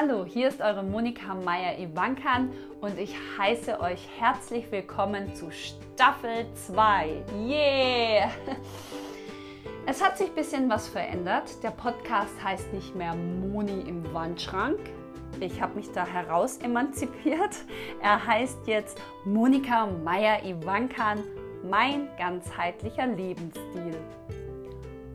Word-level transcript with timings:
Hallo, 0.00 0.24
hier 0.24 0.46
ist 0.46 0.60
eure 0.60 0.84
Monika 0.84 1.34
Meyer-Ivankan 1.34 2.52
und 2.80 2.96
ich 3.00 3.16
heiße 3.36 3.80
euch 3.80 4.08
herzlich 4.20 4.70
willkommen 4.70 5.34
zu 5.34 5.50
Staffel 5.50 6.46
2. 6.54 7.24
Yeah! 7.36 8.30
Es 9.86 10.00
hat 10.00 10.16
sich 10.16 10.28
ein 10.28 10.34
bisschen 10.36 10.70
was 10.70 10.86
verändert. 10.86 11.50
Der 11.64 11.70
Podcast 11.70 12.32
heißt 12.44 12.72
nicht 12.72 12.94
mehr 12.94 13.16
Moni 13.16 13.80
im 13.88 14.14
Wandschrank. 14.14 14.78
Ich 15.40 15.60
habe 15.60 15.74
mich 15.74 15.90
da 15.90 16.06
heraus 16.06 16.58
emanzipiert. 16.58 17.56
Er 18.00 18.24
heißt 18.24 18.68
jetzt 18.68 19.02
Monika 19.24 19.86
Meyer-Ivankan, 20.04 21.24
mein 21.68 22.06
ganzheitlicher 22.16 23.08
Lebensstil. 23.08 23.96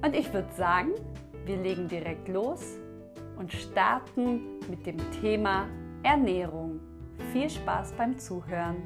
Und 0.04 0.14
ich 0.14 0.34
würde 0.34 0.52
sagen, 0.58 0.92
wir 1.46 1.56
legen 1.56 1.88
direkt 1.88 2.28
los 2.28 2.83
und 3.38 3.52
starten 3.52 4.60
mit 4.70 4.86
dem 4.86 4.98
Thema 5.22 5.68
Ernährung. 6.04 6.80
Viel 7.32 7.50
Spaß 7.50 7.94
beim 7.94 8.18
Zuhören. 8.18 8.78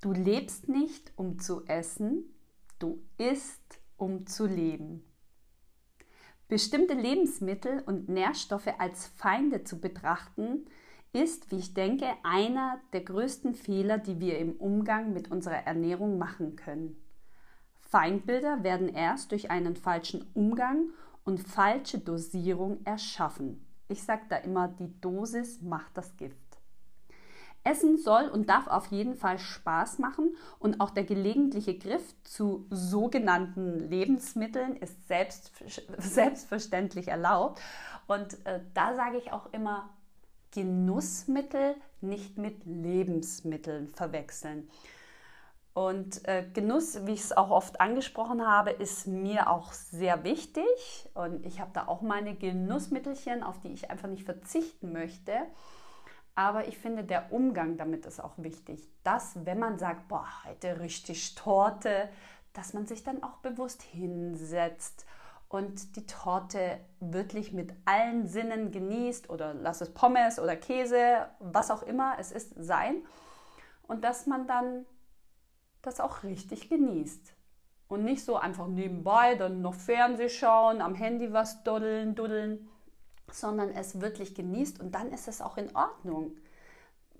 Du 0.00 0.12
lebst 0.12 0.68
nicht, 0.68 1.12
um 1.16 1.38
zu 1.38 1.66
essen, 1.66 2.24
du 2.78 3.02
isst, 3.18 3.80
um 3.96 4.26
zu 4.26 4.46
leben. 4.46 5.04
Bestimmte 6.48 6.94
Lebensmittel 6.94 7.82
und 7.86 8.08
Nährstoffe 8.08 8.74
als 8.78 9.06
Feinde 9.06 9.62
zu 9.62 9.78
betrachten, 9.80 10.66
ist, 11.12 11.50
wie 11.50 11.58
ich 11.58 11.74
denke, 11.74 12.06
einer 12.22 12.80
der 12.92 13.02
größten 13.02 13.54
Fehler, 13.54 13.98
die 13.98 14.20
wir 14.20 14.38
im 14.38 14.52
Umgang 14.52 15.12
mit 15.12 15.30
unserer 15.30 15.66
Ernährung 15.66 16.18
machen 16.18 16.56
können. 16.56 16.96
Feindbilder 17.80 18.62
werden 18.62 18.88
erst 18.88 19.32
durch 19.32 19.50
einen 19.50 19.74
falschen 19.74 20.30
Umgang 20.34 20.90
und 21.24 21.40
falsche 21.40 21.98
Dosierung 21.98 22.84
erschaffen. 22.84 23.66
Ich 23.88 24.04
sage 24.04 24.22
da 24.28 24.36
immer, 24.36 24.68
die 24.68 25.00
Dosis 25.00 25.60
macht 25.60 25.96
das 25.96 26.16
Gift. 26.16 26.36
Essen 27.62 27.98
soll 27.98 28.28
und 28.28 28.48
darf 28.48 28.68
auf 28.68 28.86
jeden 28.86 29.16
Fall 29.16 29.38
Spaß 29.38 29.98
machen 29.98 30.34
und 30.58 30.80
auch 30.80 30.90
der 30.90 31.04
gelegentliche 31.04 31.76
Griff 31.76 32.14
zu 32.22 32.66
sogenannten 32.70 33.78
Lebensmitteln 33.80 34.76
ist 34.76 35.08
selbst, 35.08 35.52
selbstverständlich 35.98 37.08
erlaubt. 37.08 37.60
Und 38.06 38.44
äh, 38.46 38.60
da 38.72 38.94
sage 38.94 39.18
ich 39.18 39.32
auch 39.32 39.52
immer, 39.52 39.90
Genussmittel 40.52 41.76
nicht 42.00 42.38
mit 42.38 42.64
Lebensmitteln 42.64 43.88
verwechseln. 43.88 44.68
Und 45.72 46.26
äh, 46.26 46.44
Genuss, 46.52 47.06
wie 47.06 47.12
ich 47.12 47.20
es 47.20 47.36
auch 47.36 47.50
oft 47.50 47.80
angesprochen 47.80 48.46
habe, 48.46 48.70
ist 48.70 49.06
mir 49.06 49.48
auch 49.48 49.72
sehr 49.72 50.24
wichtig. 50.24 50.64
Und 51.14 51.46
ich 51.46 51.60
habe 51.60 51.70
da 51.72 51.86
auch 51.86 52.02
meine 52.02 52.34
Genussmittelchen, 52.34 53.42
auf 53.42 53.60
die 53.60 53.72
ich 53.72 53.90
einfach 53.90 54.08
nicht 54.08 54.24
verzichten 54.24 54.92
möchte. 54.92 55.32
Aber 56.34 56.66
ich 56.66 56.78
finde, 56.78 57.04
der 57.04 57.32
Umgang 57.32 57.76
damit 57.76 58.04
ist 58.06 58.18
auch 58.22 58.34
wichtig. 58.36 58.88
Dass, 59.04 59.44
wenn 59.44 59.58
man 59.58 59.78
sagt, 59.78 60.08
boah, 60.08 60.26
heute 60.44 60.80
richtig 60.80 61.34
Torte, 61.36 62.08
dass 62.52 62.72
man 62.72 62.86
sich 62.86 63.04
dann 63.04 63.22
auch 63.22 63.36
bewusst 63.36 63.82
hinsetzt 63.82 65.06
und 65.50 65.96
die 65.96 66.06
Torte 66.06 66.78
wirklich 67.00 67.52
mit 67.52 67.74
allen 67.84 68.28
Sinnen 68.28 68.70
genießt 68.70 69.28
oder 69.30 69.52
lass 69.52 69.80
es 69.80 69.92
Pommes 69.92 70.38
oder 70.38 70.54
Käse, 70.54 71.28
was 71.40 71.72
auch 71.72 71.82
immer 71.82 72.14
es 72.20 72.30
ist, 72.30 72.54
sein. 72.56 73.02
Und 73.82 74.04
dass 74.04 74.26
man 74.26 74.46
dann 74.46 74.86
das 75.82 75.98
auch 75.98 76.22
richtig 76.22 76.68
genießt. 76.68 77.34
Und 77.88 78.04
nicht 78.04 78.24
so 78.24 78.36
einfach 78.36 78.68
nebenbei 78.68 79.34
dann 79.34 79.60
noch 79.60 79.74
Fernseh 79.74 80.28
schauen, 80.28 80.80
am 80.80 80.94
Handy 80.94 81.32
was 81.32 81.64
duddeln, 81.64 82.14
duddeln, 82.14 82.68
sondern 83.32 83.70
es 83.70 84.00
wirklich 84.00 84.36
genießt 84.36 84.78
und 84.78 84.94
dann 84.94 85.10
ist 85.10 85.26
es 85.26 85.40
auch 85.40 85.56
in 85.56 85.74
Ordnung 85.74 86.36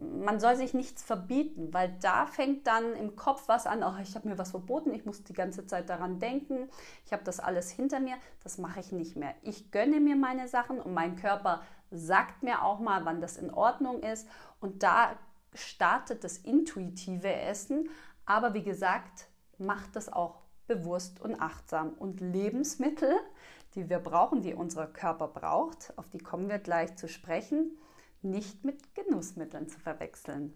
man 0.00 0.40
soll 0.40 0.56
sich 0.56 0.72
nichts 0.72 1.02
verbieten, 1.02 1.72
weil 1.72 1.94
da 2.00 2.26
fängt 2.26 2.66
dann 2.66 2.94
im 2.94 3.16
Kopf 3.16 3.48
was 3.48 3.66
an, 3.66 3.82
oh, 3.82 4.00
ich 4.02 4.14
habe 4.14 4.28
mir 4.28 4.38
was 4.38 4.50
verboten, 4.50 4.94
ich 4.94 5.04
muss 5.04 5.22
die 5.24 5.34
ganze 5.34 5.66
Zeit 5.66 5.90
daran 5.90 6.18
denken, 6.18 6.68
ich 7.04 7.12
habe 7.12 7.22
das 7.24 7.38
alles 7.38 7.70
hinter 7.70 8.00
mir, 8.00 8.16
das 8.42 8.58
mache 8.58 8.80
ich 8.80 8.92
nicht 8.92 9.16
mehr. 9.16 9.34
Ich 9.42 9.70
gönne 9.70 10.00
mir 10.00 10.16
meine 10.16 10.48
Sachen 10.48 10.80
und 10.80 10.94
mein 10.94 11.16
Körper 11.16 11.62
sagt 11.90 12.42
mir 12.42 12.62
auch 12.62 12.80
mal, 12.80 13.04
wann 13.04 13.20
das 13.20 13.36
in 13.36 13.52
Ordnung 13.52 14.02
ist. 14.02 14.26
Und 14.60 14.82
da 14.82 15.16
startet 15.54 16.24
das 16.24 16.38
intuitive 16.38 17.32
Essen, 17.32 17.90
aber 18.24 18.54
wie 18.54 18.62
gesagt, 18.62 19.26
macht 19.58 19.96
das 19.96 20.10
auch 20.10 20.40
bewusst 20.66 21.20
und 21.20 21.40
achtsam. 21.40 21.90
Und 21.90 22.20
Lebensmittel, 22.20 23.18
die 23.74 23.90
wir 23.90 23.98
brauchen, 23.98 24.40
die 24.40 24.54
unser 24.54 24.86
Körper 24.86 25.28
braucht, 25.28 25.92
auf 25.96 26.08
die 26.08 26.18
kommen 26.18 26.48
wir 26.48 26.58
gleich 26.58 26.96
zu 26.96 27.08
sprechen 27.08 27.76
nicht 28.22 28.64
mit 28.64 28.94
Genussmitteln 28.94 29.68
zu 29.68 29.78
verwechseln. 29.78 30.54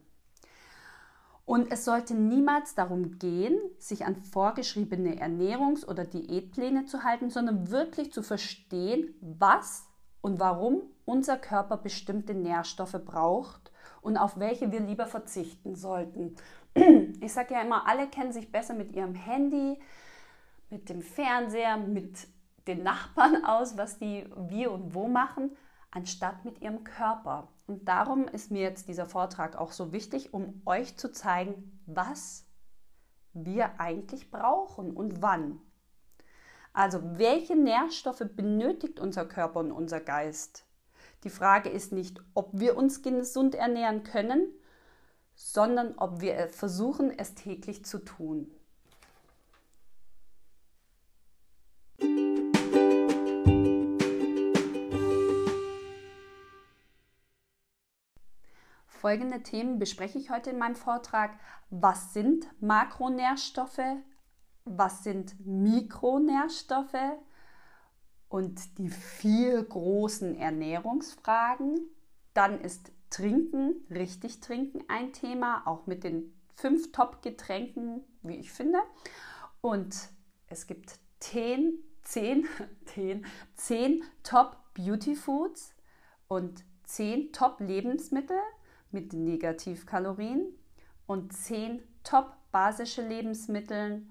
Und 1.46 1.70
es 1.70 1.84
sollte 1.84 2.14
niemals 2.14 2.74
darum 2.74 3.18
gehen, 3.18 3.58
sich 3.78 4.06
an 4.06 4.16
vorgeschriebene 4.16 5.20
Ernährungs- 5.22 5.86
oder 5.86 6.04
Diätpläne 6.04 6.86
zu 6.86 7.04
halten, 7.04 7.28
sondern 7.28 7.70
wirklich 7.70 8.12
zu 8.12 8.22
verstehen, 8.22 9.14
was 9.20 9.86
und 10.22 10.40
warum 10.40 10.82
unser 11.04 11.36
Körper 11.36 11.76
bestimmte 11.76 12.32
Nährstoffe 12.32 12.98
braucht 13.04 13.70
und 14.00 14.16
auf 14.16 14.38
welche 14.38 14.72
wir 14.72 14.80
lieber 14.80 15.06
verzichten 15.06 15.74
sollten. 15.74 16.36
Ich 17.20 17.32
sage 17.32 17.54
ja 17.54 17.60
immer, 17.60 17.86
alle 17.86 18.08
kennen 18.08 18.32
sich 18.32 18.50
besser 18.50 18.74
mit 18.74 18.92
ihrem 18.92 19.14
Handy, 19.14 19.78
mit 20.70 20.88
dem 20.88 21.02
Fernseher, 21.02 21.76
mit 21.76 22.26
den 22.66 22.82
Nachbarn 22.82 23.44
aus, 23.44 23.76
was 23.76 23.98
die 23.98 24.26
wie 24.48 24.66
und 24.66 24.94
wo 24.94 25.06
machen, 25.08 25.56
anstatt 25.90 26.44
mit 26.44 26.60
ihrem 26.62 26.84
Körper. 26.84 27.48
Und 27.66 27.88
darum 27.88 28.28
ist 28.28 28.50
mir 28.50 28.62
jetzt 28.62 28.88
dieser 28.88 29.06
Vortrag 29.06 29.56
auch 29.56 29.72
so 29.72 29.92
wichtig, 29.92 30.34
um 30.34 30.60
euch 30.66 30.96
zu 30.96 31.10
zeigen, 31.10 31.80
was 31.86 32.44
wir 33.32 33.80
eigentlich 33.80 34.30
brauchen 34.30 34.94
und 34.94 35.22
wann. 35.22 35.60
Also 36.72 37.00
welche 37.18 37.56
Nährstoffe 37.56 38.24
benötigt 38.34 39.00
unser 39.00 39.24
Körper 39.24 39.60
und 39.60 39.72
unser 39.72 40.00
Geist? 40.00 40.66
Die 41.22 41.30
Frage 41.30 41.70
ist 41.70 41.92
nicht, 41.92 42.20
ob 42.34 42.50
wir 42.52 42.76
uns 42.76 43.02
gesund 43.02 43.54
ernähren 43.54 44.02
können, 44.02 44.46
sondern 45.34 45.94
ob 45.96 46.20
wir 46.20 46.48
versuchen, 46.48 47.16
es 47.16 47.34
täglich 47.34 47.84
zu 47.84 47.98
tun. 47.98 48.53
Folgende 59.04 59.42
Themen 59.42 59.78
bespreche 59.78 60.18
ich 60.18 60.30
heute 60.30 60.48
in 60.48 60.56
meinem 60.56 60.76
Vortrag. 60.76 61.38
Was 61.68 62.14
sind 62.14 62.46
Makronährstoffe? 62.62 63.98
Was 64.64 65.04
sind 65.04 65.34
Mikronährstoffe? 65.44 67.12
Und 68.30 68.78
die 68.78 68.88
vier 68.88 69.62
großen 69.62 70.34
Ernährungsfragen. 70.38 71.80
Dann 72.32 72.62
ist 72.62 72.92
Trinken, 73.10 73.86
richtig 73.90 74.40
trinken 74.40 74.82
ein 74.88 75.12
Thema, 75.12 75.66
auch 75.66 75.86
mit 75.86 76.02
den 76.02 76.32
fünf 76.54 76.90
Top-Getränken, 76.90 78.02
wie 78.22 78.36
ich 78.36 78.52
finde. 78.52 78.78
Und 79.60 79.94
es 80.46 80.66
gibt 80.66 80.98
zehn, 81.20 81.74
zehn, 82.00 82.48
zehn, 82.86 83.26
zehn 83.54 84.02
Top-Beauty-Foods 84.22 85.74
und 86.26 86.64
zehn 86.84 87.32
Top-Lebensmittel 87.32 88.38
mit 88.94 89.12
Negativkalorien 89.12 90.46
und 91.06 91.34
10 91.34 91.82
top 92.02 92.32
basische 92.50 93.06
Lebensmittel 93.06 94.06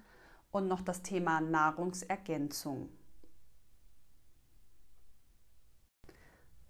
und 0.52 0.68
noch 0.68 0.82
das 0.82 1.02
Thema 1.02 1.42
Nahrungsergänzung. 1.42 2.90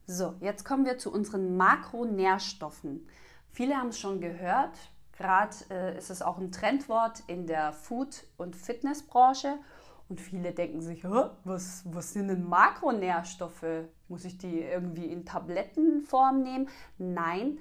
So, 0.05 0.35
jetzt 0.39 0.63
kommen 0.63 0.85
wir 0.85 0.97
zu 0.97 1.11
unseren 1.11 1.57
Makronährstoffen. 1.57 3.07
Viele 3.49 3.75
haben 3.75 3.89
es 3.89 3.99
schon 3.99 4.21
gehört, 4.21 4.77
gerade 5.17 5.55
äh, 5.69 5.97
ist 5.97 6.09
es 6.09 6.21
auch 6.21 6.37
ein 6.37 6.51
Trendwort 6.51 7.23
in 7.27 7.47
der 7.47 7.73
Food- 7.73 8.25
und 8.37 8.55
Fitnessbranche. 8.55 9.59
Und 10.09 10.19
viele 10.19 10.51
denken 10.51 10.81
sich, 10.81 11.03
was, 11.05 11.83
was 11.85 12.13
sind 12.13 12.27
denn 12.27 12.47
Makronährstoffe? 12.47 13.87
Muss 14.09 14.25
ich 14.25 14.37
die 14.37 14.61
irgendwie 14.61 15.05
in 15.05 15.25
Tablettenform 15.25 16.43
nehmen? 16.43 16.69
Nein, 16.97 17.57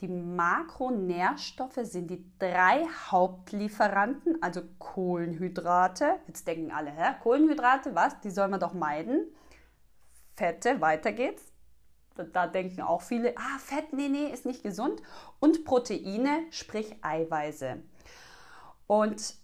die 0.00 0.08
Makronährstoffe 0.08 1.78
sind 1.82 2.10
die 2.10 2.24
drei 2.38 2.86
Hauptlieferanten, 3.10 4.42
also 4.42 4.60
Kohlenhydrate. 4.78 6.16
Jetzt 6.26 6.46
denken 6.46 6.70
alle, 6.70 6.90
hä, 6.90 7.14
Kohlenhydrate, 7.22 7.94
was? 7.94 8.20
Die 8.20 8.30
soll 8.30 8.48
man 8.48 8.60
doch 8.60 8.74
meiden. 8.74 9.26
Fette, 10.34 10.80
weiter 10.82 11.12
geht's. 11.12 11.44
Da 12.32 12.46
denken 12.46 12.82
auch 12.82 13.02
viele, 13.02 13.36
ah, 13.36 13.58
Fett, 13.58 13.92
nee, 13.92 14.08
nee, 14.08 14.26
ist 14.26 14.46
nicht 14.46 14.62
gesund. 14.62 15.02
Und 15.38 15.64
Proteine, 15.64 16.44
sprich 16.50 16.96
Eiweiße. 17.02 17.82
Und 18.86 19.34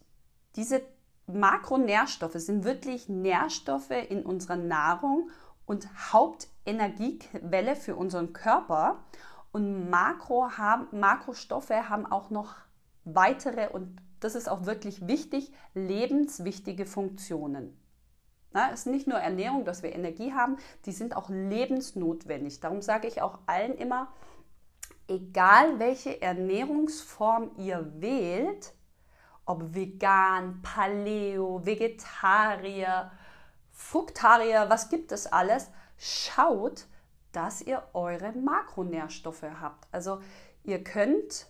diese 0.57 0.83
Makronährstoffe 1.27 2.35
sind 2.35 2.65
wirklich 2.65 3.09
Nährstoffe 3.09 3.91
in 3.91 4.25
unserer 4.25 4.57
Nahrung 4.57 5.31
und 5.67 5.89
Hauptenergiequelle 6.13 7.77
für 7.77 7.97
unseren 7.97 8.33
Körper. 8.33 9.03
Und 9.53 9.91
Makro 9.91 10.51
haben, 10.57 10.89
Makrostoffe 10.99 11.89
haben 11.89 12.07
auch 12.07 12.31
noch 12.31 12.55
weitere, 13.05 13.69
und 13.69 14.01
das 14.21 14.35
ist 14.35 14.49
auch 14.49 14.67
wirklich 14.67 15.07
wichtig, 15.07 15.53
lebenswichtige 15.75 16.87
Funktionen. 16.87 17.79
Es 18.55 18.81
ist 18.81 18.87
nicht 18.87 19.07
nur 19.07 19.19
Ernährung, 19.19 19.65
dass 19.65 19.83
wir 19.83 19.95
Energie 19.95 20.33
haben, 20.33 20.57
die 20.85 20.93
sind 20.93 21.17
auch 21.17 21.29
lebensnotwendig. 21.31 22.61
Darum 22.61 22.83
sage 22.83 23.09
ich 23.09 23.23
auch 23.23 23.39
allen 23.47 23.75
immer, 23.77 24.13
egal 25.09 25.79
welche 25.79 26.21
Ernährungsform 26.21 27.53
ihr 27.57 27.93
wählt, 27.97 28.75
ob 29.45 29.75
vegan, 29.75 30.63
Paleo, 30.63 31.65
Vegetarier, 31.65 33.11
Fruktarier, 33.71 34.69
was 34.69 34.89
gibt 34.89 35.13
es 35.13 35.27
alles, 35.27 35.71
schaut, 35.97 36.87
dass 37.33 37.63
ihr 37.63 37.83
eure 37.95 38.33
Makronährstoffe 38.33 39.43
habt. 39.43 39.89
Also 39.91 40.21
ihr 40.65 40.85
könnt 40.85 41.47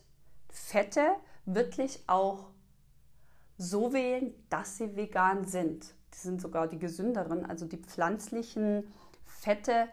Fette 0.49 1.17
wirklich 1.45 2.05
auch 2.07 2.51
so 3.59 3.93
wählen, 3.93 4.33
dass 4.49 4.79
sie 4.79 4.97
vegan 4.97 5.45
sind. 5.45 5.95
Die 6.15 6.19
sind 6.19 6.41
sogar 6.41 6.69
die 6.69 6.79
gesünderen, 6.79 7.45
also 7.45 7.67
die 7.67 7.79
pflanzlichen 7.79 8.93
Fette 9.25 9.89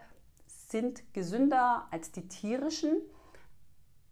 sind 0.46 1.12
gesünder 1.12 1.86
als 1.90 2.12
die 2.12 2.28
tierischen. 2.28 3.00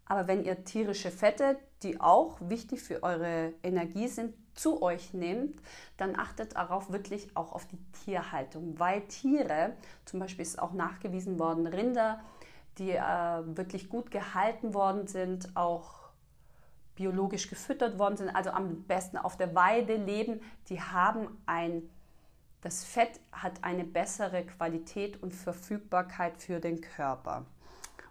Aber 0.05 0.27
wenn 0.27 0.43
ihr 0.43 0.63
tierische 0.63 1.11
Fette, 1.11 1.57
die 1.83 2.01
auch 2.01 2.37
wichtig 2.41 2.81
für 2.81 3.03
eure 3.03 3.53
Energie 3.63 4.07
sind, 4.07 4.33
zu 4.59 4.81
euch 4.81 5.13
nehmt, 5.13 5.61
dann 5.97 6.17
achtet 6.17 6.55
darauf 6.55 6.91
wirklich 6.91 7.35
auch 7.35 7.53
auf 7.53 7.65
die 7.65 7.79
Tierhaltung, 8.03 8.79
weil 8.79 9.01
Tiere, 9.07 9.73
zum 10.05 10.19
Beispiel 10.19 10.43
ist 10.43 10.59
auch 10.59 10.73
nachgewiesen 10.73 11.39
worden, 11.39 11.67
Rinder, 11.67 12.19
die 12.77 12.91
äh, 12.91 13.01
wirklich 13.57 13.89
gut 13.89 14.11
gehalten 14.11 14.73
worden 14.73 15.07
sind, 15.07 15.55
auch 15.55 15.99
biologisch 16.95 17.49
gefüttert 17.49 17.97
worden 17.97 18.17
sind, 18.17 18.29
also 18.29 18.49
am 18.49 18.83
besten 18.83 19.17
auf 19.17 19.37
der 19.37 19.55
Weide 19.55 19.95
leben, 19.95 20.41
die 20.67 20.81
haben 20.81 21.37
ein, 21.45 21.89
das 22.61 22.83
Fett 22.83 23.21
hat 23.31 23.63
eine 23.63 23.85
bessere 23.85 24.45
Qualität 24.45 25.21
und 25.23 25.33
Verfügbarkeit 25.33 26.37
für 26.37 26.59
den 26.59 26.81
Körper. 26.81 27.45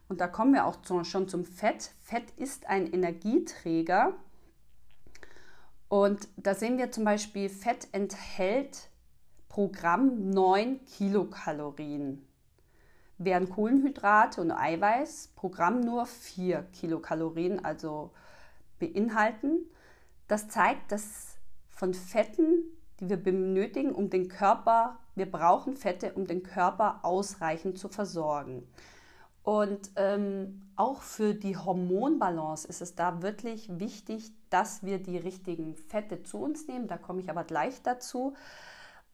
Und 0.08 0.22
da 0.22 0.26
kommen 0.26 0.54
wir 0.54 0.64
auch 0.64 0.78
schon 1.04 1.28
zum 1.28 1.44
Fett. 1.44 1.92
Fett 2.00 2.30
ist 2.38 2.66
ein 2.66 2.90
Energieträger. 2.90 4.14
Und 5.88 6.29
da 6.37 6.55
sehen 6.55 6.79
wir 6.79 6.90
zum 6.93 7.05
Beispiel, 7.05 7.49
Fett 7.49 7.88
enthält 7.93 8.90
pro 9.49 9.69
Gramm 9.69 10.31
9 10.31 10.85
Kilokalorien, 10.85 12.26
während 13.17 13.50
Kohlenhydrate 13.50 14.40
und 14.40 14.50
Eiweiß 14.50 15.32
pro 15.35 15.49
Gramm 15.49 15.81
nur 15.81 16.05
4 16.05 16.62
Kilokalorien 16.75 17.64
also 17.64 18.11
beinhalten. 18.79 19.67
Das 20.29 20.49
zeigt, 20.49 20.93
dass 20.93 21.38
von 21.70 21.94
Fetten, 21.94 22.64
die 23.00 23.08
wir 23.08 23.17
benötigen, 23.17 23.93
um 23.93 24.11
den 24.11 24.29
Körper, 24.29 24.99
wir 25.14 25.31
brauchen 25.31 25.76
Fette, 25.76 26.12
um 26.12 26.26
den 26.26 26.43
Körper 26.43 27.00
ausreichend 27.02 27.79
zu 27.79 27.88
versorgen. 27.88 28.69
Und 29.48 29.92
ähm, 29.96 30.60
auch 30.76 31.00
für 31.00 31.32
die 31.32 31.56
Hormonbalance 31.56 32.68
ist 32.68 32.82
es 32.82 32.94
da 32.96 33.22
wirklich 33.22 33.78
wichtig, 33.78 34.30
dass 34.50 34.82
wir 34.82 35.02
die 35.02 35.16
richtigen 35.16 35.74
Fette 35.74 36.22
zu 36.22 36.36
uns 36.36 36.68
nehmen. 36.68 36.86
Da 36.86 36.98
komme 36.98 37.22
ich 37.22 37.30
aber 37.30 37.44
gleich 37.44 37.80
dazu, 37.80 38.36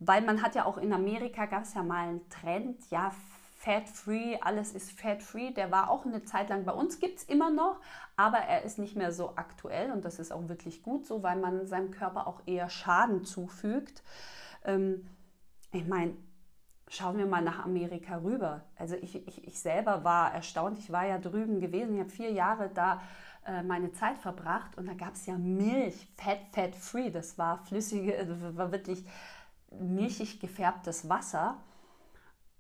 weil 0.00 0.22
man 0.22 0.42
hat 0.42 0.56
ja 0.56 0.64
auch 0.64 0.76
in 0.76 0.92
Amerika 0.92 1.46
gab 1.46 1.62
es 1.62 1.74
ja 1.74 1.84
mal 1.84 2.08
einen 2.08 2.28
Trend, 2.30 2.80
ja, 2.90 3.12
Fat-Free, 3.58 4.38
alles 4.40 4.72
ist 4.72 4.90
Fat-Free. 5.00 5.52
Der 5.52 5.70
war 5.70 5.88
auch 5.88 6.04
eine 6.04 6.24
Zeit 6.24 6.48
lang 6.48 6.64
bei 6.64 6.72
uns, 6.72 6.98
gibt 6.98 7.20
es 7.20 7.24
immer 7.26 7.50
noch, 7.50 7.78
aber 8.16 8.38
er 8.38 8.64
ist 8.64 8.80
nicht 8.80 8.96
mehr 8.96 9.12
so 9.12 9.36
aktuell 9.36 9.92
und 9.92 10.04
das 10.04 10.18
ist 10.18 10.32
auch 10.32 10.48
wirklich 10.48 10.82
gut 10.82 11.06
so, 11.06 11.22
weil 11.22 11.36
man 11.38 11.68
seinem 11.68 11.92
Körper 11.92 12.26
auch 12.26 12.42
eher 12.44 12.68
Schaden 12.70 13.24
zufügt. 13.24 14.02
Ähm, 14.64 15.06
ich 15.70 15.86
meine, 15.86 16.16
schauen 16.94 17.18
wir 17.18 17.26
mal 17.26 17.42
nach 17.42 17.64
Amerika 17.64 18.16
rüber. 18.16 18.62
Also 18.76 18.96
ich, 18.96 19.26
ich, 19.26 19.46
ich 19.46 19.60
selber 19.60 20.04
war 20.04 20.32
erstaunt, 20.32 20.78
ich 20.78 20.90
war 20.90 21.06
ja 21.06 21.18
drüben 21.18 21.60
gewesen, 21.60 21.94
ich 21.94 22.00
habe 22.00 22.10
vier 22.10 22.32
Jahre 22.32 22.70
da 22.72 23.02
äh, 23.46 23.62
meine 23.62 23.92
Zeit 23.92 24.18
verbracht 24.18 24.76
und 24.78 24.86
da 24.86 24.94
gab 24.94 25.14
es 25.14 25.26
ja 25.26 25.36
Milch, 25.36 26.08
fat, 26.16 26.38
fat 26.52 26.74
free, 26.74 27.10
das 27.10 27.36
war 27.36 27.58
flüssige, 27.58 28.24
das 28.24 28.56
war 28.56 28.72
wirklich 28.72 29.04
milchig 29.70 30.40
gefärbtes 30.40 31.08
Wasser. 31.08 31.58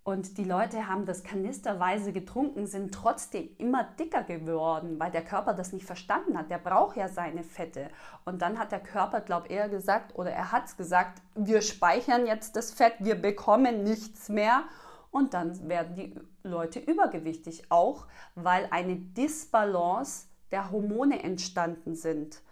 Und 0.04 0.36
die 0.36 0.44
Leute 0.44 0.86
haben 0.86 1.06
das 1.06 1.24
kanisterweise 1.24 2.12
getrunken, 2.12 2.66
sind 2.66 2.92
trotzdem 2.92 3.48
immer 3.56 3.84
dicker 3.98 4.22
geworden, 4.22 5.00
weil 5.00 5.10
der 5.10 5.24
Körper 5.24 5.54
das 5.54 5.72
nicht 5.72 5.86
verstanden 5.86 6.36
hat. 6.36 6.50
Der 6.50 6.58
braucht 6.58 6.98
ja 6.98 7.08
seine 7.08 7.42
Fette. 7.42 7.88
Und 8.26 8.42
dann 8.42 8.58
hat 8.58 8.70
der 8.70 8.80
Körper, 8.80 9.22
glaube 9.22 9.46
ich, 9.46 9.54
eher 9.54 9.70
gesagt, 9.70 10.14
oder 10.14 10.30
er 10.30 10.52
hat 10.52 10.66
es 10.66 10.76
gesagt, 10.76 11.22
wir 11.34 11.62
speichern 11.62 12.26
jetzt 12.26 12.54
das 12.54 12.70
Fett, 12.70 12.92
wir 12.98 13.14
bekommen 13.14 13.82
nichts 13.82 14.28
mehr. 14.28 14.64
Und 15.10 15.32
dann 15.32 15.70
werden 15.70 15.94
die 15.94 16.14
Leute 16.42 16.80
übergewichtig, 16.80 17.70
auch 17.70 18.06
weil 18.34 18.68
eine 18.70 18.96
Disbalance 18.96 20.26
der 20.50 20.70
Hormone 20.70 21.22
entstanden 21.22 21.94
sind. 21.94 22.42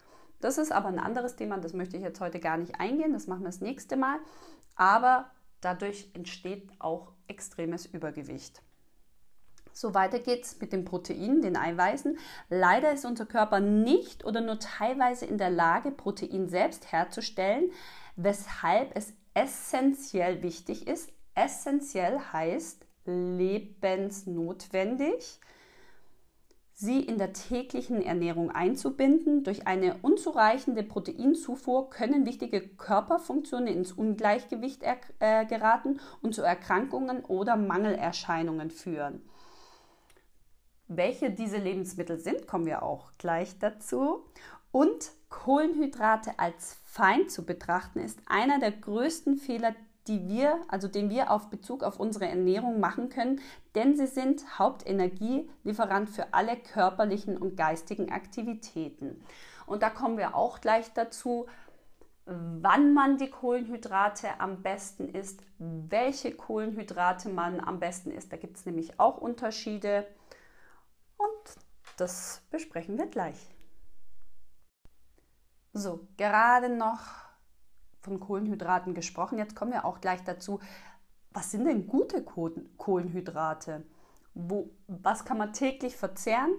Das 0.41 0.57
ist 0.57 0.73
aber 0.73 0.89
ein 0.89 0.99
anderes 0.99 1.37
Thema, 1.37 1.59
das 1.59 1.75
möchte 1.75 1.99
ich 1.99 2.03
jetzt 2.03 2.21
heute 2.21 2.41
gar 2.41 2.57
nicht 2.57 2.81
eingehen, 2.81 3.13
das 3.13 3.27
machen 3.27 3.43
wir 3.43 3.51
das 3.51 3.61
nächste 3.61 3.97
Mal. 3.99 4.19
Aber 4.75 5.31
dadurch 5.61 6.11
entsteht 6.15 6.71
auch 6.79 7.13
extremes 7.33 7.87
Übergewicht. 7.87 8.63
So 9.73 9.95
weiter 9.95 10.19
geht's 10.19 10.61
mit 10.61 10.73
den 10.73 10.85
Proteinen, 10.85 11.41
den 11.41 11.57
Eiweißen. 11.57 12.19
Leider 12.51 12.93
ist 12.93 13.07
unser 13.07 13.25
Körper 13.25 13.61
nicht 13.61 14.25
oder 14.25 14.43
nur 14.43 14.59
teilweise 14.59 15.25
in 15.25 15.39
der 15.39 15.51
Lage, 15.51 15.91
Protein 15.91 16.49
selbst 16.49 16.93
herzustellen, 16.93 17.73
weshalb 18.17 18.95
es 18.95 19.15
essentiell 19.33 20.43
wichtig 20.43 20.87
ist. 20.87 21.11
Essentiell 21.35 22.21
heißt 22.33 22.85
lebensnotwendig, 23.07 25.41
sie 26.75 27.01
in 27.01 27.19
der 27.19 27.33
täglichen 27.33 28.03
Ernährung 28.03 28.51
einzubinden. 28.51 29.45
Durch 29.45 29.67
eine 29.67 29.97
unzureichende 30.03 30.83
Proteinzufuhr 30.83 31.91
können 31.91 32.27
wichtige 32.27 32.61
Körperfunktionen 32.61 33.69
ins 33.69 33.93
Ungleichgewicht 33.93 34.83
äh, 34.83 35.45
geraten 35.47 36.01
und 36.23 36.35
zu 36.35 36.43
Erkrankungen 36.43 37.25
oder 37.25 37.57
Mangelerscheinungen 37.57 38.71
führen. 38.71 39.23
Welche 40.89 41.31
diese 41.31 41.59
Lebensmittel 41.59 42.19
sind, 42.19 42.47
kommen 42.47 42.67
wir 42.67 42.83
auch 42.83 43.13
gleich 43.19 43.59
dazu. 43.59 44.25
Und 44.71 45.13
Kohlenhydrate 45.29 46.39
als 46.39 46.81
Feind 46.85 47.31
zu 47.31 47.45
betrachten, 47.45 48.01
ist 48.01 48.21
einer 48.27 48.59
der 48.59 48.73
größten 48.73 49.37
Fehler, 49.37 49.75
die 50.09 50.29
wir, 50.29 50.61
also 50.69 50.89
den 50.89 51.11
wir 51.11 51.31
auf 51.31 51.49
Bezug 51.49 51.83
auf 51.85 52.01
unsere 52.01 52.27
Ernährung 52.27 52.81
machen 52.81 53.09
können, 53.09 53.41
denn 53.75 53.97
sie 53.97 54.07
sind 54.07 54.59
Hauptenergielieferant 54.59 56.11
für 56.11 56.35
alle 56.35 56.57
körperlichen 56.57 57.37
und 57.37 57.57
geistigen 57.57 58.11
Aktivitäten. 58.11 59.23
Und 59.67 59.83
da 59.83 59.91
kommen 59.91 60.19
wir 60.19 60.35
auch 60.35 60.61
gleich 60.61 60.93
dazu, 60.93 61.47
wann 62.25 62.95
man 62.95 63.17
die 63.17 63.31
Kohlenhydrate 63.31 64.41
am 64.41 64.63
besten 64.63 65.09
isst, 65.09 65.41
welche 65.59 66.33
Kohlenhydrate 66.33 67.29
man 67.29 67.61
am 67.61 67.81
besten 67.81 68.11
isst. 68.11 68.33
Da 68.33 68.37
gibt 68.37 68.57
es 68.57 68.67
nämlich 68.67 68.99
auch 69.01 69.19
Unterschiede 69.19 70.07
und 71.17 71.57
das 71.97 72.43
besprechen 72.51 72.99
wir 72.99 73.07
gleich. 73.07 73.39
So, 75.73 76.07
gerade 76.17 76.69
noch 76.69 77.01
von 78.03 78.21
Kohlenhydraten 78.21 78.95
gesprochen. 78.95 79.39
Jetzt 79.39 79.57
kommen 79.57 79.73
wir 79.73 79.85
auch 79.85 80.01
gleich 80.01 80.23
dazu, 80.25 80.61
was 81.33 81.51
sind 81.51 81.65
denn 81.65 81.87
gute 81.87 82.23
Kohlenhydrate? 82.23 83.85
Wo, 84.35 84.71
was 84.87 85.25
kann 85.25 85.39
man 85.39 85.53
täglich 85.53 85.97
verzehren? 85.97 86.53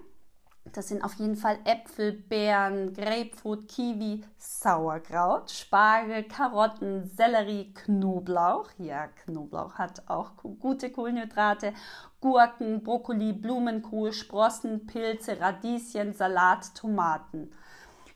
Das 0.72 0.88
sind 0.88 1.04
auf 1.04 1.14
jeden 1.14 1.36
Fall 1.36 1.58
Äpfel, 1.64 2.12
Beeren, 2.12 2.94
Grapefruit, 2.94 3.68
Kiwi, 3.68 4.24
Sauerkraut, 4.38 5.50
Spargel, 5.50 6.24
Karotten, 6.24 7.04
Sellerie, 7.04 7.74
Knoblauch. 7.74 8.70
Ja, 8.78 9.08
Knoblauch 9.08 9.74
hat 9.74 10.08
auch 10.08 10.32
gute 10.60 10.90
Kohlenhydrate. 10.90 11.74
Gurken, 12.20 12.82
Brokkoli, 12.82 13.34
Blumenkohl, 13.34 14.14
Sprossen, 14.14 14.86
Pilze, 14.86 15.38
Radieschen, 15.38 16.14
Salat, 16.14 16.74
Tomaten. 16.74 17.52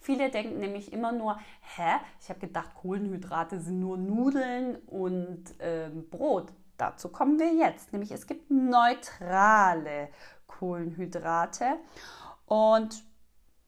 Viele 0.08 0.30
denken 0.30 0.58
nämlich 0.58 0.90
immer 0.94 1.12
nur, 1.12 1.38
hä, 1.76 1.98
ich 2.18 2.30
habe 2.30 2.40
gedacht, 2.40 2.74
Kohlenhydrate 2.76 3.60
sind 3.60 3.78
nur 3.78 3.98
Nudeln 3.98 4.76
und 4.86 5.60
äh, 5.60 5.90
Brot. 5.90 6.50
Dazu 6.78 7.10
kommen 7.10 7.38
wir 7.38 7.52
jetzt. 7.52 7.92
Nämlich 7.92 8.10
es 8.10 8.26
gibt 8.26 8.50
neutrale 8.50 10.08
Kohlenhydrate. 10.46 11.74
Und 12.46 13.04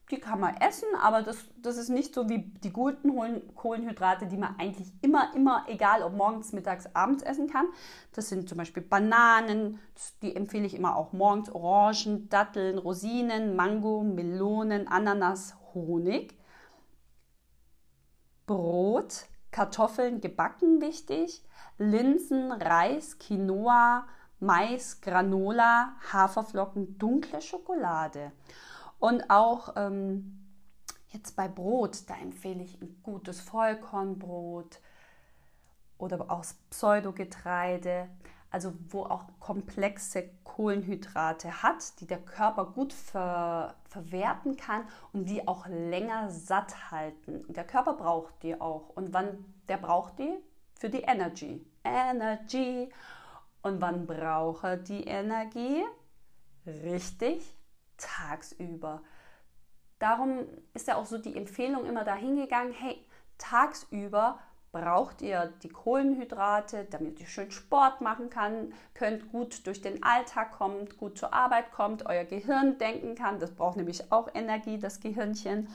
die 0.09 0.19
kann 0.19 0.39
man 0.39 0.55
essen, 0.57 0.87
aber 0.99 1.21
das, 1.21 1.37
das 1.61 1.77
ist 1.77 1.89
nicht 1.89 2.15
so 2.15 2.27
wie 2.27 2.39
die 2.39 2.73
guten 2.73 3.13
Kohlenhydrate, 3.53 4.25
die 4.25 4.37
man 4.37 4.55
eigentlich 4.57 4.91
immer, 5.01 5.31
immer, 5.35 5.65
egal 5.67 6.01
ob 6.01 6.13
morgens, 6.13 6.53
mittags, 6.53 6.87
abends 6.95 7.21
essen 7.21 7.51
kann. 7.51 7.67
Das 8.13 8.29
sind 8.29 8.49
zum 8.49 8.57
Beispiel 8.57 8.81
Bananen, 8.81 9.79
die 10.23 10.35
empfehle 10.35 10.65
ich 10.65 10.73
immer 10.73 10.95
auch 10.95 11.13
morgens, 11.13 11.53
Orangen, 11.53 12.29
Datteln, 12.29 12.79
Rosinen, 12.79 13.55
Mango, 13.55 14.01
Melonen, 14.01 14.87
Ananas, 14.87 15.55
Honig. 15.73 16.37
Brot, 18.45 19.25
Kartoffeln 19.51 20.21
gebacken 20.21 20.81
wichtig, 20.81 21.43
Linsen, 21.77 22.51
Reis, 22.51 23.17
Quinoa, 23.17 24.07
Mais, 24.39 25.01
Granola, 25.01 25.93
Haferflocken, 26.11 26.97
dunkle 26.97 27.41
Schokolade. 27.41 28.31
Und 28.99 29.29
auch 29.29 29.73
ähm, 29.75 30.47
jetzt 31.09 31.35
bei 31.35 31.47
Brot, 31.47 32.09
da 32.09 32.15
empfehle 32.15 32.63
ich 32.63 32.81
ein 32.81 33.01
gutes 33.03 33.39
Vollkornbrot 33.41 34.79
oder 35.97 36.31
aus 36.31 36.55
Pseudogetreide, 36.69 38.09
also 38.51 38.73
wo 38.89 39.03
auch 39.03 39.23
komplexe 39.39 40.29
Kohlenhydrate 40.43 41.63
hat, 41.63 41.99
die 42.01 42.05
der 42.05 42.19
Körper 42.19 42.65
gut 42.65 42.93
ver 42.93 43.75
verwerten 43.85 44.55
kann 44.57 44.83
und 45.11 45.25
die 45.25 45.47
auch 45.47 45.67
länger 45.67 46.29
satt 46.29 46.91
halten. 46.91 47.43
Der 47.47 47.65
Körper 47.65 47.93
braucht 47.93 48.43
die 48.43 48.59
auch. 48.59 48.89
Und 48.89 49.13
wann 49.13 49.45
der 49.67 49.77
braucht 49.77 50.19
die? 50.19 50.33
Für 50.75 50.89
die 50.89 51.01
Energy. 51.01 51.65
Energy. 51.83 52.89
Und 53.61 53.81
wann 53.81 54.05
braucht 54.05 54.63
er 54.63 54.77
die 54.77 55.03
Energie? 55.03 55.83
Richtig, 56.65 57.55
tagsüber. 57.97 59.01
Darum 59.99 60.47
ist 60.73 60.87
ja 60.87 60.95
auch 60.95 61.05
so 61.05 61.17
die 61.17 61.35
Empfehlung 61.35 61.85
immer 61.85 62.03
dahingegangen, 62.03 62.73
hey, 62.73 63.05
tagsüber 63.37 64.39
braucht 64.71 65.21
ihr 65.21 65.51
die 65.63 65.69
Kohlenhydrate, 65.69 66.87
damit 66.89 67.19
ihr 67.19 67.27
schön 67.27 67.51
Sport 67.51 68.01
machen 68.01 68.29
kann, 68.29 68.73
könnt 68.93 69.31
gut 69.31 69.67
durch 69.67 69.81
den 69.81 70.01
Alltag 70.01 70.53
kommt, 70.53 70.97
gut 70.97 71.17
zur 71.17 71.33
Arbeit 71.33 71.71
kommt, 71.71 72.05
euer 72.05 72.23
Gehirn 72.23 72.77
denken 72.77 73.15
kann. 73.15 73.39
Das 73.39 73.51
braucht 73.51 73.77
nämlich 73.77 74.11
auch 74.11 74.29
Energie, 74.33 74.79
das 74.79 75.01
Gehirnchen. 75.01 75.67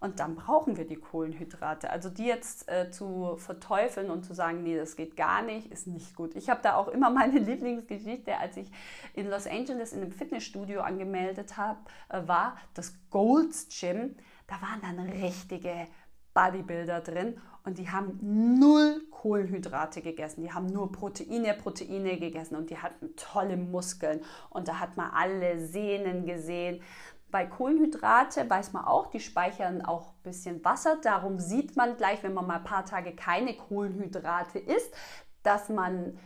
Und 0.00 0.20
dann 0.20 0.34
brauchen 0.34 0.76
wir 0.76 0.86
die 0.86 0.96
Kohlenhydrate. 0.96 1.88
Also 1.88 2.10
die 2.10 2.26
jetzt 2.26 2.68
äh, 2.68 2.90
zu 2.90 3.36
verteufeln 3.36 4.10
und 4.10 4.24
zu 4.24 4.34
sagen, 4.34 4.62
nee, 4.62 4.76
das 4.76 4.96
geht 4.96 5.16
gar 5.16 5.40
nicht, 5.40 5.70
ist 5.72 5.86
nicht 5.86 6.14
gut. 6.14 6.34
Ich 6.34 6.50
habe 6.50 6.60
da 6.62 6.74
auch 6.74 6.88
immer 6.88 7.10
meine 7.10 7.38
Lieblingsgeschichte, 7.38 8.36
als 8.36 8.56
ich 8.56 8.70
in 9.14 9.30
Los 9.30 9.46
Angeles 9.46 9.92
in 9.92 10.02
einem 10.02 10.12
Fitnessstudio 10.12 10.80
angemeldet 10.80 11.56
hab, 11.56 11.88
äh, 12.08 12.26
war, 12.26 12.56
das 12.74 12.94
Gold's 13.10 13.68
Gym. 13.80 14.16
Da 14.46 14.56
waren 14.56 14.82
dann 14.82 15.08
richtige 15.08 15.86
Bodybuilder 16.34 17.00
drin 17.00 17.40
und 17.64 17.78
die 17.78 17.90
haben 17.90 18.18
null 18.58 19.02
Kohlenhydrate 19.10 20.02
gegessen. 20.02 20.42
Die 20.42 20.52
haben 20.52 20.66
nur 20.66 20.92
Proteine, 20.92 21.54
Proteine 21.54 22.18
gegessen 22.18 22.56
und 22.56 22.70
die 22.70 22.78
hatten 22.78 23.16
tolle 23.16 23.56
Muskeln 23.56 24.20
und 24.50 24.68
da 24.68 24.80
hat 24.80 24.96
man 24.96 25.10
alle 25.10 25.66
Sehnen 25.66 26.26
gesehen. 26.26 26.82
Bei 27.30 27.46
Kohlenhydrate 27.46 28.48
weiß 28.48 28.74
man 28.74 28.84
auch, 28.84 29.06
die 29.06 29.18
speichern 29.18 29.82
auch 29.82 30.08
ein 30.08 30.22
bisschen 30.22 30.64
Wasser. 30.64 30.98
Darum 31.02 31.40
sieht 31.40 31.74
man 31.74 31.96
gleich, 31.96 32.22
wenn 32.22 32.34
man 32.34 32.46
mal 32.46 32.58
ein 32.58 32.64
paar 32.64 32.84
Tage 32.84 33.16
keine 33.16 33.56
Kohlenhydrate 33.56 34.58
isst, 34.58 34.94
dass 35.42 35.68
man 35.68 36.18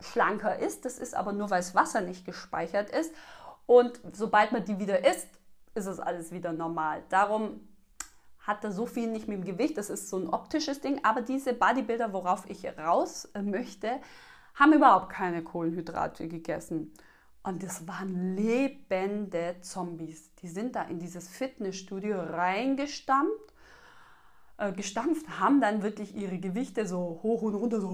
schlanker 0.00 0.58
ist. 0.58 0.84
Das 0.84 0.98
ist 0.98 1.14
aber 1.14 1.32
nur, 1.32 1.50
weil 1.50 1.58
das 1.58 1.74
Wasser 1.74 2.00
nicht 2.00 2.24
gespeichert 2.24 2.90
ist. 2.90 3.12
Und 3.66 4.00
sobald 4.12 4.52
man 4.52 4.64
die 4.64 4.78
wieder 4.78 5.04
isst, 5.04 5.28
ist 5.74 5.86
es 5.86 6.00
alles 6.00 6.32
wieder 6.32 6.52
normal. 6.52 7.02
Darum 7.10 7.60
hat 8.46 8.62
er 8.62 8.72
so 8.72 8.86
viel 8.86 9.08
nicht 9.08 9.26
mit 9.26 9.38
dem 9.38 9.44
Gewicht. 9.44 9.76
Das 9.76 9.90
ist 9.90 10.08
so 10.08 10.18
ein 10.18 10.28
optisches 10.28 10.80
Ding. 10.80 11.00
Aber 11.02 11.20
diese 11.20 11.52
Bodybuilder, 11.52 12.12
worauf 12.12 12.48
ich 12.48 12.64
raus 12.78 13.28
möchte, 13.42 14.00
haben 14.54 14.72
überhaupt 14.72 15.10
keine 15.10 15.42
Kohlenhydrate 15.42 16.28
gegessen. 16.28 16.92
Und 17.42 17.62
das 17.62 17.86
waren 17.86 18.36
lebende 18.36 19.56
Zombies. 19.60 20.34
Die 20.36 20.48
sind 20.48 20.76
da 20.76 20.82
in 20.82 20.98
dieses 20.98 21.28
Fitnessstudio 21.28 22.18
reingestampft, 22.20 23.52
äh, 24.58 24.72
gestampft, 24.72 25.40
haben 25.40 25.60
dann 25.60 25.82
wirklich 25.82 26.16
ihre 26.16 26.38
Gewichte 26.38 26.86
so 26.86 27.20
hoch 27.22 27.42
und 27.42 27.54
runter, 27.54 27.80
so 27.80 27.90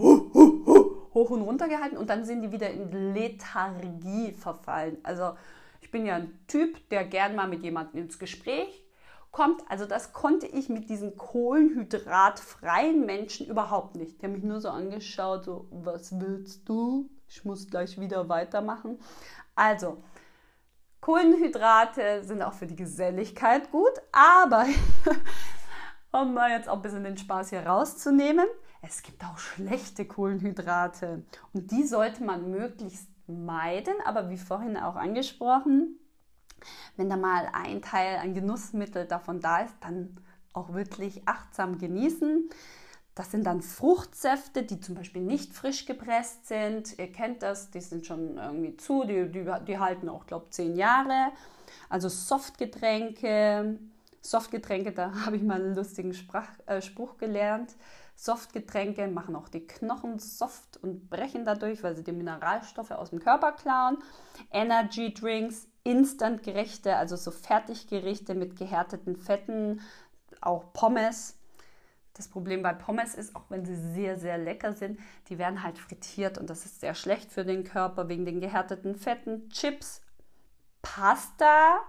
hoch 1.14 1.30
und 1.30 1.42
runter 1.42 1.68
gehalten 1.68 1.96
und 1.96 2.08
dann 2.08 2.24
sind 2.24 2.42
die 2.42 2.52
wieder 2.52 2.70
in 2.70 3.14
Lethargie 3.14 4.32
verfallen. 4.32 4.96
Also 5.02 5.34
ich 5.82 5.90
bin 5.90 6.06
ja 6.06 6.16
ein 6.16 6.38
Typ, 6.46 6.88
der 6.88 7.04
gern 7.04 7.34
mal 7.34 7.48
mit 7.48 7.62
jemandem 7.62 8.02
ins 8.02 8.18
Gespräch 8.18 8.81
kommt. 9.32 9.62
Also 9.68 9.86
das 9.86 10.12
konnte 10.12 10.46
ich 10.46 10.68
mit 10.68 10.88
diesen 10.88 11.16
kohlenhydratfreien 11.16 13.04
Menschen 13.04 13.48
überhaupt 13.48 13.96
nicht. 13.96 14.20
Die 14.20 14.26
haben 14.26 14.32
mich 14.32 14.44
nur 14.44 14.60
so 14.60 14.68
angeschaut, 14.68 15.44
so, 15.44 15.66
was 15.70 16.20
willst 16.20 16.68
du? 16.68 17.10
Ich 17.28 17.44
muss 17.44 17.66
gleich 17.66 17.98
wieder 17.98 18.28
weitermachen. 18.28 18.98
Also, 19.54 20.02
Kohlenhydrate 21.00 22.22
sind 22.22 22.42
auch 22.42 22.52
für 22.52 22.66
die 22.66 22.76
Geselligkeit 22.76 23.72
gut, 23.72 23.92
aber 24.12 24.66
um 26.12 26.34
mal 26.34 26.50
jetzt 26.50 26.68
auch 26.68 26.76
ein 26.76 26.82
bisschen 26.82 27.02
den 27.02 27.16
Spaß 27.16 27.50
hier 27.50 27.66
rauszunehmen, 27.66 28.46
es 28.82 29.02
gibt 29.02 29.24
auch 29.24 29.38
schlechte 29.38 30.04
Kohlenhydrate 30.04 31.24
und 31.52 31.70
die 31.70 31.84
sollte 31.84 32.22
man 32.22 32.50
möglichst 32.50 33.08
meiden, 33.26 33.94
aber 34.04 34.28
wie 34.28 34.36
vorhin 34.36 34.76
auch 34.76 34.96
angesprochen, 34.96 35.98
wenn 36.96 37.08
da 37.08 37.16
mal 37.16 37.48
ein 37.52 37.82
Teil, 37.82 38.18
ein 38.18 38.34
Genussmittel 38.34 39.06
davon 39.06 39.40
da 39.40 39.60
ist, 39.60 39.74
dann 39.80 40.16
auch 40.52 40.72
wirklich 40.72 41.22
achtsam 41.26 41.78
genießen. 41.78 42.50
Das 43.14 43.30
sind 43.30 43.44
dann 43.44 43.60
Fruchtsäfte, 43.60 44.62
die 44.62 44.80
zum 44.80 44.94
Beispiel 44.94 45.20
nicht 45.20 45.52
frisch 45.52 45.84
gepresst 45.84 46.46
sind. 46.46 46.98
Ihr 46.98 47.12
kennt 47.12 47.42
das, 47.42 47.70
die 47.70 47.80
sind 47.80 48.06
schon 48.06 48.38
irgendwie 48.38 48.76
zu, 48.76 49.04
die, 49.04 49.30
die, 49.30 49.46
die 49.66 49.78
halten 49.78 50.08
auch, 50.08 50.26
glaube 50.26 50.46
ich, 50.46 50.52
zehn 50.52 50.76
Jahre. 50.76 51.32
Also 51.90 52.08
Softgetränke. 52.08 53.78
Softgetränke, 54.22 54.92
da 54.92 55.12
habe 55.26 55.36
ich 55.36 55.42
mal 55.42 55.60
einen 55.60 55.74
lustigen 55.74 56.14
Sprach, 56.14 56.48
äh, 56.66 56.80
Spruch 56.80 57.18
gelernt. 57.18 57.74
Softgetränke 58.14 59.08
machen 59.08 59.36
auch 59.36 59.48
die 59.48 59.66
Knochen 59.66 60.18
soft 60.18 60.76
und 60.76 61.10
brechen 61.10 61.44
dadurch, 61.44 61.82
weil 61.82 61.96
sie 61.96 62.04
die 62.04 62.12
Mineralstoffe 62.12 62.92
aus 62.92 63.10
dem 63.10 63.18
Körper 63.18 63.52
klauen. 63.52 63.98
Energy 64.50 65.12
Drinks, 65.12 65.66
Instant-Gerichte, 65.84 66.96
also 66.96 67.16
so 67.16 67.30
Fertiggerichte 67.30 68.34
mit 68.34 68.56
gehärteten 68.56 69.16
Fetten, 69.16 69.80
auch 70.40 70.72
Pommes 70.72 71.36
das 72.14 72.28
Problem 72.28 72.62
bei 72.62 72.74
Pommes 72.74 73.14
ist, 73.14 73.34
auch 73.34 73.44
wenn 73.48 73.64
sie 73.64 73.74
sehr, 73.74 74.18
sehr 74.18 74.36
lecker 74.36 74.74
sind, 74.74 75.00
die 75.28 75.38
werden 75.38 75.62
halt 75.62 75.78
frittiert 75.78 76.36
und 76.38 76.50
das 76.50 76.66
ist 76.66 76.80
sehr 76.80 76.94
schlecht 76.94 77.32
für 77.32 77.44
den 77.44 77.64
Körper 77.64 78.08
wegen 78.08 78.26
den 78.26 78.40
gehärteten 78.40 78.96
Fetten. 78.96 79.48
Chips, 79.48 80.02
Pasta. 80.82 81.80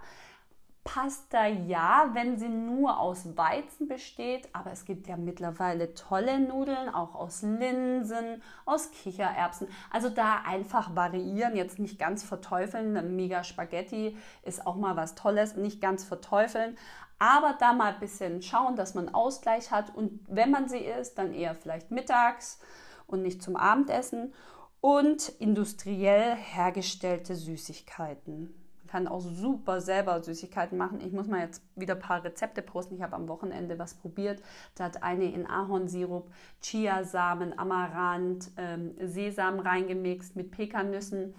Pasta 0.83 1.47
ja, 1.47 2.09
wenn 2.13 2.37
sie 2.37 2.49
nur 2.49 2.99
aus 2.99 3.37
Weizen 3.37 3.87
besteht, 3.87 4.49
aber 4.51 4.71
es 4.71 4.83
gibt 4.83 5.07
ja 5.07 5.15
mittlerweile 5.15 5.93
tolle 5.93 6.39
Nudeln, 6.39 6.89
auch 6.89 7.15
aus 7.15 7.41
Linsen, 7.41 8.41
aus 8.65 8.91
Kichererbsen. 8.91 9.67
Also 9.91 10.09
da 10.09 10.41
einfach 10.45 10.93
variieren, 10.93 11.55
jetzt 11.55 11.79
nicht 11.79 11.97
ganz 11.97 12.23
verteufeln. 12.23 13.15
Mega 13.15 13.45
Spaghetti 13.45 14.17
ist 14.41 14.67
auch 14.67 14.75
mal 14.75 14.97
was 14.97 15.15
Tolles, 15.15 15.55
nicht 15.55 15.79
ganz 15.79 16.03
verteufeln, 16.03 16.77
aber 17.17 17.55
da 17.57 17.71
mal 17.71 17.93
ein 17.93 17.99
bisschen 18.01 18.41
schauen, 18.41 18.75
dass 18.75 18.93
man 18.93 19.13
Ausgleich 19.13 19.71
hat 19.71 19.95
und 19.95 20.19
wenn 20.27 20.51
man 20.51 20.67
sie 20.67 20.79
isst, 20.79 21.17
dann 21.17 21.33
eher 21.33 21.55
vielleicht 21.55 21.91
mittags 21.91 22.59
und 23.07 23.21
nicht 23.21 23.41
zum 23.41 23.55
Abendessen 23.55 24.33
und 24.81 25.29
industriell 25.39 26.35
hergestellte 26.35 27.35
Süßigkeiten. 27.35 28.62
Kann 28.93 29.07
auch 29.07 29.21
super 29.21 29.81
selber 29.81 30.21
Süßigkeiten 30.21 30.77
machen. 30.77 31.01
Ich 31.01 31.11
muss 31.11 31.25
mal 31.25 31.39
jetzt 31.39 31.63
wieder 31.75 31.95
ein 31.95 31.99
paar 31.99 32.23
Rezepte 32.23 32.61
posten. 32.61 32.95
Ich 32.95 33.01
habe 33.01 33.15
am 33.15 33.27
Wochenende 33.27 33.79
was 33.79 33.95
probiert. 33.95 34.39
Da 34.75 34.83
hat 34.83 35.01
eine 35.01 35.25
in 35.25 35.47
Ahornsirup, 35.47 36.29
Chiasamen, 36.61 37.57
Amaranth, 37.57 38.51
ähm, 38.57 38.93
Sesam 39.01 39.59
reingemixt 39.59 40.35
mit 40.35 40.51
Pekannüssen, 40.51 41.33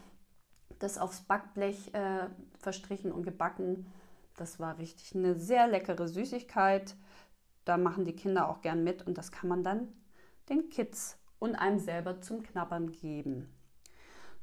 das 0.81 0.99
aufs 0.99 1.21
Backblech 1.21 1.95
äh, 1.95 2.27
verstrichen 2.59 3.13
und 3.13 3.23
gebacken 3.23 3.87
das 4.37 4.59
war 4.59 4.79
richtig 4.79 5.15
eine 5.15 5.35
sehr 5.35 5.67
leckere 5.69 6.09
Süßigkeit. 6.09 6.97
Da 7.65 7.77
machen 7.77 8.05
die 8.05 8.17
Kinder 8.17 8.49
auch 8.49 8.63
gern 8.63 8.85
mit 8.85 9.07
und 9.07 9.17
das 9.17 9.31
kann 9.31 9.49
man 9.49 9.63
dann 9.63 9.89
den 10.49 10.69
Kids 10.71 11.19
und 11.39 11.55
einem 11.55 11.79
selber 11.79 12.21
zum 12.21 12.43
Knabbern 12.43 12.93
geben. 12.93 13.49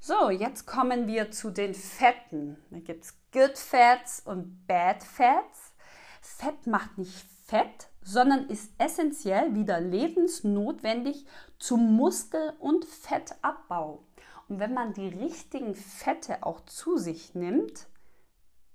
So, 0.03 0.31
jetzt 0.31 0.65
kommen 0.65 1.05
wir 1.05 1.29
zu 1.29 1.51
den 1.51 1.75
Fetten. 1.75 2.58
Da 2.72 2.79
gibt 2.79 3.03
es 3.03 3.13
Good 3.31 3.55
Fats 3.55 4.20
und 4.25 4.65
Bad 4.65 5.03
Fats. 5.03 5.75
Fett 6.22 6.65
macht 6.65 6.98
nicht 6.98 7.24
fett, 7.46 7.88
sondern 8.01 8.48
ist 8.48 8.72
essentiell 8.79 9.53
wieder 9.53 9.79
lebensnotwendig 9.79 11.27
zum 11.60 11.96
Muskel- 11.96 12.55
und 12.58 12.84
Fettabbau. 12.84 14.03
Und 14.50 14.60
wenn 14.60 14.74
man 14.74 14.93
die 14.93 15.08
richtigen 15.08 15.75
Fette 15.75 16.41
auch 16.41 16.62
zu 16.62 16.98
sich 16.98 17.36
nimmt, 17.36 17.86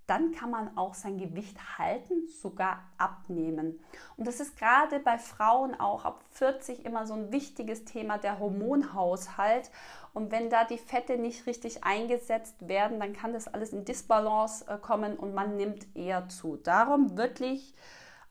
dann 0.07 0.33
kann 0.33 0.51
man 0.51 0.77
auch 0.77 0.95
sein 0.95 1.19
Gewicht 1.19 1.79
halten, 1.79 2.29
sogar 2.29 2.85
abnehmen. 2.97 3.81
Und 4.17 4.27
das 4.27 4.41
ist 4.41 4.57
gerade 4.57 5.01
bei 5.01 5.19
Frauen 5.19 5.75
auch 5.75 6.05
ab 6.05 6.23
40 6.31 6.85
immer 6.85 7.07
so 7.07 7.15
ein 7.15 7.33
wichtiges 7.33 7.85
Thema, 7.85 8.19
der 8.19 8.39
Hormonhaushalt. 8.39 9.71
Und 10.15 10.31
wenn 10.31 10.49
da 10.49 10.65
die 10.65 10.79
Fette 10.79 11.19
nicht 11.19 11.47
richtig 11.47 11.85
eingesetzt 11.85 12.69
werden, 12.69 13.01
dann 13.01 13.13
kann 13.13 13.33
das 13.33 13.49
alles 13.49 13.73
in 13.73 13.85
Disbalance 13.85 14.67
äh, 14.69 14.79
kommen 14.79 15.17
und 15.17 15.35
man 15.35 15.57
nimmt 15.57 15.95
eher 15.97 16.29
zu. 16.29 16.57
Darum 16.57 17.17
wirklich 17.17 17.75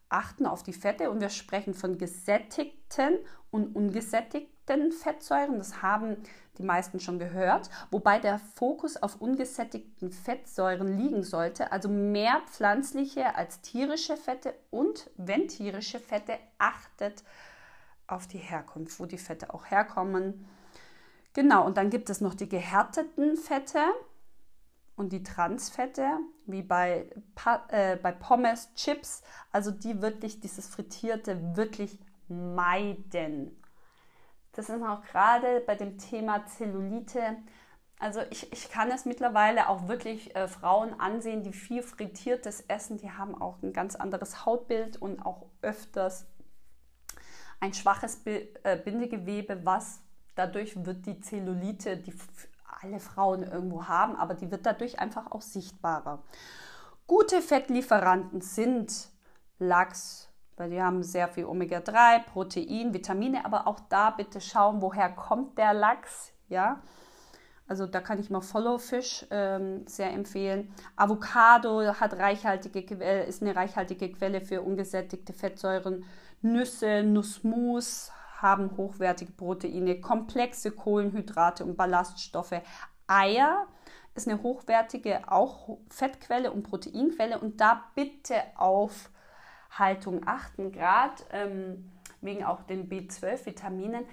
achten 0.09 0.45
auf 0.45 0.63
die 0.63 0.73
Fette 0.73 1.09
und 1.09 1.19
wir 1.19 1.29
sprechen 1.29 1.73
von 1.73 1.97
gesättigten 1.97 3.19
und 3.51 3.75
ungesättigten 3.75 4.91
Fettsäuren. 4.91 5.57
Das 5.57 5.81
haben 5.81 6.17
die 6.57 6.63
meisten 6.63 6.99
schon 6.99 7.19
gehört, 7.19 7.69
wobei 7.91 8.19
der 8.19 8.39
Fokus 8.39 8.97
auf 8.97 9.21
ungesättigten 9.21 10.11
Fettsäuren 10.11 10.97
liegen 10.97 11.23
sollte, 11.23 11.71
also 11.71 11.89
mehr 11.89 12.41
pflanzliche 12.49 13.35
als 13.35 13.61
tierische 13.61 14.17
Fette 14.17 14.53
und 14.71 15.09
wenn 15.17 15.47
tierische 15.47 15.99
Fette, 15.99 16.37
achtet 16.57 17.23
auf 18.07 18.27
die 18.27 18.37
Herkunft, 18.37 18.99
wo 18.99 19.05
die 19.05 19.17
Fette 19.17 19.53
auch 19.53 19.69
herkommen. 19.69 20.47
Genau, 21.33 21.65
und 21.65 21.77
dann 21.77 21.89
gibt 21.89 22.09
es 22.09 22.21
noch 22.21 22.33
die 22.33 22.47
gehärteten 22.47 23.35
Fette 23.35 23.83
und 24.95 25.11
die 25.11 25.23
Transfette, 25.23 26.19
wie 26.45 26.61
bei, 26.61 27.09
äh, 27.69 27.97
bei 27.97 28.11
Pommes, 28.11 28.73
Chips, 28.75 29.23
also 29.51 29.71
die 29.71 30.01
wirklich 30.01 30.39
dieses 30.39 30.67
Frittierte 30.67 31.57
wirklich 31.57 31.99
meiden. 32.27 33.61
Das 34.55 34.69
ist 34.69 34.81
auch 34.81 35.01
gerade 35.03 35.59
bei 35.59 35.75
dem 35.75 35.97
Thema 35.97 36.45
Zellulite. 36.45 37.37
Also 37.99 38.21
ich, 38.29 38.51
ich 38.53 38.69
kann 38.69 38.89
es 38.89 39.05
mittlerweile 39.05 39.67
auch 39.67 39.87
wirklich 39.87 40.35
äh, 40.35 40.47
Frauen 40.47 40.99
ansehen, 40.99 41.43
die 41.43 41.53
viel 41.53 41.83
frittiertes 41.83 42.61
essen. 42.61 42.97
Die 42.97 43.11
haben 43.11 43.39
auch 43.39 43.61
ein 43.61 43.73
ganz 43.73 43.95
anderes 43.95 44.45
Hautbild 44.45 45.01
und 45.01 45.25
auch 45.25 45.45
öfters 45.61 46.25
ein 47.59 47.73
schwaches 47.73 48.21
äh, 48.25 48.77
Bindegewebe, 48.77 49.65
was 49.65 50.01
dadurch 50.35 50.85
wird 50.85 51.05
die 51.05 51.19
Zellulite, 51.19 51.97
die 51.97 52.13
alle 52.81 52.99
Frauen 52.99 53.43
irgendwo 53.43 53.87
haben, 53.87 54.15
aber 54.15 54.35
die 54.35 54.51
wird 54.51 54.65
dadurch 54.65 54.99
einfach 54.99 55.31
auch 55.31 55.41
sichtbarer. 55.41 56.23
Gute 57.07 57.41
Fettlieferanten 57.41 58.41
sind 58.41 59.09
Lachs, 59.59 60.24
weil 60.57 60.69
die 60.69 60.81
haben 60.81 61.03
sehr 61.03 61.27
viel 61.27 61.45
Omega-3, 61.45 62.23
Protein, 62.25 62.93
Vitamine, 62.93 63.45
aber 63.45 63.67
auch 63.67 63.79
da 63.89 64.11
bitte 64.11 64.41
schauen, 64.41 64.81
woher 64.81 65.09
kommt 65.09 65.57
der 65.57 65.73
Lachs, 65.73 66.33
ja. 66.47 66.81
Also 67.67 67.87
da 67.87 67.99
kann 67.99 68.19
ich 68.19 68.29
mal 68.29 68.41
Follow 68.41 68.77
Fish 68.77 69.25
ähm, 69.31 69.87
sehr 69.87 70.13
empfehlen. 70.13 70.71
Avocado 70.95 71.81
hat 71.99 72.13
reichhaltige, 72.13 72.81
ist 73.23 73.41
eine 73.41 73.55
reichhaltige 73.55 74.11
Quelle 74.11 74.41
für 74.41 74.61
ungesättigte 74.61 75.33
Fettsäuren. 75.33 76.05
Nüsse, 76.41 77.01
Nussmus 77.01 78.11
haben 78.39 78.77
hochwertige 78.77 79.31
Proteine, 79.31 79.99
komplexe 79.99 80.71
Kohlenhydrate 80.71 81.65
und 81.65 81.75
Ballaststoffe. 81.75 82.61
Eier 83.07 83.65
ist 84.13 84.27
eine 84.27 84.43
hochwertige 84.43 85.21
auch 85.31 85.79
Fettquelle 85.89 86.51
und 86.51 86.63
Proteinquelle 86.63 87.39
und 87.39 87.59
da 87.59 87.83
bitte 87.95 88.35
auf 88.55 89.09
Haltung 89.77 90.27
achten, 90.27 90.71
gerade 90.71 91.23
ähm, 91.31 91.91
wegen 92.21 92.43
auch 92.43 92.63
den 92.63 92.89
B12-Vitaminen, 92.89 94.05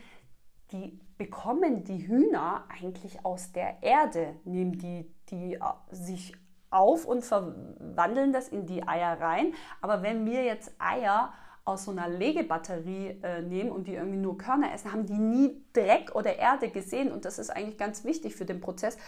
die 0.72 0.98
bekommen 1.18 1.84
die 1.84 2.06
Hühner 2.06 2.64
eigentlich 2.68 3.24
aus 3.24 3.52
der 3.52 3.82
Erde, 3.82 4.34
nehmen 4.44 4.78
die, 4.78 5.12
die 5.30 5.54
äh, 5.54 5.60
sich 5.90 6.34
auf 6.70 7.04
und 7.04 7.22
verwandeln 7.22 8.32
das 8.32 8.48
in 8.48 8.66
die 8.66 8.86
Eier 8.86 9.20
rein. 9.20 9.54
Aber 9.80 10.02
wenn 10.02 10.24
wir 10.26 10.42
jetzt 10.44 10.74
Eier 10.78 11.32
aus 11.64 11.84
so 11.84 11.92
einer 11.92 12.08
Legebatterie 12.08 13.20
äh, 13.22 13.42
nehmen 13.42 13.70
und 13.70 13.86
die 13.86 13.94
irgendwie 13.94 14.18
nur 14.18 14.36
Körner 14.36 14.72
essen, 14.72 14.92
haben 14.92 15.06
die 15.06 15.18
nie 15.18 15.64
Dreck 15.72 16.14
oder 16.14 16.36
Erde 16.36 16.70
gesehen. 16.70 17.12
Und 17.12 17.24
das 17.24 17.38
ist 17.38 17.50
eigentlich 17.50 17.78
ganz 17.78 18.04
wichtig 18.04 18.34
für 18.34 18.44
den 18.44 18.60
Prozess. 18.60 18.98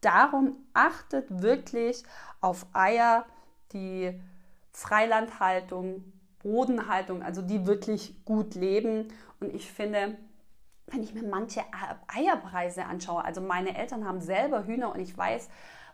Darum 0.00 0.56
achtet 0.74 1.42
wirklich 1.42 2.04
auf 2.40 2.66
Eier, 2.72 3.24
die 3.72 4.20
Freilandhaltung, 4.74 6.04
Bodenhaltung, 6.42 7.22
also 7.22 7.40
die 7.40 7.66
wirklich 7.66 8.24
gut 8.24 8.54
leben. 8.54 9.08
Und 9.40 9.54
ich 9.54 9.70
finde, 9.70 10.18
wenn 10.88 11.02
ich 11.02 11.14
mir 11.14 11.22
manche 11.22 11.62
Eierpreise 12.08 12.84
anschaue, 12.84 13.24
also 13.24 13.40
meine 13.40 13.76
Eltern 13.78 14.04
haben 14.04 14.20
selber 14.20 14.66
Hühner 14.66 14.92
und 14.92 15.00
ich 15.00 15.16
weiß, 15.16 15.48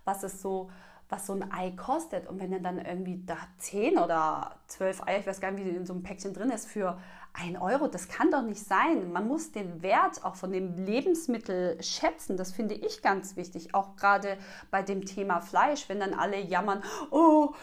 was 0.04 0.24
es 0.24 0.42
so 0.42 0.70
was 1.10 1.26
so 1.26 1.32
ein 1.32 1.52
Ei 1.52 1.72
kostet. 1.72 2.28
Und 2.28 2.40
wenn 2.40 2.62
dann 2.62 2.78
irgendwie 2.78 3.22
da 3.24 3.36
10 3.58 3.98
oder 3.98 4.56
12 4.68 5.06
Eier, 5.06 5.18
ich 5.18 5.26
weiß 5.26 5.40
gar 5.40 5.50
nicht, 5.50 5.64
wie 5.64 5.70
in 5.70 5.86
so 5.86 5.92
einem 5.92 6.02
Päckchen 6.02 6.32
drin 6.32 6.50
ist, 6.50 6.66
für 6.66 6.98
1 7.32 7.60
Euro, 7.60 7.88
das 7.88 8.08
kann 8.08 8.30
doch 8.30 8.42
nicht 8.42 8.64
sein. 8.64 9.12
Man 9.12 9.28
muss 9.28 9.52
den 9.52 9.82
Wert 9.82 10.24
auch 10.24 10.36
von 10.36 10.52
dem 10.52 10.76
Lebensmittel 10.76 11.82
schätzen. 11.82 12.36
Das 12.36 12.52
finde 12.52 12.74
ich 12.74 13.02
ganz 13.02 13.36
wichtig. 13.36 13.74
Auch 13.74 13.96
gerade 13.96 14.38
bei 14.70 14.82
dem 14.82 15.04
Thema 15.04 15.40
Fleisch, 15.40 15.88
wenn 15.88 16.00
dann 16.00 16.14
alle 16.14 16.40
jammern, 16.40 16.82
oh, 17.10 17.54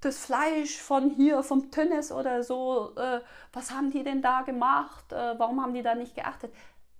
das 0.00 0.18
Fleisch 0.18 0.78
von 0.78 1.10
hier, 1.10 1.42
vom 1.42 1.70
Tönnes 1.70 2.12
oder 2.12 2.42
so, 2.42 2.92
äh, 2.96 3.20
was 3.52 3.70
haben 3.72 3.90
die 3.90 4.04
denn 4.04 4.22
da 4.22 4.42
gemacht? 4.42 5.12
Äh, 5.12 5.38
warum 5.38 5.60
haben 5.60 5.74
die 5.74 5.82
da 5.82 5.94
nicht 5.94 6.14
geachtet? 6.14 6.52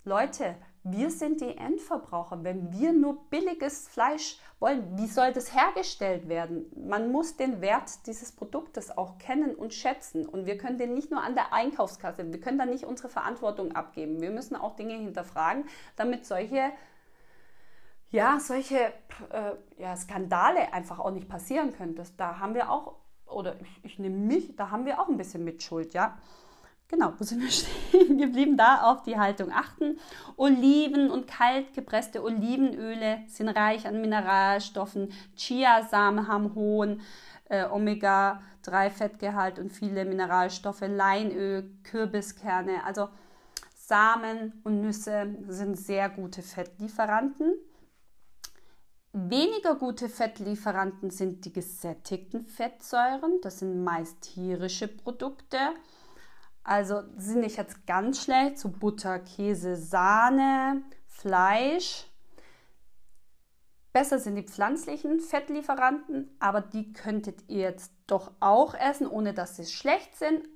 Leute, 0.04 0.56
wir 0.84 1.10
sind 1.10 1.40
die 1.40 1.56
Endverbraucher. 1.56 2.42
Wenn 2.42 2.72
wir 2.72 2.92
nur 2.92 3.28
billiges 3.28 3.88
Fleisch 3.88 4.38
wollen, 4.58 4.96
wie 4.96 5.06
soll 5.06 5.32
das 5.32 5.54
hergestellt 5.54 6.28
werden? 6.28 6.64
Man 6.76 7.12
muss 7.12 7.36
den 7.36 7.60
Wert 7.60 8.06
dieses 8.06 8.32
Produktes 8.32 8.96
auch 8.96 9.18
kennen 9.18 9.54
und 9.54 9.74
schätzen. 9.74 10.26
Und 10.26 10.46
wir 10.46 10.56
können 10.56 10.78
den 10.78 10.94
nicht 10.94 11.10
nur 11.10 11.22
an 11.22 11.34
der 11.34 11.52
Einkaufskasse, 11.52 12.32
wir 12.32 12.40
können 12.40 12.58
da 12.58 12.64
nicht 12.64 12.84
unsere 12.84 13.08
Verantwortung 13.08 13.72
abgeben. 13.72 14.20
Wir 14.20 14.30
müssen 14.30 14.56
auch 14.56 14.76
Dinge 14.76 14.94
hinterfragen, 14.94 15.66
damit 15.96 16.24
solche 16.24 16.72
ja, 18.10 18.40
solche 18.40 18.78
äh, 19.30 19.52
ja, 19.76 19.96
Skandale 19.96 20.72
einfach 20.72 20.98
auch 20.98 21.10
nicht 21.10 21.28
passieren 21.28 21.72
können. 21.72 21.94
Das, 21.94 22.16
da 22.16 22.38
haben 22.38 22.54
wir 22.54 22.70
auch, 22.70 22.94
oder 23.26 23.56
ich, 23.60 23.84
ich 23.84 23.98
nehme 23.98 24.16
mich, 24.16 24.56
da 24.56 24.70
haben 24.70 24.86
wir 24.86 25.00
auch 25.00 25.08
ein 25.08 25.16
bisschen 25.16 25.44
Mitschuld, 25.44 25.94
ja. 25.94 26.18
Genau, 26.88 27.12
wo 27.18 27.24
sind 27.24 27.42
wir 27.42 27.50
stehen 27.90 28.16
geblieben? 28.16 28.56
Da 28.56 28.90
auf 28.90 29.02
die 29.02 29.18
Haltung 29.18 29.52
achten. 29.52 29.98
Oliven 30.36 31.10
und 31.10 31.26
kalt 31.26 31.74
gepresste 31.74 32.22
Olivenöle 32.22 33.24
sind 33.26 33.48
reich 33.50 33.86
an 33.86 34.00
Mineralstoffen. 34.00 35.12
Chiasamen 35.36 36.28
haben 36.28 36.54
hohen 36.54 37.02
äh, 37.50 37.66
Omega-3-Fettgehalt 37.66 39.58
und 39.58 39.70
viele 39.70 40.06
Mineralstoffe. 40.06 40.80
Leinöl, 40.80 41.70
Kürbiskerne, 41.84 42.84
also 42.84 43.10
Samen 43.74 44.60
und 44.64 44.80
Nüsse 44.80 45.34
sind 45.48 45.76
sehr 45.76 46.08
gute 46.08 46.40
Fettlieferanten. 46.42 47.54
Weniger 49.12 49.74
gute 49.76 50.08
Fettlieferanten 50.08 51.10
sind 51.10 51.44
die 51.44 51.52
gesättigten 51.52 52.44
Fettsäuren. 52.44 53.40
Das 53.42 53.60
sind 53.60 53.82
meist 53.82 54.20
tierische 54.20 54.86
Produkte. 54.86 55.58
Also 56.62 57.02
sind 57.16 57.40
nicht 57.40 57.56
jetzt 57.56 57.86
ganz 57.86 58.22
schlecht, 58.24 58.58
so 58.58 58.68
Butter, 58.68 59.18
Käse, 59.20 59.76
Sahne, 59.76 60.82
Fleisch. 61.06 62.04
Besser 63.94 64.18
sind 64.18 64.36
die 64.36 64.42
pflanzlichen 64.42 65.18
Fettlieferanten, 65.18 66.36
aber 66.38 66.60
die 66.60 66.92
könntet 66.92 67.48
ihr 67.48 67.62
jetzt 67.62 67.90
doch 68.06 68.32
auch 68.38 68.74
essen, 68.74 69.06
ohne 69.06 69.32
dass 69.32 69.56
sie 69.56 69.64
schlecht 69.64 70.16
sind. 70.16 70.46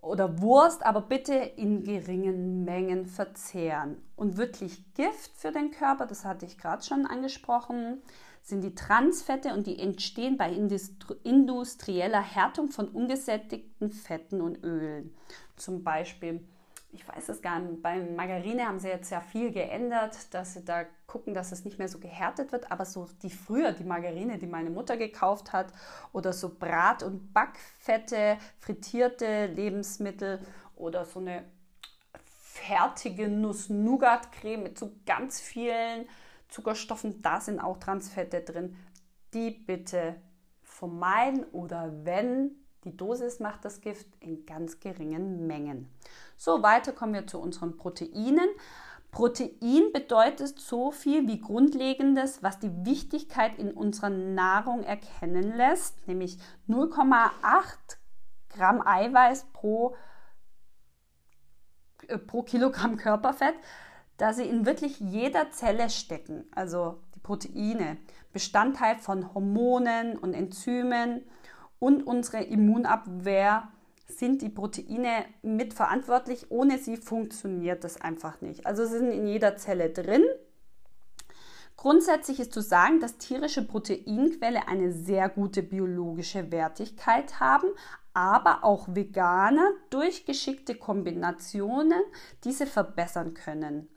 Oder 0.00 0.40
Wurst, 0.40 0.84
aber 0.84 1.00
bitte 1.00 1.34
in 1.34 1.82
geringen 1.82 2.64
Mengen 2.64 3.06
verzehren. 3.06 3.96
Und 4.14 4.36
wirklich 4.36 4.94
Gift 4.94 5.32
für 5.36 5.50
den 5.50 5.70
Körper, 5.70 6.06
das 6.06 6.24
hatte 6.24 6.46
ich 6.46 6.58
gerade 6.58 6.84
schon 6.84 7.06
angesprochen, 7.06 8.02
sind 8.42 8.62
die 8.62 8.74
Transfette 8.76 9.52
und 9.52 9.66
die 9.66 9.80
entstehen 9.80 10.36
bei 10.36 10.52
industrieller 10.52 12.22
Härtung 12.22 12.70
von 12.70 12.88
ungesättigten 12.88 13.90
Fetten 13.90 14.40
und 14.40 14.62
Ölen. 14.62 15.12
Zum 15.56 15.82
Beispiel, 15.82 16.46
ich 16.92 17.06
weiß 17.06 17.28
es 17.28 17.42
gar 17.42 17.58
nicht, 17.58 17.82
bei 17.82 17.98
Margarine 17.98 18.66
haben 18.66 18.78
sie 18.78 18.88
jetzt 18.88 19.08
sehr 19.08 19.20
viel 19.20 19.50
geändert, 19.50 20.32
dass 20.32 20.54
sie 20.54 20.64
da 20.64 20.84
gucken, 21.06 21.34
dass 21.34 21.52
es 21.52 21.64
nicht 21.64 21.78
mehr 21.78 21.88
so 21.88 21.98
gehärtet 21.98 22.52
wird, 22.52 22.70
aber 22.70 22.84
so 22.84 23.08
die 23.22 23.30
früher, 23.30 23.72
die 23.72 23.84
Margarine, 23.84 24.38
die 24.38 24.46
meine 24.46 24.70
Mutter 24.70 24.96
gekauft 24.96 25.52
hat, 25.52 25.72
oder 26.12 26.32
so 26.32 26.54
Brat- 26.54 27.02
und 27.02 27.32
Backfette, 27.32 28.38
frittierte 28.58 29.46
Lebensmittel 29.46 30.40
oder 30.74 31.04
so 31.04 31.20
eine 31.20 31.44
fertige 32.56 33.28
Nuss-Nougat-Creme 33.28 34.62
mit 34.62 34.78
so 34.78 34.92
ganz 35.04 35.40
vielen 35.40 36.08
Zuckerstoffen, 36.48 37.20
da 37.20 37.40
sind 37.40 37.60
auch 37.60 37.78
Transfette 37.78 38.40
drin. 38.40 38.76
Die 39.34 39.50
bitte 39.50 40.16
vermeiden 40.62 41.44
oder 41.52 41.92
wenn 42.04 42.65
die 42.86 42.96
Dosis 42.96 43.40
macht 43.40 43.64
das 43.64 43.80
Gift 43.80 44.06
in 44.20 44.46
ganz 44.46 44.80
geringen 44.80 45.46
Mengen. 45.46 45.90
So, 46.36 46.62
weiter 46.62 46.92
kommen 46.92 47.14
wir 47.14 47.26
zu 47.26 47.38
unseren 47.38 47.76
Proteinen. 47.76 48.48
Protein 49.10 49.92
bedeutet 49.92 50.58
so 50.60 50.92
viel 50.92 51.26
wie 51.26 51.40
Grundlegendes, 51.40 52.42
was 52.42 52.60
die 52.60 52.84
Wichtigkeit 52.84 53.58
in 53.58 53.72
unserer 53.72 54.10
Nahrung 54.10 54.84
erkennen 54.84 55.56
lässt, 55.56 56.06
nämlich 56.06 56.38
0,8 56.68 57.30
Gramm 58.50 58.86
Eiweiß 58.86 59.46
pro, 59.52 59.96
äh, 62.06 62.18
pro 62.18 62.42
Kilogramm 62.42 62.96
Körperfett, 62.98 63.54
da 64.16 64.32
sie 64.32 64.44
in 64.44 64.64
wirklich 64.64 65.00
jeder 65.00 65.50
Zelle 65.50 65.90
stecken, 65.90 66.44
also 66.54 67.00
die 67.14 67.20
Proteine, 67.20 67.96
Bestandteil 68.32 68.96
von 68.96 69.34
Hormonen 69.34 70.16
und 70.16 70.34
Enzymen 70.34 71.24
und 71.78 72.06
unsere 72.06 72.42
Immunabwehr 72.42 73.68
sind 74.08 74.42
die 74.42 74.48
Proteine 74.48 75.24
mitverantwortlich. 75.42 76.50
Ohne 76.50 76.78
sie 76.78 76.96
funktioniert 76.96 77.84
das 77.84 78.00
einfach 78.00 78.40
nicht. 78.40 78.66
Also 78.66 78.84
sie 78.84 78.98
sind 78.98 79.10
in 79.10 79.26
jeder 79.26 79.56
Zelle 79.56 79.90
drin. 79.90 80.24
Grundsätzlich 81.76 82.40
ist 82.40 82.54
zu 82.54 82.62
sagen, 82.62 83.00
dass 83.00 83.18
tierische 83.18 83.66
Proteinquelle 83.66 84.66
eine 84.66 84.92
sehr 84.92 85.28
gute 85.28 85.62
biologische 85.62 86.50
Wertigkeit 86.50 87.38
haben, 87.38 87.68
aber 88.14 88.64
auch 88.64 88.88
Veganer 88.88 89.72
durch 89.90 90.24
geschickte 90.24 90.74
Kombinationen 90.74 92.00
diese 92.44 92.66
verbessern 92.66 93.34
können. 93.34 93.88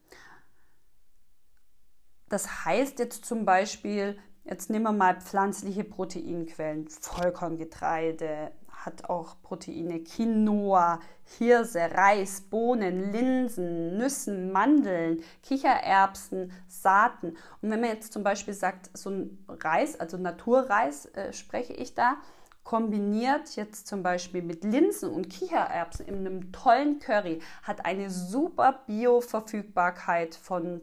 Das 2.28 2.65
heißt 2.65 3.00
jetzt 3.00 3.26
zum 3.26 3.46
Beispiel, 3.46 4.20
jetzt 4.50 4.70
nehmen 4.70 4.86
wir 4.86 4.92
mal 4.92 5.22
pflanzliche 5.22 5.84
Proteinquellen, 5.84 6.88
Vollkorngetreide, 6.88 8.52
hat 8.72 9.10
auch 9.10 9.36
Proteine, 9.44 10.00
Quinoa, 10.00 11.00
Hirse, 11.38 11.82
Reis, 11.94 12.42
Bohnen, 12.42 13.12
Linsen, 13.12 13.98
Nüssen, 13.98 14.52
Mandeln, 14.52 15.22
Kichererbsen, 15.44 16.52
Saaten. 16.68 17.36
Und 17.62 17.70
wenn 17.70 17.82
man 17.82 17.90
jetzt 17.90 18.14
zum 18.14 18.24
Beispiel 18.24 18.54
sagt, 18.54 18.90
so 18.98 19.10
ein 19.10 19.46
Reis, 19.48 20.00
also 20.00 20.18
Naturreis 20.18 21.06
äh, 21.08 21.34
spreche 21.34 21.74
ich 21.74 21.94
da, 21.94 22.16
kombiniert 22.64 23.56
jetzt 23.56 23.88
zum 23.88 24.02
Beispiel 24.02 24.42
mit 24.42 24.64
Linsen 24.64 25.12
und 25.12 25.30
Kichererbsen 25.30 26.08
in 26.08 26.26
einem 26.26 26.52
tollen 26.52 27.00
Curry, 27.00 27.42
hat 27.64 27.86
eine 27.86 28.10
super 28.10 28.84
Bioverfügbarkeit 28.88 30.36
von, 30.36 30.82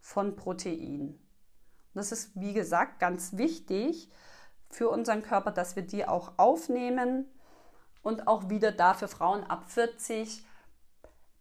von 0.00 0.36
Protein. 0.36 1.18
Das 1.98 2.12
ist, 2.12 2.30
wie 2.34 2.52
gesagt, 2.52 3.00
ganz 3.00 3.36
wichtig 3.36 4.08
für 4.70 4.88
unseren 4.88 5.22
Körper, 5.22 5.50
dass 5.50 5.76
wir 5.76 5.82
die 5.82 6.06
auch 6.06 6.32
aufnehmen 6.36 7.26
und 8.02 8.28
auch 8.28 8.48
wieder 8.48 8.72
da 8.72 8.94
für 8.94 9.08
Frauen 9.08 9.44
ab 9.44 9.64
40 9.68 10.44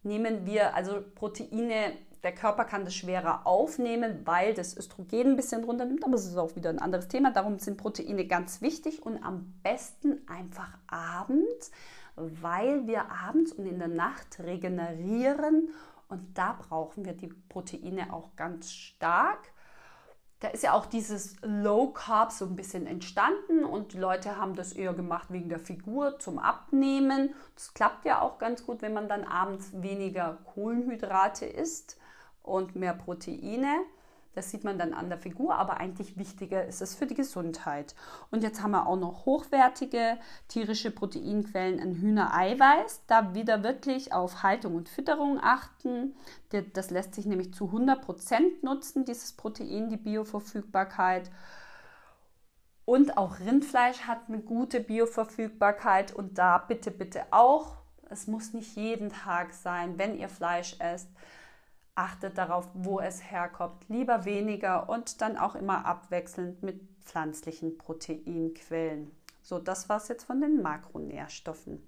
nehmen 0.04 0.46
wir 0.46 0.74
also 0.76 1.04
Proteine. 1.15 1.93
Der 2.24 2.34
Körper 2.34 2.65
kann 2.65 2.84
das 2.84 2.96
schwerer 2.96 3.46
aufnehmen, 3.46 4.22
weil 4.26 4.54
das 4.56 4.76
Östrogen 4.76 5.32
ein 5.32 5.36
bisschen 5.36 5.63
runternimmt, 5.63 6.04
aber 6.04 6.15
es 6.15 6.26
ist 6.26 6.38
auch 6.38 6.56
wieder 6.56 6.72
ein 6.72 6.80
anderes 6.80 7.08
Thema. 7.08 7.32
Darum 7.32 7.60
sind 7.60 7.78
Proteine 7.78 8.26
ganz 8.26 8.62
wichtig 8.62 9.06
und 9.06 9.24
am 9.24 9.54
besten 9.62 10.28
einfach 10.28 10.70
abends, 10.88 11.72
weil 12.15 12.88
wir 12.88 13.12
abends 13.12 13.52
und 13.52 13.67
in 13.67 13.78
der 13.78 13.88
Nacht 13.88 14.39
regenerieren 14.39 15.70
und 16.10 16.38
da 16.38 16.54
brauchen 16.54 17.06
wir 17.06 17.13
die 17.13 17.28
Proteine 17.28 18.12
auch 18.12 18.36
ganz 18.36 18.72
stark 18.72 19.52
da 20.39 20.50
ist 20.50 20.63
ja 20.63 20.73
auch 20.73 20.86
dieses 20.86 21.36
Low 21.41 21.88
Carb 21.88 22.32
so 22.32 22.45
ein 22.45 22.56
bisschen 22.56 22.86
entstanden 22.86 23.63
und 23.63 23.93
die 23.93 23.97
Leute 23.97 24.38
haben 24.38 24.56
das 24.56 24.73
eher 24.73 24.93
gemacht 24.93 25.28
wegen 25.32 25.50
der 25.50 25.60
Figur 25.60 26.19
zum 26.19 26.38
Abnehmen. 26.38 27.34
Das 27.56 27.73
klappt 27.73 28.06
ja 28.06 28.21
auch 28.21 28.38
ganz 28.38 28.65
gut, 28.65 28.84
wenn 28.84 28.93
man 28.93 29.10
dann 29.10 29.23
abends 29.23 29.71
weniger 29.73 30.38
Kohlenhydrate 30.54 31.45
isst 31.45 31.97
und 32.43 32.76
mehr 32.76 32.93
Proteine. 32.93 33.80
Das 34.38 34.52
sieht 34.52 34.63
man 34.63 34.78
dann 34.78 34.93
an 34.93 35.10
der 35.10 35.17
Figur, 35.17 35.56
aber 35.56 35.78
eigentlich 35.78 36.15
wichtiger 36.15 36.63
ist 36.63 36.80
es 36.84 36.93
für 36.93 37.08
die 37.08 37.15
Gesundheit. 37.15 37.95
Und 38.30 38.43
jetzt 38.43 38.62
haben 38.62 38.69
wir 38.69 38.86
auch 38.86 38.95
noch 38.95 39.26
hochwertige 39.26 40.19
tierische 40.47 40.91
Proteinquellen 40.91 41.80
in 41.80 41.95
Hühnereiweiß. 41.95 43.02
Da 43.08 43.34
wieder 43.34 43.63
wirklich 43.63 44.13
auf 44.13 44.43
Haltung 44.43 44.76
und 44.76 44.89
Fütterung 44.89 45.39
achten. 45.41 46.15
Das 46.73 46.91
lässt 46.91 47.15
sich 47.15 47.26
nämlich 47.26 47.52
zu 47.56 47.65
100% 47.65 48.63
nutzen, 48.63 49.06
dieses 49.06 49.34
Protein, 49.34 49.89
die 49.89 49.97
Bioverfügbarkeit. 49.97 51.32
Und 52.86 53.17
auch 53.17 53.39
Rindfleisch 53.39 54.02
hat 54.02 54.19
eine 54.28 54.41
gute 54.41 54.82
Bioverfügbarkeit 54.82 56.13
und 56.13 56.38
da 56.38 56.60
bitte, 56.60 56.91
bitte 56.91 57.23
auch. 57.32 57.78
Es 58.12 58.28
muss 58.28 58.54
nicht 58.54 58.76
jeden 58.76 59.10
Tag 59.10 59.56
sein, 59.56 59.97
wenn 59.97 60.15
ihr 60.15 60.30
Fleisch 60.30 60.76
esst 60.78 61.10
achtet 61.98 62.38
darauf, 62.38 62.70
wo 62.74 63.00
es 63.00 63.32
herkommt. 63.32 63.88
Lieber 63.90 64.26
weniger 64.26 64.90
und 64.90 65.22
dann 65.22 65.38
auch 65.38 65.56
immer 65.56 65.86
abwechselnd 65.86 66.62
mit 66.64 66.80
pflanzlichen 67.04 67.78
Proteinquellen. 67.78 69.12
So, 69.42 69.60
das 69.60 69.90
war 69.90 69.98
es 69.98 70.08
jetzt 70.08 70.26
von 70.26 70.42
den 70.42 70.62
Makronährstoffen. 70.62 71.82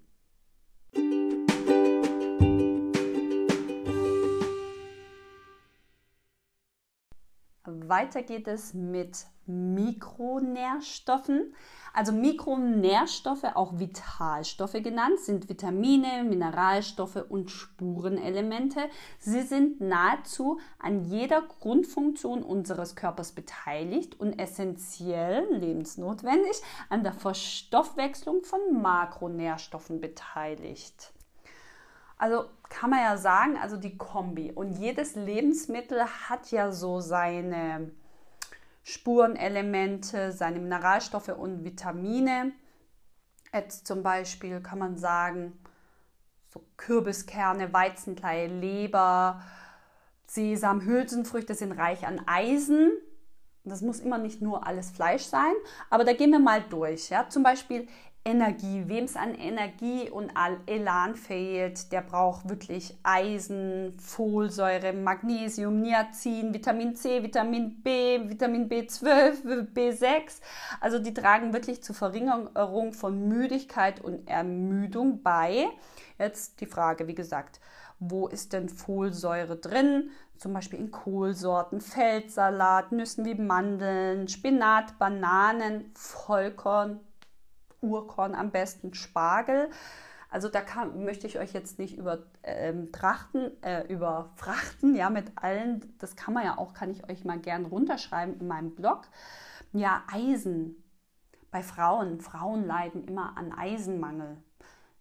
Weiter 7.88 8.24
geht 8.24 8.48
es 8.48 8.74
mit 8.74 9.28
Mikronährstoffen. 9.50 11.54
Also 11.94 12.12
Mikronährstoffe, 12.12 13.46
auch 13.56 13.80
Vitalstoffe 13.80 14.74
genannt, 14.74 15.20
sind 15.20 15.50
Vitamine, 15.50 16.24
Mineralstoffe 16.24 17.26
und 17.28 17.50
Spurenelemente. 17.50 18.80
Sie 19.18 19.42
sind 19.42 19.82
nahezu 19.82 20.60
an 20.78 21.06
jeder 21.06 21.42
Grundfunktion 21.42 22.44
unseres 22.44 22.96
Körpers 22.96 23.32
beteiligt 23.32 24.20
und 24.20 24.40
essentiell, 24.40 25.48
lebensnotwendig, 25.52 26.62
an 26.90 27.04
der 27.04 27.14
Verstoffwechslung 27.14 28.44
von 28.44 28.82
Makronährstoffen 28.82 30.00
beteiligt. 30.00 31.12
Also 32.20 32.46
kann 32.68 32.92
man 32.92 33.00
ja 33.00 33.18
sagen, 33.18 33.58
also 33.58 33.78
die 33.78 33.98
Kombi. 33.98 34.52
Und 34.52 34.74
jedes 34.74 35.16
Lebensmittel 35.16 36.06
hat 36.06 36.52
ja 36.52 36.72
so 36.72 37.00
seine 37.00 37.92
Spurenelemente, 38.84 40.32
seine 40.34 40.60
Mineralstoffe 40.60 41.30
und 41.30 41.64
Vitamine. 41.64 42.52
Jetzt 43.54 43.88
zum 43.88 44.04
Beispiel 44.04 44.62
kann 44.62 44.80
man 44.80 44.98
sagen, 44.98 45.58
so 46.50 46.62
Kürbiskerne, 46.78 47.72
Weizenkleie, 47.72 48.48
Leber, 48.48 49.42
Sesam, 50.28 50.82
Hülsenfrüchte 50.82 51.56
sind 51.56 51.72
reich 51.72 52.06
an 52.06 52.22
Eisen. 52.28 52.92
Das 53.64 53.82
muss 53.82 54.00
immer 54.00 54.18
nicht 54.18 54.42
nur 54.42 54.68
alles 54.68 54.92
Fleisch 54.92 55.24
sein, 55.24 55.54
aber 55.90 56.04
da 56.04 56.14
gehen 56.14 56.32
wir 56.32 56.40
mal 56.40 56.62
durch. 56.70 57.10
Ja? 57.10 57.30
Zum 57.30 57.44
Beispiel 57.44 57.88
Energie. 58.26 58.84
Wem 58.88 59.06
es 59.06 59.16
an 59.16 59.34
Energie 59.34 60.10
und 60.10 60.32
Elan 60.66 61.16
fehlt, 61.16 61.92
der 61.92 62.02
braucht 62.02 62.48
wirklich 62.50 62.98
Eisen, 63.04 63.98
Folsäure, 64.00 64.94
Magnesium, 64.94 65.82
Niacin, 65.82 66.54
Vitamin 66.54 66.96
C, 66.96 67.24
Vitamin 67.24 67.82
B, 67.82 68.30
Vitamin 68.30 68.70
B12, 68.70 69.74
B6. 69.74 70.42
Also 70.80 71.00
die 71.00 71.14
tragen 71.14 71.54
wirklich 71.54 71.82
zur 71.82 71.96
Verringerung 71.96 72.94
von 72.94 73.28
Müdigkeit 73.28 74.02
und 74.02 74.28
Ermüdung 74.28 75.24
bei. 75.24 75.68
Jetzt 76.18 76.62
die 76.62 76.66
Frage, 76.66 77.08
wie 77.08 77.16
gesagt, 77.16 77.60
wo 78.00 78.28
ist 78.28 78.54
denn 78.54 78.70
Folsäure 78.70 79.56
drin? 79.58 80.12
Zum 80.38 80.54
Beispiel 80.54 80.80
in 80.80 80.92
Kohlsorten, 80.92 81.82
Feldsalat, 81.82 82.92
Nüssen 82.94 83.26
wie 83.26 83.36
Mandeln, 83.36 84.28
Spinat, 84.30 84.98
Bananen, 84.98 85.92
Vollkorn, 85.96 87.02
Urkorn 87.82 88.36
am 88.36 88.52
besten, 88.52 88.94
Spargel. 88.94 89.70
Also 90.30 90.48
da 90.48 90.62
kann, 90.62 91.04
möchte 91.04 91.26
ich 91.26 91.40
euch 91.40 91.54
jetzt 91.54 91.80
nicht 91.80 91.98
über 91.98 92.20
ähm, 92.44 92.92
Trachten, 92.92 93.52
äh, 93.64 93.92
überfrachten, 93.92 94.96
ja, 94.96 95.10
mit 95.10 95.32
allen, 95.36 95.96
das 95.98 96.16
kann 96.16 96.36
man 96.36 96.44
ja 96.44 96.58
auch, 96.58 96.74
kann 96.74 96.92
ich 96.92 97.10
euch 97.10 97.26
mal 97.26 97.40
gern 97.40 97.66
runterschreiben 97.66 98.40
in 98.40 98.48
meinem 98.48 98.76
Blog. 98.76 99.08
Ja, 99.74 100.04
Eisen. 100.12 100.84
Bei 101.52 101.64
Frauen, 101.64 102.22
Frauen 102.22 102.64
leiden 102.64 103.04
immer 103.04 103.36
an 103.36 103.52
Eisenmangel. 103.52 104.38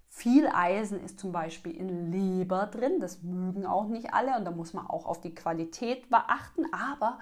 Viel 0.09 0.49
Eisen 0.49 0.99
ist 1.05 1.21
zum 1.21 1.31
Beispiel 1.31 1.77
in 1.77 2.11
Leber 2.11 2.67
drin, 2.67 2.99
das 2.99 3.23
mögen 3.23 3.67
auch 3.67 3.87
nicht 3.87 4.15
alle 4.15 4.37
und 4.37 4.47
da 4.47 4.51
muss 4.51 4.73
man 4.73 4.87
auch 4.87 5.05
auf 5.05 5.21
die 5.21 5.35
Qualität 5.35 6.09
beachten, 6.09 6.65
aber 6.73 7.19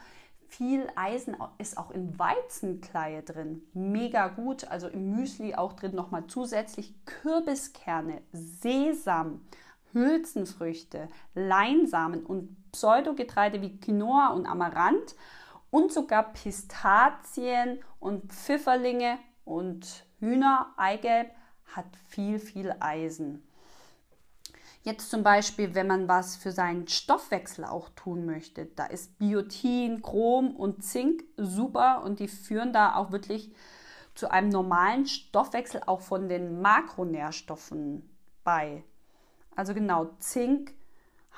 viel 0.49 0.87
Eisen 0.97 1.37
ist 1.59 1.79
auch 1.79 1.91
in 1.91 2.19
Weizenkleie 2.19 3.23
drin. 3.23 3.63
Mega 3.75 4.29
gut. 4.29 4.69
Also 4.69 4.89
im 4.89 5.17
Müsli 5.17 5.55
auch 5.55 5.75
drin 5.75 5.95
nochmal 5.95 6.27
zusätzlich 6.27 6.95
Kürbiskerne, 7.05 8.23
Sesam, 8.33 9.43
Hülsenfrüchte, 9.93 11.09
Leinsamen 11.35 12.25
und 12.25 12.57
Pseudogetreide 12.73 13.63
wie 13.63 13.79
Quinoa 13.79 14.29
und 14.29 14.47
Amaranth 14.47 15.15
und 15.71 15.93
sogar 15.93 16.33
Pistazien 16.33 17.81
und 18.01 18.33
Pfifferlinge 18.33 19.19
und 19.45 20.05
Hühner, 20.19 20.73
Eigelb 20.77 21.31
hat 21.75 21.87
viel, 22.09 22.39
viel 22.39 22.75
Eisen. 22.81 23.46
Jetzt 24.87 25.11
zum 25.11 25.25
Beispiel, 25.25 25.75
wenn 25.75 25.89
man 25.89 26.07
was 26.07 26.37
für 26.37 26.53
seinen 26.53 26.87
Stoffwechsel 26.87 27.65
auch 27.65 27.89
tun 27.97 28.25
möchte, 28.25 28.67
da 28.67 28.87
ist 28.87 29.19
Biotin, 29.19 30.01
Chrom 30.01 30.55
und 30.55 30.85
Zink 30.85 31.25
super 31.37 32.05
und 32.05 32.21
die 32.21 32.29
führen 32.29 32.73
da 32.73 32.95
auch 32.95 33.11
wirklich 33.11 33.53
zu 34.15 34.31
einem 34.31 34.49
normalen 34.49 35.05
Stoffwechsel 35.05 35.81
auch 35.87 36.03
von 36.03 36.29
den 36.29 36.61
Makronährstoffen 36.63 38.09
bei. 38.45 38.85
Also 39.57 39.75
genau, 39.75 40.11
Zink 40.21 40.73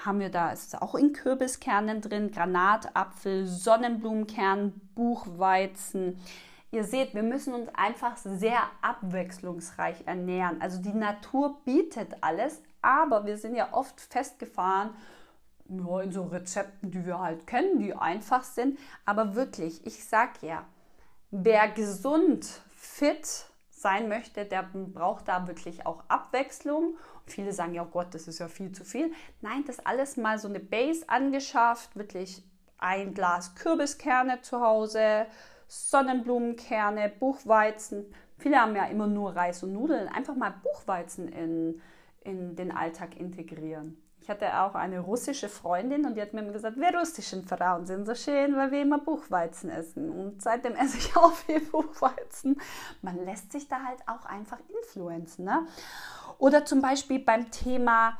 haben 0.05 0.21
wir 0.21 0.29
da, 0.29 0.51
ist 0.51 0.83
auch 0.83 0.95
in 0.95 1.15
Kürbiskernen 1.15 2.03
drin, 2.03 2.31
Granatapfel, 2.31 3.47
Sonnenblumenkern, 3.47 4.79
Buchweizen. 4.95 6.21
Ihr 6.71 6.85
seht, 6.85 7.15
wir 7.15 7.23
müssen 7.23 7.55
uns 7.55 7.71
einfach 7.73 8.19
sehr 8.19 8.61
abwechslungsreich 8.83 10.03
ernähren. 10.05 10.61
Also 10.61 10.83
die 10.83 10.93
Natur 10.93 11.63
bietet 11.65 12.15
alles, 12.21 12.61
aber 12.83 13.27
wir 13.27 13.37
sind 13.37 13.55
ja 13.55 13.73
oft 13.73 14.01
festgefahren 14.01 14.91
ja, 15.69 16.01
in 16.01 16.13
so 16.13 16.25
Rezepten, 16.25 16.91
die 16.91 17.05
wir 17.05 17.19
halt 17.19 17.47
kennen, 17.47 17.79
die 17.79 17.95
einfach 17.95 18.43
sind. 18.43 18.79
Aber 19.05 19.35
wirklich, 19.35 19.87
ich 19.87 20.05
sag 20.05 20.43
ja, 20.43 20.65
wer 21.31 21.69
gesund, 21.69 22.63
fit 22.71 23.47
sein 23.71 24.09
möchte, 24.09 24.45
der 24.45 24.63
braucht 24.73 25.29
da 25.29 25.47
wirklich 25.47 25.87
auch 25.87 26.03
Abwechslung. 26.09 26.97
viele 27.27 27.53
sagen 27.53 27.75
ja, 27.75 27.83
oh 27.83 27.91
Gott, 27.91 28.15
das 28.15 28.27
ist 28.27 28.39
ja 28.39 28.49
viel 28.49 28.73
zu 28.73 28.85
viel. 28.85 29.13
Nein, 29.41 29.65
das 29.67 29.85
alles 29.85 30.17
mal 30.17 30.39
so 30.39 30.49
eine 30.49 30.61
Base 30.61 31.09
angeschafft, 31.09 31.95
wirklich 31.97 32.43
ein 32.79 33.15
Glas 33.15 33.55
Kürbiskerne 33.55 34.41
zu 34.41 34.61
Hause, 34.61 35.27
Sonnenblumenkerne, 35.69 37.09
Buchweizen. 37.09 38.07
Viele 38.39 38.61
haben 38.61 38.75
ja 38.75 38.87
immer 38.87 39.07
nur 39.07 39.35
Reis 39.35 39.63
und 39.63 39.73
Nudeln. 39.73 40.09
Einfach 40.09 40.35
mal 40.35 40.55
Buchweizen 40.63 41.29
in, 41.29 41.81
in 42.29 42.55
den 42.55 42.71
Alltag 42.71 43.17
integrieren. 43.17 43.97
Ich 44.21 44.29
hatte 44.29 44.61
auch 44.61 44.75
eine 44.75 45.01
russische 45.01 45.49
Freundin 45.49 46.05
und 46.05 46.15
die 46.15 46.21
hat 46.21 46.35
mir 46.35 46.41
immer 46.41 46.53
gesagt, 46.53 46.77
wir 46.77 46.95
russischen 46.95 47.47
Frauen 47.47 47.87
sind 47.87 48.05
so 48.05 48.15
schön, 48.15 48.57
weil 48.57 48.71
wir 48.71 48.83
immer 48.83 48.99
Buchweizen 48.99 49.71
essen. 49.71 50.11
Und 50.11 50.43
seitdem 50.43 50.75
esse 50.75 50.99
ich 50.99 51.17
auch 51.17 51.33
viel 51.33 51.61
Buchweizen. 51.61 52.61
Man 53.01 53.25
lässt 53.25 53.53
sich 53.53 53.69
da 53.69 53.83
halt 53.83 54.01
auch 54.07 54.27
einfach 54.27 54.59
influenzen. 54.69 55.47
Ne? 55.47 55.67
Oder 56.39 56.67
zum 56.67 56.83
Beispiel 56.83 57.21
beim 57.21 57.51
Thema 57.51 58.19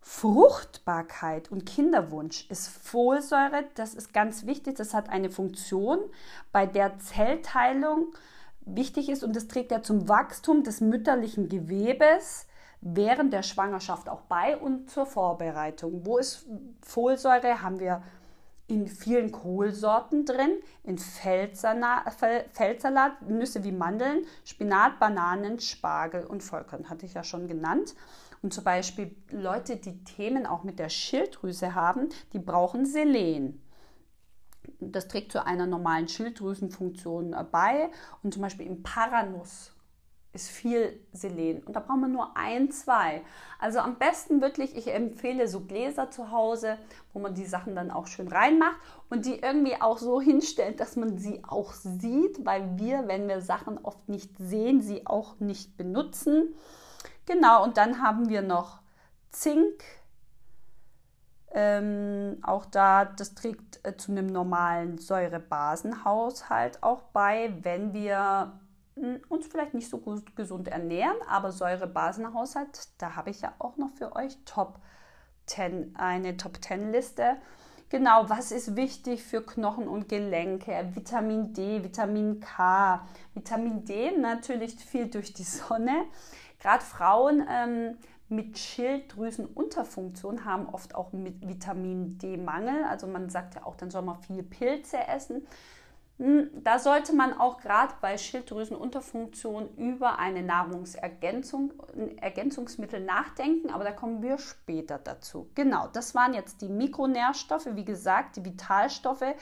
Fruchtbarkeit 0.00 1.50
und 1.50 1.64
Kinderwunsch 1.64 2.48
ist 2.50 2.68
Folsäure, 2.68 3.64
das 3.74 3.94
ist 3.94 4.12
ganz 4.12 4.44
wichtig, 4.44 4.76
das 4.76 4.92
hat 4.92 5.08
eine 5.08 5.30
Funktion, 5.30 5.98
bei 6.52 6.66
der 6.66 6.98
Zellteilung 6.98 8.14
wichtig 8.60 9.08
ist 9.08 9.24
und 9.24 9.34
das 9.34 9.48
trägt 9.48 9.70
ja 9.70 9.82
zum 9.82 10.08
Wachstum 10.08 10.62
des 10.62 10.80
mütterlichen 10.82 11.48
Gewebes 11.48 12.46
während 12.84 13.32
der 13.32 13.42
Schwangerschaft 13.42 14.08
auch 14.08 14.20
bei 14.22 14.56
und 14.56 14.90
zur 14.90 15.06
Vorbereitung. 15.06 16.04
Wo 16.04 16.18
ist 16.18 16.46
Folsäure? 16.82 17.62
Haben 17.62 17.80
wir 17.80 18.02
in 18.66 18.86
vielen 18.86 19.32
Kohlsorten 19.32 20.24
drin, 20.24 20.58
in 20.84 20.98
Feldsalat, 20.98 22.02
Nüsse 23.28 23.64
wie 23.64 23.72
Mandeln, 23.72 24.24
Spinat, 24.44 24.98
Bananen, 24.98 25.60
Spargel 25.60 26.24
und 26.24 26.42
Vollkorn, 26.42 26.88
hatte 26.88 27.04
ich 27.04 27.14
ja 27.14 27.24
schon 27.24 27.48
genannt. 27.48 27.94
Und 28.42 28.54
zum 28.54 28.64
Beispiel 28.64 29.16
Leute, 29.30 29.76
die 29.76 30.04
Themen 30.04 30.46
auch 30.46 30.64
mit 30.64 30.78
der 30.78 30.90
Schilddrüse 30.90 31.74
haben, 31.74 32.08
die 32.32 32.38
brauchen 32.38 32.86
Selen. 32.86 33.62
Das 34.80 35.08
trägt 35.08 35.32
zu 35.32 35.44
einer 35.44 35.66
normalen 35.66 36.08
Schilddrüsenfunktion 36.08 37.34
bei. 37.50 37.90
Und 38.22 38.32
zum 38.32 38.42
Beispiel 38.42 38.66
im 38.66 38.82
Paranuss 38.82 39.73
ist 40.34 40.50
viel 40.50 41.00
Selen. 41.12 41.62
Und 41.62 41.74
da 41.74 41.80
braucht 41.80 42.00
man 42.00 42.12
nur 42.12 42.36
ein, 42.36 42.70
zwei. 42.70 43.22
Also 43.58 43.78
am 43.78 43.96
besten 43.96 44.40
wirklich, 44.40 44.76
ich 44.76 44.92
empfehle 44.92 45.46
so 45.46 45.60
Gläser 45.60 46.10
zu 46.10 46.30
Hause, 46.30 46.76
wo 47.12 47.20
man 47.20 47.34
die 47.34 47.46
Sachen 47.46 47.76
dann 47.76 47.90
auch 47.90 48.08
schön 48.08 48.28
reinmacht 48.28 48.76
und 49.08 49.24
die 49.24 49.38
irgendwie 49.38 49.80
auch 49.80 49.98
so 49.98 50.20
hinstellt, 50.20 50.80
dass 50.80 50.96
man 50.96 51.18
sie 51.18 51.42
auch 51.46 51.72
sieht, 51.72 52.44
weil 52.44 52.78
wir, 52.78 53.06
wenn 53.06 53.28
wir 53.28 53.40
Sachen 53.40 53.78
oft 53.78 54.08
nicht 54.08 54.30
sehen, 54.38 54.82
sie 54.82 55.06
auch 55.06 55.38
nicht 55.38 55.76
benutzen. 55.76 56.54
Genau, 57.26 57.62
und 57.62 57.76
dann 57.76 58.02
haben 58.02 58.28
wir 58.28 58.42
noch 58.42 58.80
Zink. 59.30 59.82
Ähm, 61.56 62.38
auch 62.42 62.66
da, 62.66 63.04
das 63.04 63.36
trägt 63.36 63.78
äh, 63.84 63.96
zu 63.96 64.10
einem 64.10 64.26
normalen 64.26 64.98
Säurebasenhaushalt 64.98 66.82
auch 66.82 67.02
bei, 67.12 67.54
wenn 67.62 67.92
wir 67.92 68.58
uns 69.28 69.46
vielleicht 69.46 69.74
nicht 69.74 69.90
so 69.90 69.98
gut 69.98 70.36
gesund 70.36 70.68
ernähren, 70.68 71.16
aber 71.28 71.52
Säurebasenhaushalt, 71.52 72.88
da 72.98 73.16
habe 73.16 73.30
ich 73.30 73.40
ja 73.40 73.52
auch 73.58 73.76
noch 73.76 73.90
für 73.90 74.14
euch 74.14 74.36
Top 74.44 74.78
10, 75.46 75.96
eine 75.96 76.36
Top 76.36 76.62
10 76.62 76.92
Liste. 76.92 77.36
Genau, 77.90 78.28
was 78.28 78.50
ist 78.50 78.76
wichtig 78.76 79.22
für 79.22 79.42
Knochen 79.42 79.88
und 79.88 80.08
Gelenke? 80.08 80.90
Vitamin 80.94 81.52
D, 81.52 81.84
Vitamin 81.84 82.40
K. 82.40 83.06
Vitamin 83.34 83.84
D 83.84 84.16
natürlich 84.16 84.74
viel 84.76 85.08
durch 85.08 85.32
die 85.32 85.44
Sonne. 85.44 86.04
Gerade 86.60 86.82
Frauen 86.82 87.46
ähm, 87.48 87.98
mit 88.28 88.58
Schilddrüsenunterfunktion 88.58 90.44
haben 90.44 90.68
oft 90.68 90.94
auch 90.94 91.12
mit 91.12 91.46
Vitamin 91.46 92.18
D-Mangel. 92.18 92.84
Also 92.84 93.06
man 93.06 93.28
sagt 93.28 93.54
ja 93.54 93.64
auch, 93.64 93.76
dann 93.76 93.90
soll 93.90 94.02
man 94.02 94.20
viel 94.22 94.42
Pilze 94.42 94.98
essen. 95.06 95.46
Hm, 96.18 96.48
da 96.62 96.78
sollte 96.78 97.12
man 97.12 97.32
auch 97.38 97.58
gerade 97.58 97.94
bei 98.00 98.16
Schilddrüsenunterfunktion 98.16 99.74
über 99.76 100.18
eine 100.20 100.42
Nahrungsergänzung, 100.42 101.72
Ergänzungsmittel 102.20 103.00
nachdenken, 103.00 103.70
aber 103.70 103.82
da 103.82 103.90
kommen 103.90 104.22
wir 104.22 104.38
später 104.38 104.98
dazu. 104.98 105.50
Genau, 105.56 105.88
das 105.88 106.14
waren 106.14 106.32
jetzt 106.32 106.62
die 106.62 106.68
Mikronährstoffe, 106.68 107.66
wie 107.72 107.84
gesagt, 107.84 108.36
die 108.36 108.44
Vitalstoffe, 108.44 109.34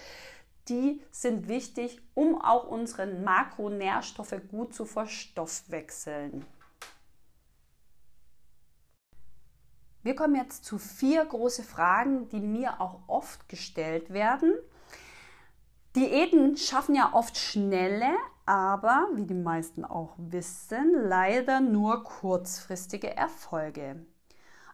die 0.69 1.03
sind 1.11 1.49
wichtig, 1.49 2.01
um 2.15 2.41
auch 2.41 2.69
unsere 2.69 3.07
Makronährstoffe 3.07 4.37
gut 4.51 4.75
zu 4.75 4.87
verstoffwechseln. 4.87 6.47
Wir 10.03 10.17
kommen 10.17 10.37
jetzt 10.37 10.65
zu 10.65 10.79
vier 10.79 11.25
große 11.25 11.63
Fragen, 11.63 12.29
die 12.31 12.41
mir 12.41 12.81
auch 12.81 13.01
oft 13.09 13.49
gestellt 13.49 14.13
werden. 14.13 14.55
Diäten 15.95 16.57
schaffen 16.57 16.95
ja 16.95 17.13
oft 17.13 17.37
schnelle, 17.37 18.17
aber 18.47 19.09
wie 19.15 19.27
die 19.27 19.35
meisten 19.35 19.85
auch 19.85 20.15
wissen, 20.17 20.95
leider 20.95 21.61
nur 21.61 22.03
kurzfristige 22.03 23.15
Erfolge. 23.15 24.07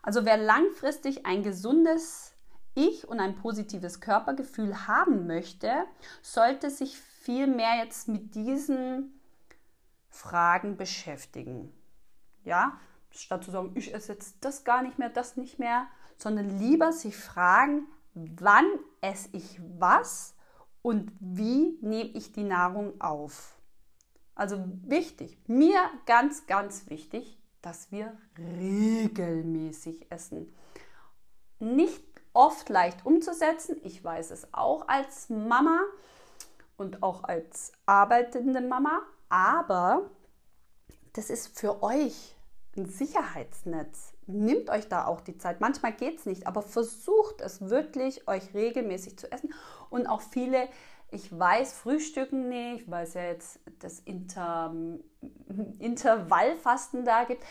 Also 0.00 0.24
wer 0.24 0.36
langfristig 0.36 1.26
ein 1.26 1.42
gesundes 1.42 2.34
Ich 2.74 3.08
und 3.08 3.18
ein 3.18 3.34
positives 3.34 4.00
Körpergefühl 4.00 4.86
haben 4.86 5.26
möchte, 5.26 5.72
sollte 6.22 6.70
sich 6.70 6.96
viel 6.98 7.48
mehr 7.48 7.82
jetzt 7.82 8.06
mit 8.06 8.36
diesen 8.36 9.20
Fragen 10.08 10.76
beschäftigen. 10.76 11.72
Ja, 12.44 12.78
statt 13.10 13.42
zu 13.42 13.50
sagen, 13.50 13.72
ich 13.74 13.92
esse 13.92 14.12
jetzt 14.12 14.36
das 14.40 14.62
gar 14.62 14.82
nicht 14.82 14.98
mehr, 14.98 15.10
das 15.10 15.36
nicht 15.36 15.58
mehr, 15.58 15.88
sondern 16.16 16.58
lieber 16.58 16.92
sich 16.92 17.16
fragen, 17.16 17.88
wann 18.14 18.66
esse 19.00 19.28
ich 19.32 19.60
was 19.78 20.34
und 20.82 21.12
wie 21.20 21.78
nehme 21.80 22.10
ich 22.10 22.32
die 22.32 22.44
Nahrung 22.44 23.00
auf. 23.00 23.58
Also 24.34 24.64
wichtig, 24.82 25.36
mir 25.48 25.80
ganz, 26.06 26.46
ganz 26.46 26.88
wichtig, 26.88 27.38
dass 27.60 27.90
wir 27.90 28.16
regelmäßig 28.38 30.10
essen. 30.10 30.54
Nicht 31.58 32.04
oft 32.32 32.68
leicht 32.68 33.04
umzusetzen. 33.04 33.76
Ich 33.82 34.02
weiß 34.04 34.30
es 34.30 34.54
auch 34.54 34.86
als 34.86 35.28
Mama 35.28 35.80
und 36.76 37.02
auch 37.02 37.24
als 37.24 37.72
arbeitende 37.84 38.60
Mama, 38.60 39.02
aber 39.28 40.08
das 41.14 41.30
ist 41.30 41.58
für 41.58 41.82
euch 41.82 42.36
ein 42.76 42.86
Sicherheitsnetz. 42.86 44.12
Nehmt 44.28 44.68
euch 44.68 44.88
da 44.88 45.06
auch 45.06 45.22
die 45.22 45.38
Zeit. 45.38 45.60
Manchmal 45.60 45.94
geht 45.94 46.18
es 46.18 46.26
nicht, 46.26 46.46
aber 46.46 46.60
versucht 46.60 47.40
es 47.40 47.70
wirklich, 47.70 48.28
euch 48.28 48.52
regelmäßig 48.52 49.18
zu 49.18 49.32
essen. 49.32 49.54
Und 49.88 50.06
auch 50.06 50.20
viele, 50.20 50.68
ich 51.10 51.36
weiß, 51.36 51.72
frühstücken 51.72 52.50
nicht, 52.50 52.90
weil 52.90 53.04
es 53.04 53.14
ja 53.14 53.22
jetzt 53.22 53.58
das 53.78 54.00
Inter, 54.00 54.74
Intervallfasten 55.78 57.06
da 57.06 57.24
gibt. 57.24 57.42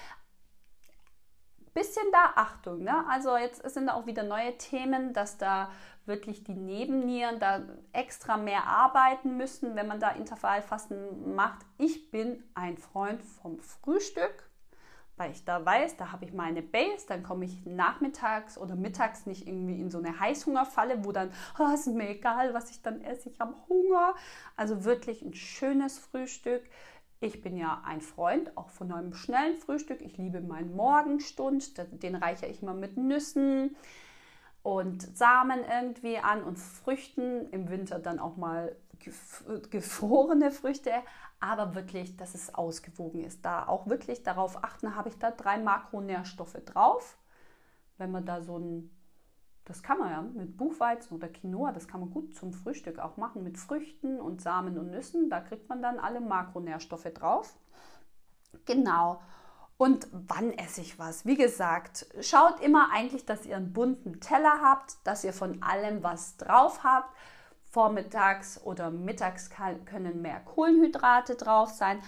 Bisschen 1.73 2.05
da 2.11 2.33
Achtung. 2.35 2.83
Ne? 2.83 3.05
Also 3.09 3.35
jetzt 3.37 3.67
sind 3.71 3.87
da 3.87 3.95
auch 3.95 4.05
wieder 4.05 4.21
neue 4.21 4.55
Themen, 4.59 5.13
dass 5.13 5.39
da 5.39 5.71
wirklich 6.05 6.43
die 6.43 6.55
Nebennieren 6.55 7.39
da 7.39 7.61
extra 7.91 8.37
mehr 8.37 8.67
arbeiten 8.67 9.35
müssen, 9.35 9.75
wenn 9.75 9.87
man 9.87 9.99
da 9.99 10.09
Intervallfasten 10.11 11.33
macht. 11.33 11.65
Ich 11.79 12.11
bin 12.11 12.43
ein 12.53 12.77
Freund 12.77 13.23
vom 13.23 13.59
Frühstück 13.59 14.46
weil 15.17 15.31
ich 15.31 15.43
da 15.43 15.65
weiß, 15.65 15.97
da 15.97 16.11
habe 16.11 16.25
ich 16.25 16.33
meine 16.33 16.61
Base, 16.61 17.05
dann 17.07 17.23
komme 17.23 17.45
ich 17.45 17.65
nachmittags 17.65 18.57
oder 18.57 18.75
mittags 18.75 19.25
nicht 19.25 19.47
irgendwie 19.47 19.81
in 19.81 19.89
so 19.89 19.97
eine 19.97 20.19
Heißhungerfalle, 20.19 21.03
wo 21.03 21.11
dann, 21.11 21.31
oh, 21.59 21.73
ist 21.73 21.87
mir 21.87 22.09
egal, 22.09 22.53
was 22.53 22.69
ich 22.69 22.81
dann 22.83 23.01
esse, 23.01 23.29
ich 23.29 23.39
habe 23.39 23.55
Hunger. 23.67 24.15
Also 24.55 24.85
wirklich 24.85 25.23
ein 25.23 25.33
schönes 25.33 25.97
Frühstück. 25.97 26.63
Ich 27.19 27.41
bin 27.41 27.57
ja 27.57 27.81
ein 27.83 28.01
Freund 28.01 28.55
auch 28.55 28.69
von 28.69 28.91
einem 28.91 29.13
schnellen 29.13 29.57
Frühstück. 29.57 30.01
Ich 30.01 30.17
liebe 30.17 30.39
meinen 30.39 30.75
Morgenstund. 30.75 31.73
Den 32.03 32.15
reiche 32.15 32.45
ich 32.45 32.61
mal 32.61 32.75
mit 32.75 32.95
Nüssen 32.95 33.75
und 34.61 35.17
Samen 35.17 35.61
irgendwie 35.67 36.19
an 36.19 36.43
und 36.43 36.57
Früchten. 36.57 37.49
Im 37.49 37.69
Winter 37.69 37.97
dann 37.97 38.19
auch 38.19 38.37
mal 38.37 38.75
gefrorene 39.71 40.51
Früchte. 40.51 40.91
Aber 41.39 41.75
wirklich, 41.75 42.17
dass 42.17 42.33
es 42.33 42.53
ausgewogen 42.53 43.23
ist. 43.23 43.45
Da 43.45 43.67
auch 43.67 43.87
wirklich 43.87 44.23
darauf 44.23 44.63
achten, 44.63 44.95
habe 44.95 45.09
ich 45.09 45.17
da 45.17 45.31
drei 45.31 45.57
Makronährstoffe 45.57 46.57
drauf. 46.65 47.17
Wenn 47.97 48.11
man 48.11 48.25
da 48.25 48.41
so 48.41 48.57
ein 48.57 48.97
das 49.67 49.83
kann 49.83 49.97
man 49.97 50.11
ja 50.11 50.21
mit 50.21 50.55
Buchweizen 50.55 51.17
oder 51.17 51.27
Quinoa, 51.27 51.73
das 51.73 51.89
kann 51.89 51.99
man 51.99 52.09
gut 52.09 52.33
zum 52.37 52.53
Frühstück 52.53 52.99
auch 52.99 53.17
machen 53.17 53.43
mit 53.43 53.57
Früchten 53.57 54.17
und 54.21 54.41
Samen 54.41 54.77
und 54.77 54.91
Nüssen. 54.91 55.29
Da 55.29 55.41
kriegt 55.41 55.67
man 55.67 55.81
dann 55.81 55.99
alle 55.99 56.21
Makronährstoffe 56.21 57.11
drauf. 57.13 57.53
Genau. 58.63 59.21
Und 59.75 60.07
wann 60.11 60.53
esse 60.53 60.79
ich 60.79 60.97
was? 60.97 61.25
Wie 61.25 61.35
gesagt, 61.35 62.07
schaut 62.21 62.61
immer 62.61 62.91
eigentlich, 62.93 63.25
dass 63.25 63.45
ihr 63.45 63.57
einen 63.57 63.73
bunten 63.73 64.21
Teller 64.21 64.61
habt, 64.63 65.05
dass 65.05 65.25
ihr 65.25 65.33
von 65.33 65.61
allem 65.61 66.01
was 66.01 66.37
drauf 66.37 66.85
habt. 66.85 67.13
Vormittags 67.77 68.59
oder 68.63 68.89
mittags 68.89 69.51
können 69.85 70.23
mehr 70.23 70.39
Kohlenhydrate 70.39 71.35
drauf 71.35 71.69
sein, 71.69 71.99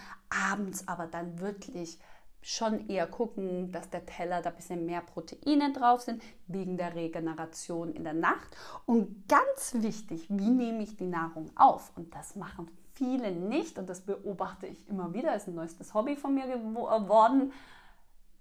abends 0.51 0.87
aber 0.87 1.05
dann 1.05 1.39
wirklich 1.41 1.99
schon 2.41 2.89
eher 2.89 3.05
gucken, 3.05 3.71
dass 3.71 3.87
der 3.91 4.03
Teller 4.07 4.41
da 4.41 4.49
ein 4.49 4.55
bisschen 4.55 4.87
mehr 4.87 5.01
Proteine 5.01 5.71
drauf 5.71 6.01
sind, 6.01 6.23
wegen 6.47 6.75
der 6.75 6.95
Regeneration 6.95 7.93
in 7.93 8.03
der 8.03 8.15
Nacht. 8.15 8.57
Und 8.87 9.29
ganz 9.29 9.75
wichtig, 9.75 10.25
wie 10.27 10.49
nehme 10.49 10.81
ich 10.81 10.97
die 10.97 11.05
Nahrung 11.05 11.51
auf? 11.55 11.91
Und 11.95 12.15
das 12.15 12.35
machen 12.35 12.67
viele 12.95 13.31
nicht 13.31 13.77
und 13.77 13.87
das 13.87 14.01
beobachte 14.01 14.65
ich 14.65 14.89
immer 14.89 15.13
wieder, 15.13 15.35
ist 15.35 15.49
ein 15.49 15.53
neuestes 15.53 15.93
Hobby 15.93 16.15
von 16.15 16.33
mir 16.33 16.47
geworden. 16.47 17.53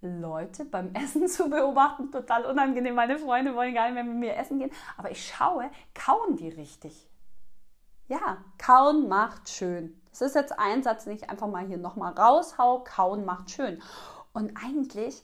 Leute 0.01 0.65
beim 0.65 0.93
Essen 0.95 1.29
zu 1.29 1.51
beobachten, 1.51 2.11
total 2.11 2.47
unangenehm. 2.47 2.95
Meine 2.95 3.19
Freunde 3.19 3.55
wollen 3.55 3.75
gar 3.75 3.85
nicht 3.85 3.97
mehr 3.97 4.05
mit 4.05 4.17
mir 4.17 4.35
essen 4.35 4.59
gehen, 4.61 4.71
aber 4.97 5.11
ich 5.11 5.27
schaue, 5.27 5.71
kauen 5.93 6.35
die 6.37 6.49
richtig? 6.49 7.08
Ja, 8.09 8.39
kauen 8.57 9.07
macht 9.07 9.51
schön. 9.51 10.01
Das 10.11 10.23
ist 10.23 10.35
jetzt 10.35 10.59
ein 10.59 10.83
Satz, 10.83 11.05
den 11.05 11.13
ich 11.13 11.29
einfach 11.29 11.47
mal 11.47 11.67
hier 11.67 11.77
nochmal 11.77 12.15
raushau. 12.15 12.83
Kauen 12.83 13.27
macht 13.27 13.51
schön. 13.51 13.83
Und 14.33 14.57
eigentlich 14.57 15.23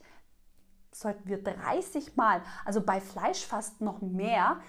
sollten 0.92 1.26
wir 1.26 1.42
30 1.42 2.14
Mal, 2.16 2.42
also 2.66 2.82
bei 2.82 3.00
Fleisch 3.00 3.46
fast 3.46 3.80
noch 3.80 4.02
mehr, 4.02 4.60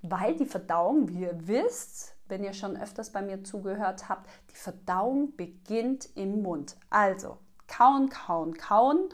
weil 0.00 0.34
die 0.36 0.46
Verdauung, 0.46 1.10
wie 1.10 1.20
ihr 1.20 1.46
wisst, 1.46 2.16
wenn 2.26 2.42
ihr 2.42 2.54
schon 2.54 2.74
öfters 2.74 3.12
bei 3.12 3.20
mir 3.20 3.44
zugehört 3.44 4.08
habt, 4.08 4.30
die 4.50 4.56
Verdauung 4.56 5.36
beginnt 5.36 6.16
im 6.16 6.40
Mund. 6.42 6.78
Also 6.88 7.36
kauen, 7.66 8.08
kauen, 8.08 8.54
kauen 8.54 9.10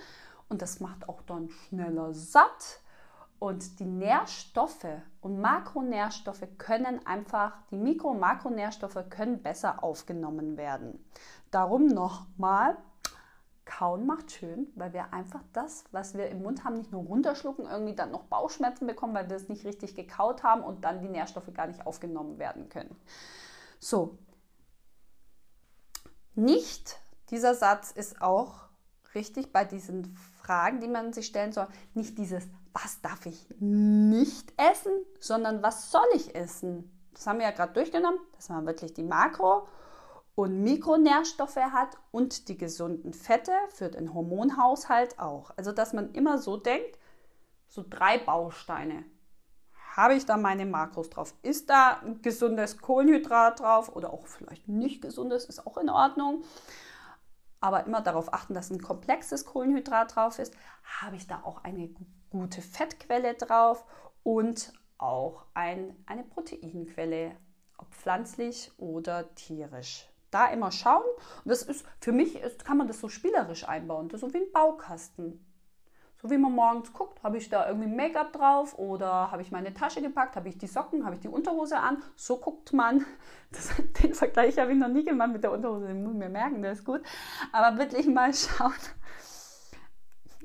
und 0.48 0.62
das 0.62 0.78
macht 0.78 1.08
auch 1.08 1.22
dann 1.22 1.50
schneller 1.50 2.14
satt 2.14 2.83
und 3.38 3.78
die 3.80 3.84
Nährstoffe 3.84 4.86
und 5.20 5.40
Makronährstoffe 5.40 6.46
können 6.58 7.06
einfach, 7.06 7.52
die 7.70 7.76
Mikro- 7.76 8.10
und 8.10 8.20
Makronährstoffe 8.20 9.04
können 9.10 9.42
besser 9.42 9.82
aufgenommen 9.82 10.56
werden. 10.56 11.04
Darum 11.50 11.86
nochmal, 11.86 12.76
kauen 13.64 14.06
macht 14.06 14.32
schön, 14.32 14.68
weil 14.74 14.92
wir 14.92 15.12
einfach 15.12 15.42
das, 15.52 15.84
was 15.90 16.14
wir 16.14 16.28
im 16.28 16.42
Mund 16.42 16.64
haben, 16.64 16.76
nicht 16.76 16.92
nur 16.92 17.02
runterschlucken, 17.02 17.66
irgendwie 17.66 17.94
dann 17.94 18.10
noch 18.10 18.24
Bauchschmerzen 18.24 18.86
bekommen, 18.86 19.14
weil 19.14 19.28
wir 19.28 19.36
es 19.36 19.48
nicht 19.48 19.64
richtig 19.64 19.94
gekaut 19.94 20.42
haben 20.42 20.62
und 20.62 20.84
dann 20.84 21.00
die 21.00 21.08
Nährstoffe 21.08 21.52
gar 21.52 21.66
nicht 21.66 21.86
aufgenommen 21.86 22.38
werden 22.38 22.68
können. 22.68 22.94
So, 23.78 24.18
nicht 26.34 26.98
dieser 27.30 27.54
Satz 27.54 27.90
ist 27.90 28.20
auch 28.20 28.64
richtig 29.14 29.52
bei 29.52 29.64
diesen 29.64 30.16
Fragen, 30.42 30.80
die 30.80 30.88
man 30.88 31.12
sich 31.12 31.26
stellen 31.26 31.52
soll. 31.52 31.68
Nicht 31.94 32.18
dieses 32.18 32.46
was 32.74 33.00
darf 33.00 33.24
ich 33.26 33.46
nicht 33.60 34.52
essen, 34.56 34.92
sondern 35.20 35.62
was 35.62 35.90
soll 35.90 36.06
ich 36.14 36.34
essen? 36.34 36.90
Das 37.14 37.26
haben 37.26 37.38
wir 37.38 37.46
ja 37.46 37.52
gerade 37.52 37.72
durchgenommen, 37.72 38.18
dass 38.34 38.48
man 38.48 38.66
wirklich 38.66 38.92
die 38.92 39.04
Makro- 39.04 39.68
und 40.34 40.62
Mikronährstoffe 40.62 41.56
hat 41.56 41.96
und 42.10 42.48
die 42.48 42.58
gesunden 42.58 43.12
Fette 43.12 43.52
für 43.68 43.88
den 43.88 44.12
Hormonhaushalt 44.12 45.20
auch. 45.20 45.52
Also 45.56 45.70
dass 45.70 45.92
man 45.92 46.12
immer 46.12 46.38
so 46.38 46.56
denkt, 46.56 46.98
so 47.68 47.84
drei 47.88 48.18
Bausteine. 48.18 49.04
Habe 49.96 50.14
ich 50.14 50.26
da 50.26 50.36
meine 50.36 50.66
Makros 50.66 51.08
drauf? 51.08 51.34
Ist 51.42 51.70
da 51.70 52.00
ein 52.04 52.20
gesundes 52.20 52.78
Kohlenhydrat 52.78 53.60
drauf 53.60 53.94
oder 53.94 54.12
auch 54.12 54.26
vielleicht 54.26 54.66
nicht 54.66 55.00
gesundes, 55.00 55.44
ist 55.44 55.64
auch 55.64 55.76
in 55.76 55.88
Ordnung. 55.88 56.42
Aber 57.64 57.86
immer 57.86 58.02
darauf 58.02 58.34
achten, 58.34 58.52
dass 58.52 58.68
ein 58.68 58.82
komplexes 58.82 59.46
Kohlenhydrat 59.46 60.14
drauf 60.14 60.38
ist. 60.38 60.54
Habe 61.00 61.16
ich 61.16 61.26
da 61.26 61.40
auch 61.44 61.64
eine 61.64 61.88
gute 62.28 62.60
Fettquelle 62.60 63.32
drauf 63.32 63.86
und 64.22 64.74
auch 64.98 65.46
ein, 65.54 65.96
eine 66.04 66.24
Proteinquelle, 66.24 67.34
ob 67.78 67.90
pflanzlich 67.94 68.70
oder 68.76 69.34
tierisch. 69.34 70.10
Da 70.30 70.48
immer 70.48 70.72
schauen. 70.72 71.06
Und 71.42 71.50
das 71.50 71.62
ist 71.62 71.86
für 72.00 72.12
mich 72.12 72.36
ist, 72.36 72.66
kann 72.66 72.76
man 72.76 72.86
das 72.86 73.00
so 73.00 73.08
spielerisch 73.08 73.66
einbauen, 73.66 74.10
das 74.10 74.22
ist 74.22 74.28
so 74.28 74.34
wie 74.34 74.44
ein 74.44 74.52
Baukasten. 74.52 75.42
So 76.24 76.30
wie 76.30 76.38
man 76.38 76.52
morgens 76.52 76.90
guckt, 76.94 77.22
habe 77.22 77.36
ich 77.36 77.50
da 77.50 77.68
irgendwie 77.68 77.94
Make-up 77.94 78.32
drauf 78.32 78.78
oder 78.78 79.30
habe 79.30 79.42
ich 79.42 79.50
meine 79.50 79.74
Tasche 79.74 80.00
gepackt, 80.00 80.36
habe 80.36 80.48
ich 80.48 80.56
die 80.56 80.66
Socken, 80.66 81.04
habe 81.04 81.16
ich 81.16 81.20
die 81.20 81.28
Unterhose 81.28 81.78
an. 81.78 82.02
So 82.16 82.38
guckt 82.38 82.72
man. 82.72 83.04
Das, 83.52 83.70
den 84.02 84.14
Vergleich 84.14 84.58
habe 84.58 84.72
ich 84.72 84.78
noch 84.78 84.88
nie 84.88 85.04
gemacht 85.04 85.30
mit 85.30 85.44
der 85.44 85.52
Unterhose, 85.52 85.86
den 85.86 86.02
muss 86.02 86.14
ich 86.14 86.18
mir 86.18 86.28
merken, 86.28 86.60
der 86.60 86.72
ist 86.72 86.84
gut. 86.84 87.02
Aber 87.52 87.78
wirklich 87.78 88.04
mal 88.08 88.34
schauen. 88.34 88.72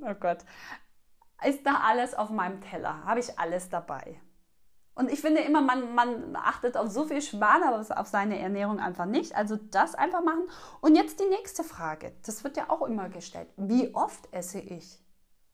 Oh 0.04 0.14
Gott 0.14 0.40
ist 1.44 1.66
da 1.66 1.82
alles 1.86 2.14
auf 2.16 2.30
meinem 2.30 2.62
Teller, 2.62 3.04
habe 3.06 3.20
ich 3.20 3.40
alles 3.40 3.70
dabei. 3.70 4.20
Und 4.96 5.10
ich 5.10 5.22
finde 5.22 5.42
immer, 5.42 5.62
man, 5.62 5.96
man 5.96 6.36
achtet 6.36 6.76
auf 6.76 6.90
so 6.90 7.06
viel 7.06 7.22
Schmarrn, 7.22 7.64
aber 7.64 8.00
auf 8.00 8.08
seine 8.08 8.38
Ernährung 8.38 8.80
einfach 8.80 9.06
nicht. 9.06 9.34
Also 9.34 9.56
das 9.56 9.96
einfach 9.96 10.22
machen. 10.22 10.50
Und 10.82 10.96
jetzt 10.96 11.22
die 11.22 11.30
nächste 11.30 11.64
Frage. 11.64 12.12
Das 12.26 12.44
wird 12.44 12.58
ja 12.58 12.70
auch 12.70 12.82
immer 12.82 13.08
gestellt. 13.08 13.48
Wie 13.56 13.96
oft 13.96 14.28
esse 14.34 14.60
ich? 14.60 14.99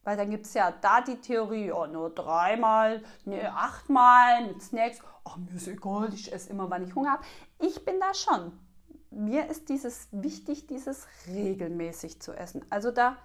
Weil 0.06 0.16
dann 0.16 0.30
gibt 0.30 0.46
es 0.46 0.54
ja 0.54 0.72
da 0.72 1.02
die 1.02 1.20
Theorie, 1.20 1.72
oh, 1.72 1.88
nur 1.88 2.12
dreimal, 2.12 3.04
nee, 3.26 3.42
achtmal 3.44 4.48
mit 4.48 4.62
Snacks. 4.62 5.02
Oh, 5.26 5.38
mir 5.38 5.56
ist 5.56 5.68
egal, 5.68 6.14
ich 6.14 6.32
esse 6.32 6.52
immer, 6.52 6.70
wann 6.70 6.84
ich 6.84 6.96
Hunger 6.96 7.14
habe. 7.14 7.24
Ich 7.60 7.84
bin 7.84 8.00
da 8.00 8.14
schon. 8.14 8.58
Mir 9.10 9.50
ist 9.50 9.68
dieses 9.68 10.08
wichtig, 10.12 10.68
dieses 10.68 11.08
regelmäßig 11.28 12.22
zu 12.22 12.34
essen. 12.34 12.64
Also 12.70 12.92
da 12.92 13.18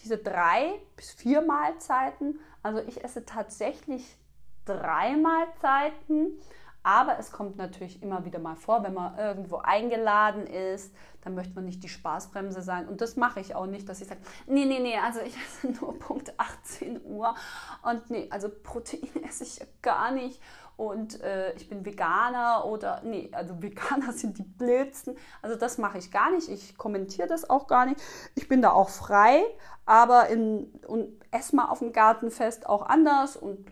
diese 0.00 0.18
drei 0.18 0.80
bis 0.96 1.12
vier 1.12 1.42
Mahlzeiten. 1.42 2.40
Also 2.62 2.80
ich 2.80 3.04
esse 3.04 3.24
tatsächlich 3.24 4.18
drei 4.64 5.16
Mahlzeiten, 5.16 6.38
aber 6.82 7.18
es 7.18 7.30
kommt 7.30 7.56
natürlich 7.56 8.02
immer 8.02 8.24
wieder 8.24 8.38
mal 8.38 8.56
vor, 8.56 8.82
wenn 8.82 8.94
man 8.94 9.18
irgendwo 9.18 9.56
eingeladen 9.56 10.46
ist, 10.46 10.94
dann 11.22 11.34
möchte 11.34 11.54
man 11.54 11.66
nicht 11.66 11.82
die 11.82 11.88
Spaßbremse 11.88 12.62
sein. 12.62 12.88
Und 12.88 13.00
das 13.00 13.16
mache 13.16 13.40
ich 13.40 13.54
auch 13.54 13.66
nicht, 13.66 13.88
dass 13.88 14.00
ich 14.00 14.08
sage, 14.08 14.20
nee, 14.46 14.64
nee, 14.64 14.80
nee, 14.80 14.98
also 14.98 15.20
ich 15.20 15.36
esse 15.36 15.68
nur 15.80 15.98
Punkt 15.98 16.32
18 16.38 17.04
Uhr 17.04 17.34
und 17.82 18.10
nee, 18.10 18.28
also 18.30 18.48
Protein 18.48 19.08
esse 19.28 19.44
ich 19.44 19.60
gar 19.82 20.10
nicht 20.12 20.40
und 20.80 21.20
äh, 21.20 21.52
ich 21.56 21.68
bin 21.68 21.84
Veganer 21.84 22.64
oder 22.64 23.02
nee, 23.04 23.28
also 23.32 23.62
Veganer 23.62 24.12
sind 24.14 24.38
die 24.38 24.44
Blitzen. 24.44 25.14
Also 25.42 25.56
das 25.56 25.76
mache 25.76 25.98
ich 25.98 26.10
gar 26.10 26.30
nicht. 26.30 26.48
Ich 26.48 26.78
kommentiere 26.78 27.28
das 27.28 27.50
auch 27.50 27.66
gar 27.66 27.84
nicht. 27.84 28.00
Ich 28.34 28.48
bin 28.48 28.62
da 28.62 28.70
auch 28.70 28.88
frei, 28.88 29.42
aber 29.84 30.28
in, 30.28 30.72
und 30.86 31.22
esse 31.32 31.54
mal 31.54 31.66
auf 31.66 31.80
dem 31.80 31.92
Gartenfest 31.92 32.66
auch 32.66 32.80
anders 32.80 33.36
und 33.36 33.70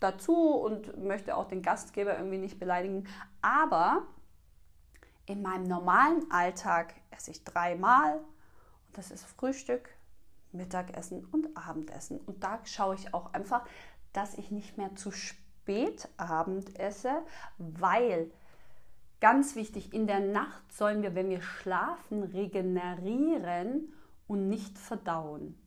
dazu 0.00 0.34
und 0.34 1.02
möchte 1.02 1.36
auch 1.36 1.46
den 1.46 1.62
Gastgeber 1.62 2.16
irgendwie 2.16 2.38
nicht 2.38 2.58
beleidigen. 2.58 3.06
Aber 3.42 4.06
in 5.26 5.42
meinem 5.42 5.64
normalen 5.64 6.30
Alltag 6.30 6.94
esse 7.10 7.30
ich 7.30 7.44
dreimal 7.44 8.18
und 8.86 8.98
das 8.98 9.10
ist 9.10 9.24
Frühstück, 9.24 9.90
Mittagessen 10.52 11.24
und 11.26 11.56
Abendessen. 11.56 12.20
Und 12.20 12.42
da 12.42 12.60
schaue 12.64 12.94
ich 12.94 13.12
auch 13.12 13.32
einfach, 13.34 13.66
dass 14.12 14.34
ich 14.34 14.50
nicht 14.50 14.78
mehr 14.78 14.94
zu 14.96 15.10
spät 15.10 15.48
Spätabend 15.68 16.80
esse, 16.80 17.22
weil 17.58 18.30
ganz 19.20 19.54
wichtig, 19.54 19.92
in 19.92 20.06
der 20.06 20.20
Nacht 20.20 20.72
sollen 20.72 21.02
wir, 21.02 21.14
wenn 21.14 21.28
wir 21.28 21.42
schlafen, 21.42 22.22
regenerieren 22.22 23.92
und 24.26 24.48
nicht 24.48 24.78
verdauen. 24.78 25.60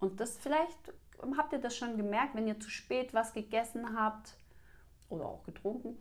Und 0.00 0.20
das 0.20 0.38
vielleicht 0.38 0.94
habt 1.36 1.52
ihr 1.52 1.58
das 1.58 1.76
schon 1.76 1.96
gemerkt, 1.96 2.34
wenn 2.34 2.46
ihr 2.46 2.60
zu 2.60 2.70
spät 2.70 3.14
was 3.14 3.32
gegessen 3.32 3.98
habt 3.98 4.36
oder 5.08 5.26
auch 5.26 5.42
getrunken. 5.44 5.96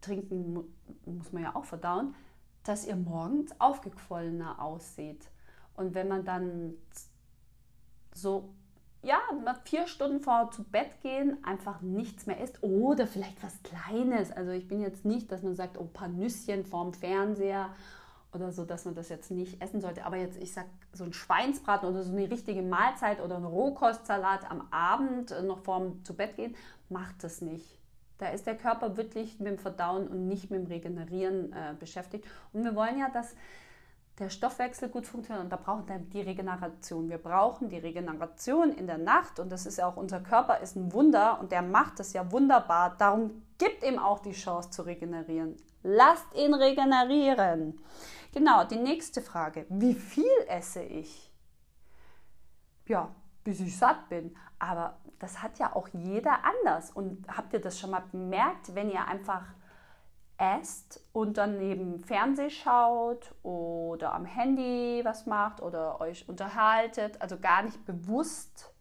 Trinken 0.00 0.54
muss 1.04 1.32
man 1.32 1.42
ja 1.42 1.54
auch 1.54 1.64
verdauen, 1.64 2.14
dass 2.64 2.86
ihr 2.86 2.96
morgens 2.96 3.58
aufgequollener 3.60 4.62
aussieht. 4.62 5.28
Und 5.74 5.94
wenn 5.94 6.08
man 6.08 6.24
dann 6.24 6.74
so 8.14 8.54
ja, 9.02 9.18
vier 9.64 9.86
Stunden 9.86 10.20
vor 10.20 10.50
zu 10.50 10.62
Bett 10.64 11.00
gehen, 11.02 11.42
einfach 11.42 11.80
nichts 11.80 12.26
mehr 12.26 12.40
isst 12.40 12.62
oder 12.62 13.06
vielleicht 13.06 13.42
was 13.42 13.62
Kleines. 13.62 14.30
Also 14.30 14.50
ich 14.50 14.68
bin 14.68 14.80
jetzt 14.80 15.04
nicht, 15.04 15.32
dass 15.32 15.42
man 15.42 15.54
sagt, 15.54 15.78
oh, 15.78 15.84
ein 15.84 15.92
paar 15.92 16.08
Nüsschen 16.08 16.66
vorm 16.66 16.92
Fernseher 16.92 17.70
oder 18.32 18.52
so, 18.52 18.64
dass 18.64 18.84
man 18.84 18.94
das 18.94 19.08
jetzt 19.08 19.30
nicht 19.30 19.60
essen 19.62 19.80
sollte. 19.80 20.04
Aber 20.04 20.16
jetzt, 20.16 20.40
ich 20.40 20.52
sag, 20.52 20.66
so 20.92 21.04
ein 21.04 21.12
Schweinsbraten 21.12 21.88
oder 21.88 22.02
so 22.02 22.12
eine 22.12 22.30
richtige 22.30 22.62
Mahlzeit 22.62 23.20
oder 23.20 23.36
ein 23.36 23.44
Rohkostsalat 23.44 24.50
am 24.50 24.68
Abend 24.70 25.30
äh, 25.30 25.42
noch 25.42 25.60
vorm 25.60 26.04
zu 26.04 26.14
Bett 26.14 26.36
gehen, 26.36 26.54
macht 26.88 27.24
das 27.24 27.40
nicht. 27.40 27.78
Da 28.18 28.28
ist 28.28 28.46
der 28.46 28.56
Körper 28.56 28.96
wirklich 28.96 29.38
mit 29.38 29.48
dem 29.48 29.58
Verdauen 29.58 30.06
und 30.06 30.28
nicht 30.28 30.50
mit 30.50 30.60
dem 30.60 30.66
Regenerieren 30.66 31.52
äh, 31.52 31.74
beschäftigt. 31.78 32.26
Und 32.52 32.64
wir 32.64 32.74
wollen 32.74 32.98
ja, 32.98 33.08
dass 33.08 33.34
der 34.18 34.28
Stoffwechsel 34.28 34.90
gut 34.90 35.06
funktioniert 35.06 35.42
und 35.42 35.50
da 35.50 35.56
brauchen 35.56 35.88
wir 35.88 35.98
die 35.98 36.20
Regeneration. 36.20 37.08
Wir 37.08 37.16
brauchen 37.16 37.70
die 37.70 37.78
Regeneration 37.78 38.70
in 38.70 38.86
der 38.86 38.98
Nacht 38.98 39.40
und 39.40 39.50
das 39.50 39.64
ist 39.64 39.78
ja 39.78 39.86
auch 39.88 39.96
unser 39.96 40.20
Körper 40.20 40.60
ist 40.60 40.76
ein 40.76 40.92
Wunder 40.92 41.40
und 41.40 41.50
der 41.50 41.62
macht 41.62 41.98
das 41.98 42.12
ja 42.12 42.30
wunderbar. 42.30 42.96
Darum 42.98 43.42
gibt 43.56 43.82
ihm 43.82 43.98
auch 43.98 44.18
die 44.18 44.32
Chance 44.32 44.70
zu 44.70 44.82
regenerieren. 44.82 45.56
Lasst 45.82 46.26
ihn 46.34 46.54
regenerieren. 46.54 47.78
Genau, 48.32 48.64
die 48.64 48.76
nächste 48.76 49.22
Frage. 49.22 49.66
Wie 49.68 49.94
viel 49.94 50.24
esse 50.48 50.82
ich? 50.82 51.32
Ja, 52.86 53.14
bis 53.44 53.60
ich 53.60 53.76
satt 53.76 54.08
bin. 54.08 54.36
Aber 54.58 54.98
das 55.18 55.42
hat 55.42 55.58
ja 55.58 55.74
auch 55.74 55.88
jeder 55.88 56.44
anders. 56.44 56.90
Und 56.90 57.26
habt 57.28 57.52
ihr 57.52 57.60
das 57.60 57.78
schon 57.78 57.90
mal 57.90 58.04
bemerkt, 58.12 58.74
wenn 58.74 58.90
ihr 58.90 59.06
einfach 59.06 59.44
esst 60.40 61.00
und 61.12 61.36
dann 61.36 61.58
neben 61.58 62.00
Fernseh 62.00 62.48
schaut 62.50 63.34
oder 63.42 64.14
am 64.14 64.24
Handy 64.24 65.02
was 65.04 65.26
macht 65.26 65.60
oder 65.60 66.00
euch 66.00 66.28
unterhaltet, 66.28 67.20
also 67.20 67.38
gar 67.38 67.62
nicht 67.62 67.84
bewusst 67.84 68.72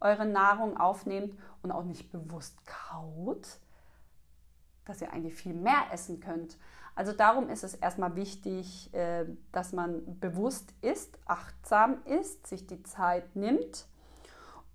eure 0.00 0.24
Nahrung 0.24 0.76
aufnehmt 0.76 1.36
und 1.62 1.72
auch 1.72 1.82
nicht 1.82 2.12
bewusst 2.12 2.64
kaut, 2.64 3.58
dass 4.90 5.00
ihr 5.00 5.12
eigentlich 5.12 5.34
viel 5.34 5.54
mehr 5.54 5.84
essen 5.92 6.20
könnt. 6.20 6.58
Also 6.94 7.12
darum 7.12 7.48
ist 7.48 7.62
es 7.62 7.74
erstmal 7.74 8.16
wichtig, 8.16 8.92
äh, 8.92 9.24
dass 9.52 9.72
man 9.72 10.18
bewusst 10.18 10.74
ist, 10.82 11.18
achtsam 11.26 11.98
ist, 12.04 12.46
sich 12.46 12.66
die 12.66 12.82
Zeit 12.82 13.36
nimmt 13.36 13.86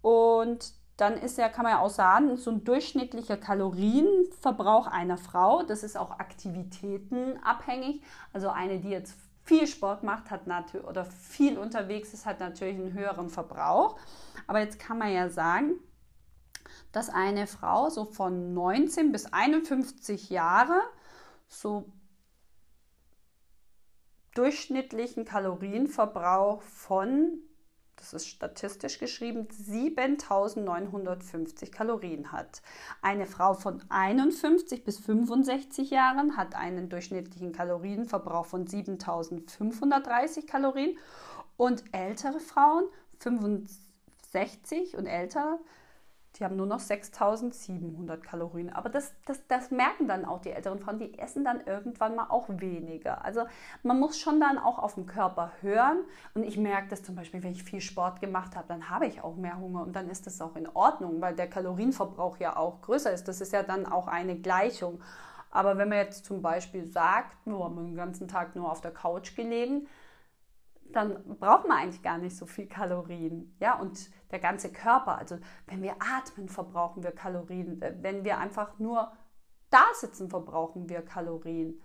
und 0.01 0.73
dann 0.97 1.17
ist 1.17 1.37
ja, 1.37 1.49
kann 1.49 1.63
man 1.63 1.73
ja 1.73 1.79
auch 1.79 1.89
sagen, 1.89 2.37
so 2.37 2.51
ein 2.51 2.63
durchschnittlicher 2.63 3.35
Kalorienverbrauch 3.35 4.87
einer 4.87 5.17
Frau, 5.17 5.63
das 5.63 5.83
ist 5.83 5.97
auch 5.97 6.11
aktivitätenabhängig. 6.11 8.01
Also 8.31 8.49
eine, 8.49 8.79
die 8.79 8.89
jetzt 8.89 9.17
viel 9.43 9.67
Sport 9.67 10.03
macht, 10.03 10.31
hat 10.31 10.47
natürlich 10.47 10.87
oder 10.87 11.03
viel 11.03 11.57
unterwegs 11.57 12.13
ist, 12.13 12.25
hat 12.25 12.39
natürlich 12.39 12.77
einen 12.77 12.93
höheren 12.93 13.29
Verbrauch. 13.29 13.97
Aber 14.47 14.59
jetzt 14.59 14.79
kann 14.79 14.97
man 14.97 15.11
ja 15.11 15.29
sagen, 15.29 15.73
dass 16.91 17.09
eine 17.09 17.47
Frau 17.47 17.89
so 17.89 18.05
von 18.05 18.53
19 18.53 19.11
bis 19.11 19.31
51 19.31 20.29
Jahre 20.29 20.81
so 21.47 21.91
durchschnittlichen 24.33 25.25
Kalorienverbrauch 25.25 26.61
von 26.61 27.39
das 27.95 28.13
ist 28.13 28.27
statistisch 28.27 28.99
geschrieben, 28.99 29.47
7950 29.49 31.71
Kalorien 31.71 32.31
hat. 32.31 32.61
Eine 33.01 33.25
Frau 33.25 33.53
von 33.53 33.81
51 33.89 34.83
bis 34.83 34.99
65 34.99 35.89
Jahren 35.91 36.37
hat 36.37 36.55
einen 36.55 36.89
durchschnittlichen 36.89 37.53
Kalorienverbrauch 37.53 38.45
von 38.45 38.67
7530 38.67 40.45
Kalorien 40.45 40.97
und 41.57 41.83
ältere 41.93 42.39
Frauen 42.39 42.85
65 43.19 44.97
und 44.97 45.05
älter 45.05 45.59
die 46.37 46.43
haben 46.43 46.55
nur 46.55 46.65
noch 46.65 46.79
6700 46.79 48.21
Kalorien. 48.21 48.69
Aber 48.71 48.89
das, 48.89 49.13
das, 49.25 49.39
das 49.47 49.71
merken 49.71 50.07
dann 50.07 50.25
auch 50.25 50.41
die 50.41 50.51
älteren 50.51 50.79
Frauen, 50.79 50.99
die 50.99 51.17
essen 51.17 51.45
dann 51.45 51.61
irgendwann 51.65 52.15
mal 52.15 52.27
auch 52.29 52.45
weniger. 52.49 53.23
Also 53.23 53.45
man 53.83 53.99
muss 53.99 54.19
schon 54.19 54.39
dann 54.39 54.57
auch 54.57 54.79
auf 54.79 54.95
den 54.95 55.05
Körper 55.05 55.51
hören. 55.61 55.99
Und 56.33 56.43
ich 56.43 56.57
merke 56.57 56.89
das 56.89 57.03
zum 57.03 57.15
Beispiel, 57.15 57.41
wenn 57.43 57.53
ich 57.53 57.63
viel 57.63 57.81
Sport 57.81 58.19
gemacht 58.19 58.55
habe, 58.55 58.67
dann 58.67 58.89
habe 58.89 59.05
ich 59.07 59.23
auch 59.23 59.35
mehr 59.35 59.57
Hunger 59.57 59.83
und 59.83 59.95
dann 59.95 60.09
ist 60.09 60.27
das 60.27 60.41
auch 60.41 60.55
in 60.55 60.67
Ordnung, 60.67 61.21
weil 61.21 61.35
der 61.35 61.49
Kalorienverbrauch 61.49 62.37
ja 62.37 62.57
auch 62.57 62.81
größer 62.81 63.11
ist. 63.11 63.27
Das 63.27 63.39
ist 63.39 63.53
ja 63.53 63.63
dann 63.63 63.85
auch 63.85 64.07
eine 64.07 64.35
Gleichung. 64.35 65.01
Aber 65.51 65.77
wenn 65.77 65.87
man 65.87 65.99
jetzt 65.99 66.25
zum 66.25 66.41
Beispiel 66.41 66.85
sagt, 66.85 67.37
wir 67.45 67.57
haben 67.57 67.77
den 67.77 67.95
ganzen 67.95 68.27
Tag 68.27 68.57
nur 68.57 68.69
auf 68.69 68.81
der 68.81 68.91
Couch 68.91 69.37
gelegen, 69.37 69.87
dann 70.91 71.37
braucht 71.39 71.67
man 71.67 71.77
eigentlich 71.77 72.01
gar 72.01 72.17
nicht 72.17 72.37
so 72.37 72.45
viel 72.45 72.67
Kalorien. 72.67 73.55
Ja, 73.59 73.79
und 73.79 74.09
der 74.31 74.39
ganze 74.39 74.71
Körper, 74.71 75.17
also 75.17 75.37
wenn 75.67 75.81
wir 75.81 75.95
atmen, 75.99 76.49
verbrauchen 76.49 77.03
wir 77.03 77.11
Kalorien. 77.11 77.81
Äh, 77.81 77.95
wenn 78.01 78.23
wir 78.23 78.37
einfach 78.37 78.79
nur 78.79 79.11
da 79.69 79.83
sitzen, 79.93 80.29
verbrauchen 80.29 80.89
wir 80.89 81.01
Kalorien. 81.01 81.81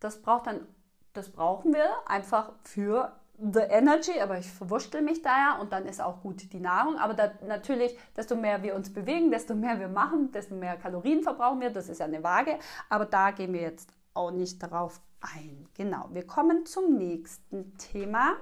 Das 0.00 0.22
braucht 0.22 0.46
dann, 0.46 0.66
das 1.12 1.32
brauchen 1.32 1.72
wir 1.74 1.88
einfach 2.06 2.52
für 2.62 3.12
the 3.38 3.60
energy, 3.60 4.20
aber 4.20 4.38
ich 4.38 4.50
verwurschtel 4.50 5.00
mich 5.00 5.22
da 5.22 5.30
ja 5.30 5.58
und 5.60 5.72
dann 5.72 5.86
ist 5.86 6.00
auch 6.00 6.22
gut 6.22 6.52
die 6.52 6.60
Nahrung. 6.60 6.98
Aber 6.98 7.14
da, 7.14 7.30
natürlich, 7.46 7.96
desto 8.16 8.34
mehr 8.34 8.62
wir 8.62 8.74
uns 8.74 8.92
bewegen, 8.92 9.30
desto 9.30 9.54
mehr 9.54 9.78
wir 9.78 9.88
machen, 9.88 10.32
desto 10.32 10.54
mehr 10.54 10.76
Kalorien 10.76 11.22
verbrauchen 11.22 11.60
wir. 11.60 11.70
Das 11.70 11.88
ist 11.88 11.98
ja 11.98 12.06
eine 12.06 12.22
Waage. 12.22 12.58
Aber 12.88 13.04
da 13.04 13.30
gehen 13.30 13.52
wir 13.52 13.60
jetzt 13.60 13.92
auch 14.18 14.32
nicht 14.32 14.62
darauf 14.62 15.00
ein. 15.20 15.68
Genau, 15.74 16.08
wir 16.10 16.26
kommen 16.26 16.66
zum 16.66 16.96
nächsten 16.96 17.76
Thema, 17.78 18.36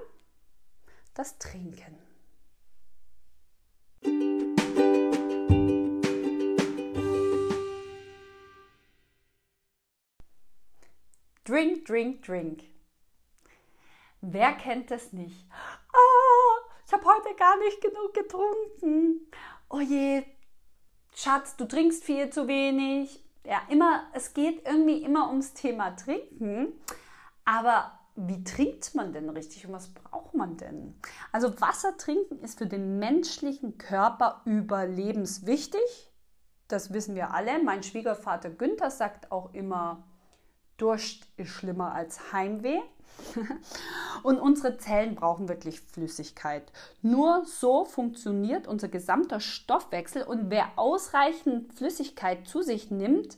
das 1.14 1.39
Trinken. 1.39 1.99
Drink, 11.45 11.85
drink, 11.85 12.22
drink. 12.22 12.64
Wer 14.20 14.55
kennt 14.55 14.91
es 14.91 15.12
nicht? 15.12 15.47
Oh, 15.93 16.70
ich 16.87 16.93
habe 16.93 17.05
heute 17.05 17.35
gar 17.37 17.57
nicht 17.59 17.81
genug 17.81 18.14
getrunken. 18.14 19.31
Oh 19.68 19.81
je, 19.81 20.24
Schatz, 21.14 21.55
du 21.57 21.66
trinkst 21.66 22.03
viel 22.03 22.31
zu 22.31 22.49
wenig 22.49 23.26
ja, 23.47 23.61
immer, 23.69 24.05
es 24.13 24.35
geht 24.35 24.67
irgendwie 24.67 25.03
immer 25.03 25.29
ums 25.29 25.55
Thema 25.55 25.97
Trinken. 25.97 26.73
Aber 27.45 27.99
wie 28.17 28.43
trinkt 28.45 28.95
man 28.95 29.13
denn 29.13 29.29
richtig 29.29 29.67
und 29.67 29.73
was 29.73 29.93
braucht 29.93 30.35
man 30.35 30.57
denn? 30.57 30.99
Also 31.33 31.61
Wasser 31.61 31.97
trinken 31.97 32.41
ist 32.41 32.59
für 32.59 32.67
den 32.67 32.99
menschlichen 32.99 33.79
Körper 33.79 34.43
überlebenswichtig. 34.47 36.11
Das 36.67 36.93
wissen 36.93 37.15
wir 37.15 37.33
alle. 37.33 37.63
Mein 37.63 37.83
Schwiegervater 37.83 38.51
Günther 38.51 38.91
sagt 38.91 39.31
auch 39.31 39.55
immer, 39.55 40.03
Durst 40.79 41.29
ist 41.37 41.51
schlimmer 41.51 41.93
als 41.95 42.33
Heimweh. 42.33 42.81
Und 44.23 44.41
unsere 44.41 44.79
Zellen 44.79 45.14
brauchen 45.14 45.49
wirklich 45.49 45.81
Flüssigkeit. 45.81 46.71
Nur 47.03 47.45
so 47.45 47.85
funktioniert 47.85 48.67
unser 48.67 48.89
gesamter 48.89 49.41
Stoffwechsel 49.41 50.23
und 50.23 50.51
wer 50.51 50.71
ausreichend 50.77 51.73
Flüssigkeit 51.75 52.47
zu 52.47 52.62
sich 52.62 52.91
nimmt, 52.91 53.37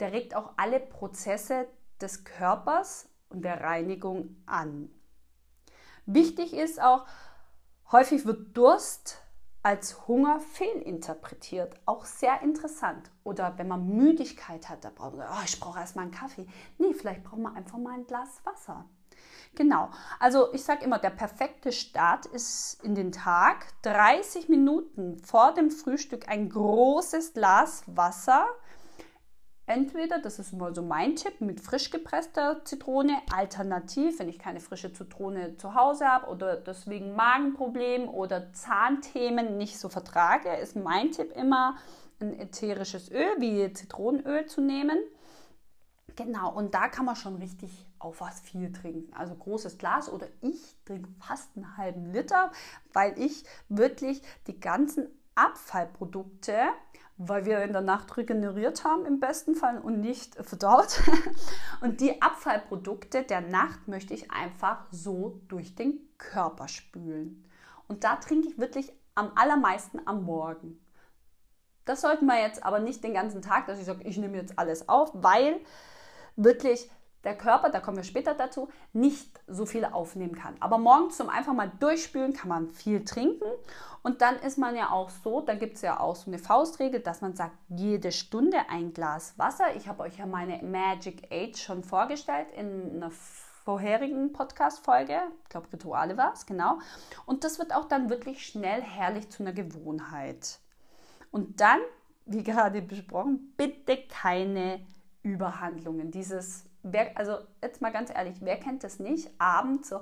der 0.00 0.12
regt 0.12 0.34
auch 0.34 0.52
alle 0.56 0.80
Prozesse 0.80 1.66
des 2.00 2.24
Körpers 2.24 3.08
und 3.28 3.44
der 3.44 3.60
Reinigung 3.60 4.36
an. 4.46 4.90
Wichtig 6.06 6.52
ist 6.52 6.82
auch, 6.82 7.06
häufig 7.92 8.26
wird 8.26 8.56
Durst 8.56 9.21
als 9.62 10.08
Hunger 10.08 10.40
fehlinterpretiert. 10.40 11.74
Auch 11.86 12.04
sehr 12.04 12.42
interessant. 12.42 13.10
Oder 13.24 13.56
wenn 13.58 13.68
man 13.68 13.86
Müdigkeit 13.86 14.68
hat, 14.68 14.84
da 14.84 14.90
braucht 14.90 15.16
man, 15.16 15.28
oh, 15.30 15.42
ich 15.44 15.58
brauche 15.60 15.78
erstmal 15.78 16.04
einen 16.04 16.14
Kaffee. 16.14 16.46
Nee, 16.78 16.94
vielleicht 16.94 17.22
braucht 17.22 17.40
man 17.40 17.56
einfach 17.56 17.78
mal 17.78 17.94
ein 17.94 18.06
Glas 18.06 18.40
Wasser. 18.44 18.84
Genau. 19.54 19.90
Also 20.18 20.52
ich 20.54 20.64
sage 20.64 20.84
immer, 20.84 20.98
der 20.98 21.10
perfekte 21.10 21.72
Start 21.72 22.26
ist 22.26 22.82
in 22.82 22.94
den 22.94 23.12
Tag 23.12 23.66
30 23.82 24.48
Minuten 24.48 25.18
vor 25.18 25.52
dem 25.52 25.70
Frühstück 25.70 26.28
ein 26.28 26.48
großes 26.48 27.34
Glas 27.34 27.84
Wasser. 27.86 28.46
Entweder, 29.72 30.18
das 30.18 30.38
ist 30.38 30.52
immer 30.52 30.74
so 30.74 30.82
mein 30.82 31.16
Tipp, 31.16 31.40
mit 31.40 31.58
frisch 31.58 31.88
gepresster 31.88 32.62
Zitrone, 32.62 33.16
alternativ, 33.34 34.18
wenn 34.18 34.28
ich 34.28 34.38
keine 34.38 34.60
frische 34.60 34.92
Zitrone 34.92 35.56
zu 35.56 35.74
Hause 35.74 36.06
habe 36.06 36.26
oder 36.26 36.56
deswegen 36.56 37.14
Magenproblem 37.14 38.06
oder 38.06 38.52
Zahnthemen 38.52 39.56
nicht 39.56 39.78
so 39.78 39.88
vertrage, 39.88 40.54
ist 40.56 40.76
mein 40.76 41.10
Tipp 41.10 41.32
immer, 41.34 41.78
ein 42.20 42.38
ätherisches 42.38 43.10
Öl 43.10 43.30
wie 43.38 43.72
Zitronenöl 43.72 44.44
zu 44.44 44.60
nehmen. 44.60 44.98
Genau, 46.16 46.52
und 46.52 46.74
da 46.74 46.88
kann 46.88 47.06
man 47.06 47.16
schon 47.16 47.36
richtig 47.36 47.70
auf 47.98 48.20
was 48.20 48.40
viel 48.40 48.72
trinken. 48.72 49.14
Also 49.14 49.34
großes 49.34 49.78
Glas 49.78 50.12
oder 50.12 50.26
ich 50.42 50.76
trinke 50.84 51.08
fast 51.26 51.48
einen 51.56 51.78
halben 51.78 52.12
Liter, 52.12 52.52
weil 52.92 53.18
ich 53.18 53.44
wirklich 53.70 54.20
die 54.46 54.60
ganzen 54.60 55.08
Abfallprodukte, 55.34 56.58
weil 57.16 57.44
wir 57.44 57.62
in 57.62 57.72
der 57.72 57.82
Nacht 57.82 58.16
regeneriert 58.16 58.84
haben 58.84 59.06
im 59.06 59.20
besten 59.20 59.54
Fall 59.54 59.78
und 59.78 60.00
nicht 60.00 60.34
verdaut. 60.36 61.00
Und 61.80 62.00
die 62.00 62.22
Abfallprodukte 62.22 63.22
der 63.22 63.40
Nacht 63.40 63.88
möchte 63.88 64.14
ich 64.14 64.30
einfach 64.30 64.86
so 64.90 65.40
durch 65.48 65.74
den 65.74 66.00
Körper 66.18 66.68
spülen. 66.68 67.44
Und 67.88 68.04
da 68.04 68.16
trinke 68.16 68.48
ich 68.48 68.58
wirklich 68.58 68.92
am 69.14 69.32
allermeisten 69.34 70.00
am 70.06 70.24
Morgen. 70.24 70.80
Das 71.84 72.00
sollten 72.00 72.26
wir 72.26 72.40
jetzt 72.40 72.64
aber 72.64 72.78
nicht 72.78 73.02
den 73.02 73.14
ganzen 73.14 73.42
Tag, 73.42 73.66
dass 73.66 73.78
ich 73.78 73.84
sage, 73.84 74.04
ich 74.04 74.16
nehme 74.16 74.36
jetzt 74.36 74.58
alles 74.58 74.88
auf, 74.88 75.10
weil 75.14 75.60
wirklich 76.36 76.90
der 77.24 77.36
Körper, 77.36 77.70
da 77.70 77.80
kommen 77.80 77.96
wir 77.96 78.04
später 78.04 78.34
dazu, 78.34 78.68
nicht 78.92 79.40
so 79.46 79.64
viel 79.66 79.84
aufnehmen 79.84 80.34
kann. 80.34 80.56
Aber 80.60 80.78
morgens 80.78 81.16
zum 81.16 81.28
einfach 81.28 81.54
mal 81.54 81.70
durchspülen 81.78 82.32
kann 82.32 82.48
man 82.48 82.68
viel 82.68 83.04
trinken. 83.04 83.46
Und 84.02 84.20
dann 84.20 84.36
ist 84.36 84.58
man 84.58 84.74
ja 84.74 84.90
auch 84.90 85.10
so, 85.10 85.40
da 85.40 85.54
gibt 85.54 85.76
es 85.76 85.82
ja 85.82 86.00
auch 86.00 86.16
so 86.16 86.28
eine 86.30 86.38
Faustregel, 86.38 87.00
dass 87.00 87.20
man 87.20 87.36
sagt, 87.36 87.56
jede 87.68 88.10
Stunde 88.10 88.58
ein 88.68 88.92
Glas 88.92 89.38
Wasser. 89.38 89.76
Ich 89.76 89.86
habe 89.86 90.02
euch 90.02 90.18
ja 90.18 90.26
meine 90.26 90.60
Magic 90.62 91.28
Age 91.30 91.56
schon 91.56 91.84
vorgestellt 91.84 92.48
in 92.56 92.96
einer 92.96 93.12
vorherigen 93.64 94.32
Podcast-Folge. 94.32 95.20
Ich 95.44 95.48
glaube, 95.50 95.72
Rituale 95.72 96.16
war 96.16 96.32
es, 96.32 96.46
genau. 96.46 96.80
Und 97.26 97.44
das 97.44 97.60
wird 97.60 97.72
auch 97.72 97.86
dann 97.86 98.10
wirklich 98.10 98.44
schnell 98.44 98.82
herrlich 98.82 99.30
zu 99.30 99.44
einer 99.44 99.52
Gewohnheit. 99.52 100.58
Und 101.30 101.60
dann, 101.60 101.78
wie 102.26 102.42
gerade 102.42 102.82
besprochen, 102.82 103.54
bitte 103.56 103.96
keine 104.08 104.84
Überhandlungen. 105.22 106.10
Dieses 106.10 106.64
Wer, 106.84 107.16
also 107.16 107.38
jetzt 107.62 107.80
mal 107.80 107.92
ganz 107.92 108.10
ehrlich, 108.10 108.36
wer 108.40 108.58
kennt 108.58 108.82
das 108.82 108.98
nicht? 108.98 109.30
Abends 109.38 109.88
so, 109.88 110.00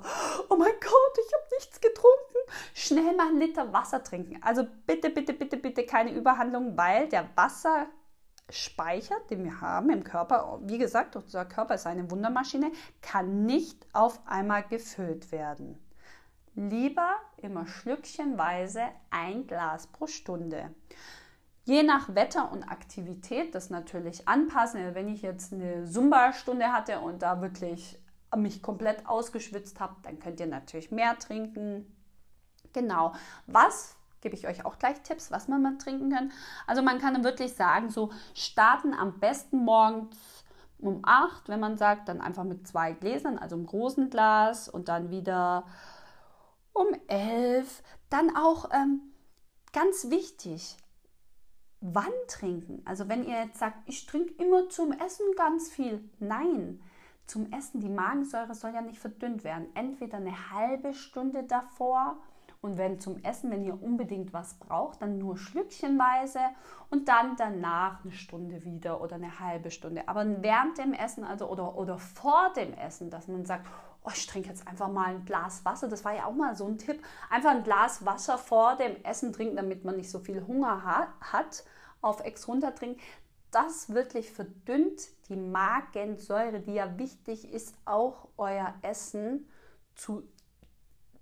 oh 0.49 0.55
mein 0.55 0.73
Gott, 0.81 1.17
ich 1.25 1.33
habe 1.33 1.55
nichts 1.55 1.79
getrunken. 1.79 2.37
Schnell 2.73 3.15
mal 3.15 3.27
einen 3.27 3.39
Liter 3.39 3.71
Wasser 3.71 4.03
trinken. 4.03 4.41
Also 4.41 4.65
bitte, 4.87 5.11
bitte, 5.11 5.33
bitte, 5.33 5.57
bitte 5.57 5.85
keine 5.85 6.11
Überhandlung, 6.11 6.75
weil 6.75 7.07
der 7.07 7.29
Wasserspeicher, 7.35 9.15
den 9.29 9.43
wir 9.43 9.61
haben 9.61 9.91
im 9.91 10.03
Körper, 10.03 10.59
wie 10.63 10.79
gesagt, 10.79 11.15
unser 11.15 11.45
Körper 11.45 11.75
ist 11.75 11.85
eine 11.85 12.09
Wundermaschine, 12.09 12.71
kann 13.01 13.45
nicht 13.45 13.85
auf 13.93 14.19
einmal 14.25 14.63
gefüllt 14.63 15.31
werden. 15.31 15.77
Lieber 16.55 17.15
immer 17.37 17.67
schlückchenweise 17.67 18.81
ein 19.11 19.45
Glas 19.45 19.87
pro 19.87 20.07
Stunde. 20.07 20.73
Je 21.63 21.83
nach 21.83 22.15
Wetter 22.15 22.51
und 22.51 22.63
Aktivität 22.63 23.53
das 23.53 23.69
natürlich 23.69 24.27
anpassen. 24.27 24.81
Also 24.81 24.95
wenn 24.95 25.09
ich 25.09 25.21
jetzt 25.21 25.53
eine 25.53 25.85
Zumba-Stunde 25.85 26.73
hatte 26.73 26.99
und 26.99 27.21
da 27.21 27.41
wirklich 27.41 27.99
mich 28.35 28.61
komplett 28.61 29.07
ausgeschwitzt 29.07 29.79
habe, 29.79 29.95
dann 30.03 30.19
könnt 30.19 30.39
ihr 30.39 30.47
natürlich 30.47 30.91
mehr 30.91 31.17
trinken. 31.19 31.85
Genau. 32.73 33.13
Was 33.45 33.95
gebe 34.21 34.35
ich 34.35 34.47
euch 34.47 34.65
auch 34.65 34.79
gleich 34.79 35.01
Tipps, 35.01 35.31
was 35.31 35.47
man 35.47 35.61
mal 35.61 35.77
trinken 35.77 36.11
kann. 36.11 36.31
Also 36.67 36.81
man 36.81 36.99
kann 36.99 37.23
wirklich 37.23 37.55
sagen, 37.55 37.89
so 37.89 38.11
starten 38.33 38.93
am 38.93 39.19
besten 39.19 39.57
morgens 39.57 40.45
um 40.79 41.01
8, 41.03 41.49
wenn 41.49 41.59
man 41.59 41.77
sagt, 41.77 42.07
dann 42.07 42.21
einfach 42.21 42.43
mit 42.43 42.67
zwei 42.67 42.93
Gläsern, 42.93 43.37
also 43.37 43.55
einem 43.55 43.65
großen 43.65 44.09
Glas 44.09 44.69
und 44.69 44.87
dann 44.87 45.09
wieder 45.09 45.65
um 46.73 46.87
11. 47.07 47.83
Dann 48.09 48.35
auch 48.35 48.69
ähm, 48.71 49.01
ganz 49.73 50.09
wichtig, 50.09 50.77
wann 51.81 52.13
trinken. 52.27 52.81
Also 52.85 53.09
wenn 53.09 53.25
ihr 53.25 53.43
jetzt 53.43 53.59
sagt, 53.59 53.77
ich 53.85 54.05
trinke 54.05 54.33
immer 54.41 54.69
zum 54.69 54.91
Essen 54.91 55.25
ganz 55.35 55.69
viel. 55.69 56.03
Nein, 56.19 56.79
zum 57.27 57.51
Essen, 57.51 57.81
die 57.81 57.89
Magensäure 57.89 58.53
soll 58.53 58.73
ja 58.73 58.81
nicht 58.81 58.99
verdünnt 58.99 59.43
werden. 59.43 59.67
Entweder 59.73 60.17
eine 60.17 60.51
halbe 60.51 60.93
Stunde 60.93 61.43
davor 61.43 62.17
und 62.61 62.77
wenn 62.77 62.99
zum 62.99 63.17
Essen, 63.23 63.49
wenn 63.49 63.63
ihr 63.63 63.81
unbedingt 63.81 64.33
was 64.33 64.53
braucht, 64.55 65.01
dann 65.01 65.17
nur 65.17 65.35
schlückchenweise 65.35 66.39
und 66.91 67.07
dann 67.07 67.35
danach 67.35 68.03
eine 68.03 68.11
Stunde 68.11 68.63
wieder 68.63 69.01
oder 69.01 69.15
eine 69.15 69.39
halbe 69.39 69.71
Stunde. 69.71 70.07
Aber 70.07 70.43
während 70.43 70.77
dem 70.77 70.93
Essen, 70.93 71.23
also 71.23 71.49
oder, 71.49 71.75
oder 71.75 71.97
vor 71.97 72.51
dem 72.55 72.73
Essen, 72.73 73.09
dass 73.09 73.27
man 73.27 73.45
sagt, 73.45 73.65
oh, 74.03 74.11
ich 74.13 74.27
trinke 74.27 74.49
jetzt 74.49 74.67
einfach 74.67 74.89
mal 74.89 75.07
ein 75.07 75.25
Glas 75.25 75.63
Wasser. 75.65 75.87
Das 75.87 76.03
war 76.05 76.13
ja 76.13 76.25
auch 76.25 76.33
mal 76.33 76.55
so 76.55 76.65
ein 76.67 76.77
Tipp. 76.77 77.03
Einfach 77.29 77.51
ein 77.51 77.63
Glas 77.63 78.05
Wasser 78.05 78.37
vor 78.37 78.75
dem 78.75 79.03
Essen 79.03 79.33
trinken, 79.33 79.55
damit 79.55 79.85
man 79.85 79.97
nicht 79.97 80.09
so 80.09 80.19
viel 80.19 80.45
Hunger 80.47 80.83
hat. 81.21 81.63
Auf 82.01 82.21
Ex 82.21 82.47
runter 82.47 82.73
trinken. 82.73 82.99
Das 83.51 83.93
wirklich 83.93 84.31
verdünnt 84.31 85.09
die 85.29 85.35
Magensäure, 85.35 86.61
die 86.61 86.73
ja 86.73 86.97
wichtig 86.97 87.51
ist, 87.51 87.75
auch 87.85 88.29
euer 88.37 88.73
Essen 88.81 89.47
zu 89.93 90.23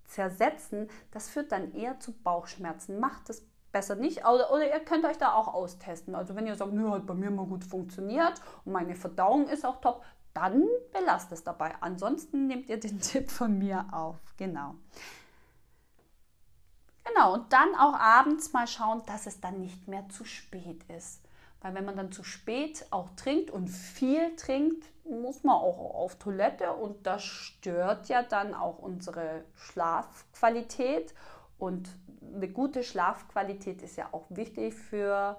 zersetzen, 0.09 0.89
das 1.11 1.29
führt 1.29 1.51
dann 1.51 1.73
eher 1.73 1.99
zu 1.99 2.13
Bauchschmerzen. 2.13 2.99
Macht 2.99 3.29
es 3.29 3.45
besser 3.71 3.95
nicht. 3.95 4.25
Oder, 4.25 4.51
oder, 4.51 4.67
ihr 4.67 4.79
könnt 4.79 5.05
euch 5.05 5.17
da 5.17 5.33
auch 5.33 5.47
austesten. 5.47 6.15
Also 6.15 6.35
wenn 6.35 6.47
ihr 6.47 6.55
sagt, 6.55 6.73
nö, 6.73 6.89
hat 6.89 7.05
bei 7.05 7.13
mir 7.13 7.29
mal 7.29 7.45
gut 7.45 7.63
funktioniert 7.63 8.41
und 8.65 8.73
meine 8.73 8.95
Verdauung 8.95 9.47
ist 9.47 9.65
auch 9.65 9.79
top, 9.81 10.03
dann 10.33 10.67
belasst 10.91 11.31
es 11.31 11.43
dabei. 11.43 11.75
Ansonsten 11.81 12.47
nehmt 12.47 12.69
ihr 12.69 12.79
den 12.79 12.99
Tipp 13.01 13.29
von 13.29 13.57
mir 13.57 13.85
auf. 13.91 14.17
Genau. 14.37 14.75
Genau, 17.05 17.33
und 17.33 17.51
dann 17.51 17.73
auch 17.75 17.95
abends 17.95 18.53
mal 18.53 18.67
schauen, 18.67 19.01
dass 19.07 19.25
es 19.25 19.41
dann 19.41 19.59
nicht 19.59 19.87
mehr 19.87 20.07
zu 20.09 20.25
spät 20.25 20.83
ist. 20.89 21.21
Weil 21.61 21.73
wenn 21.73 21.85
man 21.85 21.97
dann 21.97 22.11
zu 22.11 22.23
spät 22.23 22.85
auch 22.91 23.09
trinkt 23.15 23.51
und 23.51 23.67
viel 23.67 24.35
trinkt, 24.35 24.85
muss 25.03 25.43
man 25.43 25.55
auch 25.55 25.95
auf 25.95 26.15
Toilette 26.15 26.73
und 26.73 27.05
das 27.05 27.23
stört 27.23 28.07
ja 28.07 28.23
dann 28.23 28.53
auch 28.53 28.79
unsere 28.79 29.43
Schlafqualität. 29.55 31.13
Und 31.57 31.89
eine 32.33 32.47
gute 32.47 32.83
Schlafqualität 32.83 33.81
ist 33.81 33.97
ja 33.97 34.09
auch 34.11 34.25
wichtig 34.29 34.73
für 34.75 35.37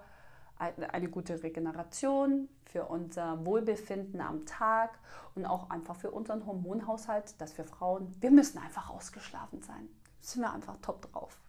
eine 0.61 1.09
gute 1.09 1.43
Regeneration, 1.43 2.49
für 2.71 2.87
unser 2.87 3.45
Wohlbefinden 3.45 4.21
am 4.21 4.47
Tag 4.47 4.99
und 5.35 5.45
auch 5.45 5.71
einfach 5.71 5.97
für 5.97 6.11
unseren 6.11 6.47
Hormonhaushalt, 6.47 7.41
dass 7.41 7.59
wir 7.59 7.65
Frauen, 7.65 8.15
wir 8.21 8.31
müssen 8.31 8.59
einfach 8.59 8.91
ausgeschlafen 8.91 9.63
sein. 9.63 9.89
Sind 10.21 10.43
wir 10.43 10.53
einfach 10.53 10.77
top 10.81 11.11
drauf. 11.11 11.41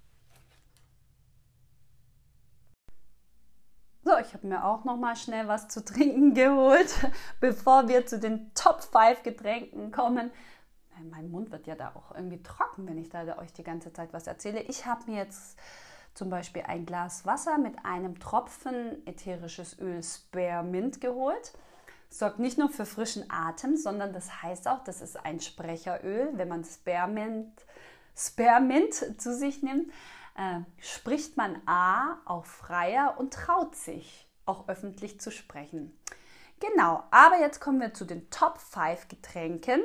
So, 4.04 4.18
ich 4.18 4.34
habe 4.34 4.48
mir 4.48 4.66
auch 4.66 4.84
noch 4.84 4.98
mal 4.98 5.16
schnell 5.16 5.48
was 5.48 5.68
zu 5.68 5.86
trinken 5.86 6.34
geholt, 6.34 6.92
bevor 7.40 7.88
wir 7.88 8.08
zu 8.08 8.20
den 8.20 8.52
Top 8.56 8.82
5 8.82 9.22
Getränken 9.22 9.92
kommen. 9.92 10.32
Mein 11.10 11.30
Mund 11.30 11.52
wird 11.52 11.68
ja 11.68 11.76
da 11.76 11.94
auch 11.96 12.14
irgendwie 12.16 12.42
trocken, 12.42 12.88
wenn 12.88 12.98
ich 12.98 13.10
da 13.10 13.38
euch 13.38 13.54
die 13.54 13.64
ganze 13.64 13.92
Zeit 13.92 14.14
was 14.14 14.28
erzähle. 14.28 14.62
Ich 14.62 14.86
habe 14.86 15.10
mir 15.10 15.18
jetzt 15.18 15.58
zum 16.14 16.30
Beispiel 16.30 16.64
ein 16.64 16.86
Glas 16.86 17.26
Wasser 17.26 17.58
mit 17.58 17.86
einem 17.86 18.20
Tropfen 18.20 19.06
ätherisches 19.06 19.80
Öl 19.80 20.04
Spearmint 20.04 21.02
geholt. 21.02 21.54
Sorgt 22.10 22.40
nicht 22.40 22.58
nur 22.58 22.70
für 22.70 22.86
frischen 22.86 23.30
Atem, 23.30 23.78
sondern 23.78 24.12
das 24.12 24.44
heißt 24.44 24.68
auch, 24.68 24.84
das 24.84 25.02
ist 25.02 25.26
ein 25.26 25.40
Sprecheröl, 25.40 26.32
wenn 26.34 26.50
man 26.50 26.64
Spearmint, 26.64 27.66
Spearmint 28.16 29.22
zu 29.22 29.34
sich 29.34 29.64
nimmt 29.64 29.92
äh, 30.36 30.62
spricht 30.80 31.38
man 31.38 31.62
A 31.66 32.20
auch 32.26 32.46
freier 32.46 33.16
und 33.18 33.34
traut 33.34 33.76
sich 33.76 34.28
auch 34.46 34.68
öffentlich 34.68 35.20
zu 35.20 35.32
sprechen. 35.32 35.98
Genau, 36.60 37.04
aber 37.12 37.40
jetzt 37.40 37.60
kommen 37.60 37.82
wir 37.82 37.94
zu 37.94 38.06
den 38.06 38.30
Top 38.30 38.60
5 38.60 39.08
Getränken. 39.08 39.82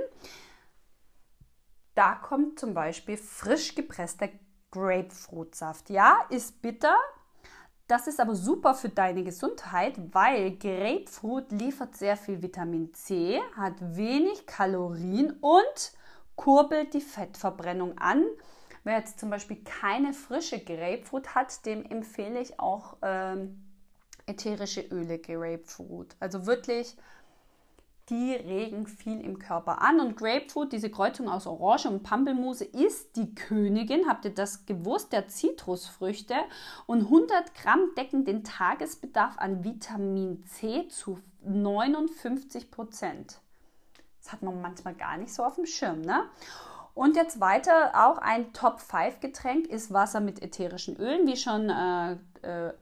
Da 1.94 2.14
kommt 2.14 2.58
zum 2.60 2.74
Beispiel 2.74 3.16
frisch 3.16 3.74
gepresster 3.74 4.28
Grapefruitsaft. 4.76 5.90
Ja, 5.90 6.20
ist 6.30 6.60
bitter. 6.62 6.96
Das 7.88 8.06
ist 8.06 8.20
aber 8.20 8.34
super 8.34 8.74
für 8.74 8.88
deine 8.88 9.22
Gesundheit, 9.22 9.94
weil 10.12 10.56
Grapefruit 10.56 11.52
liefert 11.52 11.96
sehr 11.96 12.16
viel 12.16 12.42
Vitamin 12.42 12.92
C, 12.94 13.40
hat 13.56 13.74
wenig 13.80 14.44
Kalorien 14.46 15.36
und 15.40 15.92
kurbelt 16.34 16.94
die 16.94 17.00
Fettverbrennung 17.00 17.96
an 17.98 18.24
Wer 18.86 18.98
jetzt 18.98 19.18
zum 19.18 19.30
Beispiel 19.30 19.56
keine 19.64 20.12
frische 20.12 20.60
Grapefruit 20.60 21.34
hat, 21.34 21.66
dem 21.66 21.84
empfehle 21.84 22.38
ich 22.38 22.60
auch 22.60 22.98
ähm, 23.02 23.60
ätherische 24.26 24.80
Öle 24.80 25.18
Grapefruit. 25.18 26.14
Also 26.20 26.46
wirklich, 26.46 26.96
die 28.08 28.34
regen 28.34 28.86
viel 28.86 29.20
im 29.20 29.38
Körper 29.38 29.82
an. 29.82 30.00
Und 30.00 30.16
Grapefruit, 30.16 30.72
diese 30.72 30.90
Kreuzung 30.90 31.28
aus 31.28 31.46
Orange 31.46 31.86
und 31.86 32.02
Pampelmuse, 32.02 32.64
ist 32.64 33.16
die 33.16 33.34
Königin, 33.34 34.08
habt 34.08 34.24
ihr 34.24 34.34
das 34.34 34.66
gewusst, 34.66 35.12
der 35.12 35.28
Zitrusfrüchte. 35.28 36.34
Und 36.86 37.02
100 37.02 37.54
Gramm 37.54 37.90
decken 37.96 38.24
den 38.24 38.44
Tagesbedarf 38.44 39.38
an 39.38 39.64
Vitamin 39.64 40.44
C 40.44 40.88
zu 40.88 41.18
59 41.44 42.70
Prozent. 42.70 43.38
Das 44.22 44.32
hat 44.32 44.42
man 44.42 44.60
manchmal 44.60 44.94
gar 44.94 45.16
nicht 45.16 45.32
so 45.32 45.44
auf 45.44 45.56
dem 45.56 45.66
Schirm, 45.66 46.00
ne? 46.00 46.24
Und 46.94 47.14
jetzt 47.14 47.40
weiter, 47.40 47.92
auch 47.94 48.16
ein 48.16 48.54
Top-5-Getränk 48.54 49.66
ist 49.66 49.92
Wasser 49.92 50.20
mit 50.20 50.42
ätherischen 50.42 50.96
Ölen, 50.96 51.26
wie 51.26 51.36
schon 51.36 51.68
äh, 51.68 52.12
äh, 52.40 52.72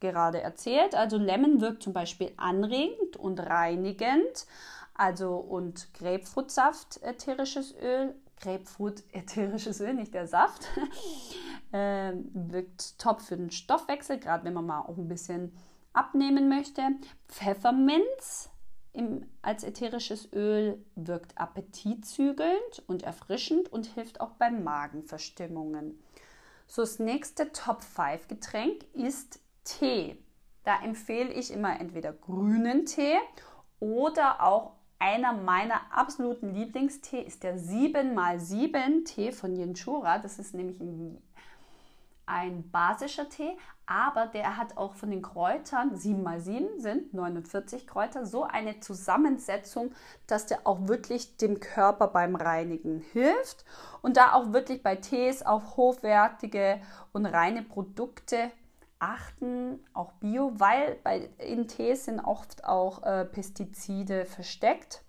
gerade 0.00 0.40
erzählt. 0.40 0.94
Also 0.94 1.18
Lemon 1.18 1.60
wirkt 1.60 1.82
zum 1.82 1.92
Beispiel 1.92 2.32
anregend 2.36 3.16
und 3.16 3.40
reinigend. 3.40 4.46
Also 4.94 5.36
und 5.36 5.94
Grapefruitsaft 5.94 7.00
ätherisches 7.02 7.74
Öl, 7.80 8.14
Grapefruit 8.40 9.04
ätherisches 9.12 9.80
Öl, 9.80 9.94
nicht 9.94 10.14
der 10.14 10.26
Saft, 10.26 10.66
äh, 11.72 12.12
wirkt 12.32 12.98
top 12.98 13.20
für 13.20 13.36
den 13.36 13.50
Stoffwechsel, 13.50 14.18
gerade 14.18 14.44
wenn 14.44 14.54
man 14.54 14.66
mal 14.66 14.80
auch 14.80 14.98
ein 14.98 15.08
bisschen 15.08 15.52
abnehmen 15.92 16.48
möchte. 16.48 16.82
Pfefferminz 17.28 18.50
im, 18.92 19.26
als 19.42 19.62
ätherisches 19.62 20.32
Öl 20.32 20.84
wirkt 20.96 21.38
appetitzügelnd 21.38 22.82
und 22.86 23.04
erfrischend 23.04 23.72
und 23.72 23.86
hilft 23.86 24.20
auch 24.20 24.32
bei 24.32 24.50
Magenverstimmungen. 24.50 26.02
So, 26.66 26.82
das 26.82 26.98
nächste 26.98 27.52
Top 27.52 27.82
5 27.82 28.28
Getränk 28.28 28.84
ist 28.94 29.40
Tee. 29.68 30.16
Da 30.64 30.82
empfehle 30.82 31.32
ich 31.32 31.52
immer 31.52 31.78
entweder 31.80 32.12
grünen 32.12 32.86
Tee 32.86 33.18
oder 33.80 34.42
auch 34.42 34.72
einer 34.98 35.32
meiner 35.32 35.80
absoluten 35.92 36.54
Lieblingstee 36.54 37.20
ist 37.20 37.44
der 37.44 37.58
7x7 37.58 39.04
Tee 39.04 39.32
von 39.32 39.54
Yenchura. 39.54 40.18
Das 40.18 40.38
ist 40.38 40.54
nämlich 40.54 40.80
ein, 40.80 41.22
ein 42.26 42.68
basischer 42.70 43.28
Tee, 43.28 43.56
aber 43.86 44.26
der 44.26 44.56
hat 44.56 44.76
auch 44.76 44.94
von 44.94 45.10
den 45.10 45.22
Kräutern, 45.22 45.94
7x7 45.94 46.80
sind 46.80 47.14
49 47.14 47.86
Kräuter, 47.86 48.26
so 48.26 48.42
eine 48.42 48.80
Zusammensetzung, 48.80 49.92
dass 50.26 50.46
der 50.46 50.66
auch 50.66 50.88
wirklich 50.88 51.36
dem 51.36 51.60
Körper 51.60 52.08
beim 52.08 52.34
Reinigen 52.34 53.00
hilft 53.12 53.64
und 54.02 54.16
da 54.16 54.32
auch 54.32 54.52
wirklich 54.52 54.82
bei 54.82 54.96
Tees 54.96 55.46
auf 55.46 55.76
hochwertige 55.76 56.80
und 57.12 57.26
reine 57.26 57.62
Produkte 57.62 58.50
achten, 58.98 59.80
auch 59.94 60.12
Bio, 60.12 60.52
weil 60.56 60.96
bei, 61.04 61.30
in 61.38 61.68
Tees 61.68 62.06
sind 62.06 62.20
oft 62.20 62.64
auch 62.64 63.02
äh, 63.02 63.24
Pestizide 63.24 64.24
versteckt. 64.24 65.04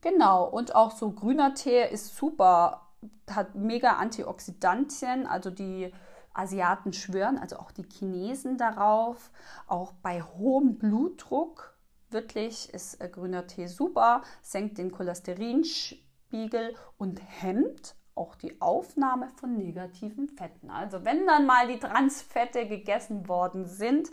Genau, 0.00 0.48
und 0.48 0.74
auch 0.74 0.90
so 0.90 1.12
grüner 1.12 1.54
Tee 1.54 1.88
ist 1.88 2.16
super, 2.16 2.88
hat 3.30 3.54
mega 3.54 3.94
Antioxidantien, 3.94 5.26
also 5.26 5.50
die 5.50 5.92
Asiaten 6.34 6.92
schwören, 6.92 7.38
also 7.38 7.56
auch 7.56 7.70
die 7.70 7.84
Chinesen 7.88 8.56
darauf. 8.56 9.30
Auch 9.66 9.92
bei 9.92 10.22
hohem 10.22 10.78
Blutdruck 10.78 11.76
wirklich 12.10 12.72
ist 12.72 13.00
äh, 13.00 13.08
grüner 13.08 13.46
Tee 13.46 13.66
super, 13.66 14.22
senkt 14.42 14.78
den 14.78 14.92
Cholesterinspiegel 14.92 16.74
und 16.98 17.20
hemmt 17.24 17.94
auch 18.14 18.34
die 18.34 18.60
Aufnahme 18.60 19.28
von 19.36 19.56
negativen 19.56 20.28
Fetten. 20.28 20.70
Also 20.70 21.04
wenn 21.04 21.26
dann 21.26 21.46
mal 21.46 21.68
die 21.68 21.78
Transfette 21.78 22.66
gegessen 22.66 23.28
worden 23.28 23.66
sind, 23.66 24.10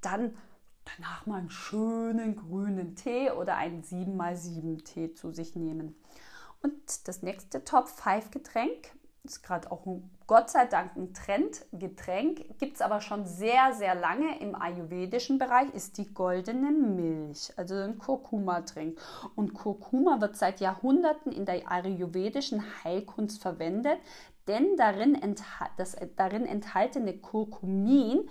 dann 0.00 0.36
danach 0.96 1.26
mal 1.26 1.38
einen 1.38 1.50
schönen 1.50 2.36
grünen 2.36 2.94
Tee 2.96 3.30
oder 3.30 3.56
einen 3.56 3.82
7x7 3.82 4.84
Tee 4.84 5.14
zu 5.14 5.30
sich 5.30 5.56
nehmen. 5.56 5.96
Und 6.62 7.06
das 7.06 7.22
nächste 7.22 7.64
Top 7.64 7.88
5 7.88 8.30
Getränk 8.30 8.90
ist 9.30 9.42
gerade 9.42 9.70
auch 9.70 9.86
ein, 9.86 10.10
Gott 10.26 10.50
sei 10.50 10.66
Dank 10.66 10.96
ein 10.96 11.14
Trendgetränk, 11.14 12.58
gibt 12.58 12.76
es 12.76 12.80
aber 12.82 13.00
schon 13.00 13.26
sehr, 13.26 13.72
sehr 13.74 13.94
lange 13.94 14.40
im 14.40 14.54
ayurvedischen 14.54 15.38
Bereich, 15.38 15.72
ist 15.74 15.98
die 15.98 16.12
goldene 16.12 16.72
Milch, 16.72 17.52
also 17.56 17.74
ein 17.74 17.98
Kurkuma-Trink. 17.98 18.98
Und 19.34 19.54
Kurkuma 19.54 20.20
wird 20.20 20.36
seit 20.36 20.60
Jahrhunderten 20.60 21.32
in 21.32 21.44
der 21.44 21.70
ayurvedischen 21.70 22.62
Heilkunst 22.84 23.40
verwendet, 23.40 23.98
denn 24.48 24.76
darin, 24.76 25.18
das 25.76 25.96
darin 26.16 26.46
enthaltene 26.46 27.18
Kurkumin 27.18 28.28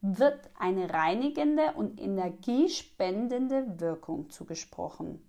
wird 0.00 0.50
eine 0.58 0.92
reinigende 0.92 1.72
und 1.74 2.00
energiespendende 2.00 3.80
Wirkung 3.80 4.30
zugesprochen. 4.30 5.25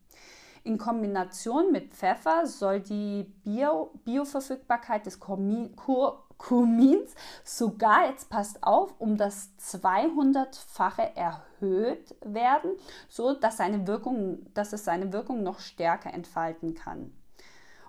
In 0.68 0.78
Kombination 0.78 1.72
mit 1.72 1.94
Pfeffer 1.94 2.46
soll 2.46 2.82
die 2.82 3.24
Bio 3.46 3.90
Bioverfügbarkeit 4.04 5.06
des 5.06 5.18
Kurkumins 5.18 7.16
sogar, 7.46 8.10
jetzt 8.10 8.30
passt 8.30 8.62
auf, 8.64 8.94
um 9.00 9.16
das 9.16 9.54
200-fache 9.62 11.16
erhöht 11.16 12.18
werden, 12.20 12.72
so 13.08 13.34
dass, 13.34 13.56
seine 13.56 13.88
Wirkung, 13.88 14.46
dass 14.56 14.74
es 14.74 14.84
seine 14.84 15.14
Wirkung 15.14 15.42
noch 15.42 15.60
stärker 15.62 16.14
entfalten 16.14 16.74
kann. 16.74 17.14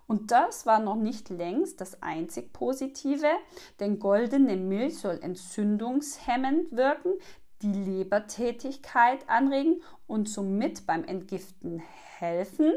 Und 0.06 0.30
das 0.30 0.64
war 0.64 0.78
noch 0.78 0.94
nicht 0.94 1.30
längst 1.30 1.80
das 1.80 2.00
einzig 2.00 2.52
Positive, 2.52 3.26
denn 3.80 3.98
goldene 3.98 4.54
Milch 4.54 5.00
soll 5.00 5.18
entzündungshemmend 5.20 6.70
wirken, 6.70 7.14
die 7.62 7.72
Lebertätigkeit 7.72 9.28
anregen 9.28 9.82
und 10.06 10.28
somit 10.28 10.86
beim 10.86 11.04
Entgiften 11.04 11.82
helfen, 12.18 12.72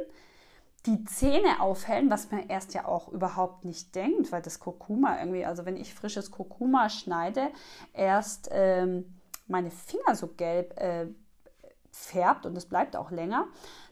die 0.86 1.04
Zähne 1.06 1.62
aufhellen, 1.62 2.10
was 2.10 2.32
man 2.32 2.48
erst 2.50 2.74
ja 2.74 2.86
auch 2.86 3.10
überhaupt 3.10 3.66
nicht 3.66 3.94
denkt, 3.94 4.32
weil 4.32 4.42
das 4.42 4.60
Kurkuma 4.60 5.20
irgendwie, 5.20 5.46
also 5.46 5.66
wenn 5.66 5.78
ich 5.78 5.94
frisches 5.94 6.32
Kurkuma 6.32 6.90
schneide, 6.90 7.50
erst 7.94 8.50
ähm, 8.52 9.06
meine 9.48 9.70
Finger 9.70 10.16
so 10.16 10.28
gelb 10.28 10.80
äh, 10.80 11.08
färbt 11.92 12.46
und 12.46 12.58
es 12.58 12.66
bleibt 12.66 12.96
auch 12.96 13.12
länger. 13.12 13.48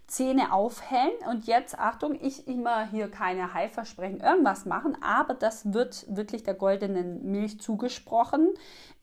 Zähne 0.10 0.52
aufhellen 0.52 1.14
und 1.30 1.46
jetzt, 1.46 1.78
Achtung, 1.78 2.18
ich 2.20 2.48
immer 2.48 2.88
hier 2.88 3.10
keine 3.10 3.54
Heilversprechen 3.54 4.20
irgendwas 4.20 4.66
machen, 4.66 4.98
aber 5.02 5.34
das 5.34 5.74
wird 5.74 6.06
wirklich 6.10 6.44
der 6.44 6.56
goldenen 6.56 7.32
Milch 7.32 7.62
zugesprochen. 7.62 8.54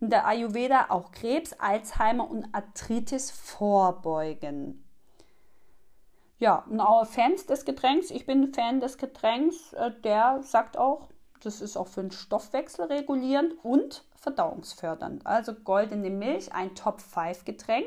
In 0.00 0.10
der 0.10 0.26
Ayurveda 0.26 0.86
auch 0.88 1.12
Krebs, 1.12 1.54
Alzheimer 1.54 2.28
und 2.28 2.46
Arthritis 2.52 3.30
vorbeugen. 3.30 4.82
Ja, 6.38 6.66
ein 6.70 7.06
Fan 7.06 7.36
des 7.48 7.64
Getränks, 7.64 8.10
ich 8.10 8.26
bin 8.26 8.52
Fan 8.52 8.80
des 8.80 8.98
Getränks, 8.98 9.72
äh, 9.72 9.90
der 10.02 10.42
sagt 10.42 10.76
auch, 10.76 11.08
das 11.42 11.60
ist 11.60 11.76
auch 11.76 11.86
für 11.86 12.02
den 12.02 12.10
Stoffwechsel 12.10 12.86
regulierend 12.86 13.54
und 13.62 14.04
verdauungsfördernd. 14.16 15.24
Also 15.24 15.54
goldene 15.54 16.10
Milch, 16.10 16.52
ein 16.52 16.74
Top-5-Getränk. 16.74 17.86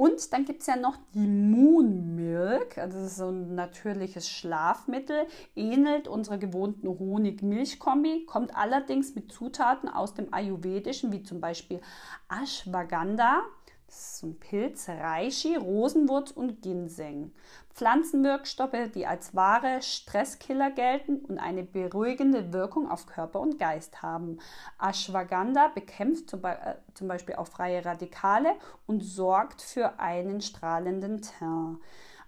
Und 0.00 0.32
dann 0.32 0.46
gibt 0.46 0.62
es 0.62 0.66
ja 0.66 0.76
noch 0.76 0.96
die 1.12 1.26
Moon 1.26 2.16
Milk, 2.16 2.78
also 2.78 3.00
das 3.00 3.08
ist 3.08 3.16
so 3.18 3.28
ein 3.28 3.54
natürliches 3.54 4.30
Schlafmittel, 4.30 5.26
ähnelt 5.54 6.08
unserer 6.08 6.38
gewohnten 6.38 6.88
Honig-Milch-Kombi, 6.88 8.24
kommt 8.24 8.56
allerdings 8.56 9.14
mit 9.14 9.30
Zutaten 9.30 9.90
aus 9.90 10.14
dem 10.14 10.32
Ayurvedischen, 10.32 11.12
wie 11.12 11.22
zum 11.22 11.42
Beispiel 11.42 11.82
Ashwagandha, 12.30 13.42
das 13.90 13.98
ist 13.98 14.18
so 14.18 14.28
ein 14.28 14.38
Pilz, 14.38 14.88
Reishi, 14.88 15.56
Rosenwurz 15.56 16.30
und 16.30 16.62
Ginseng. 16.62 17.32
Pflanzenwirkstoffe, 17.74 18.90
die 18.94 19.04
als 19.04 19.34
wahre 19.34 19.82
Stresskiller 19.82 20.70
gelten 20.70 21.16
und 21.24 21.38
eine 21.38 21.64
beruhigende 21.64 22.52
Wirkung 22.52 22.88
auf 22.88 23.06
Körper 23.06 23.40
und 23.40 23.58
Geist 23.58 24.00
haben. 24.00 24.38
Ashwagandha 24.78 25.72
bekämpft 25.74 26.32
äh, 26.34 26.76
zum 26.94 27.08
Beispiel 27.08 27.34
auch 27.34 27.48
freie 27.48 27.84
Radikale 27.84 28.54
und 28.86 29.02
sorgt 29.02 29.60
für 29.60 29.98
einen 29.98 30.40
strahlenden 30.40 31.20
Teint. 31.20 31.78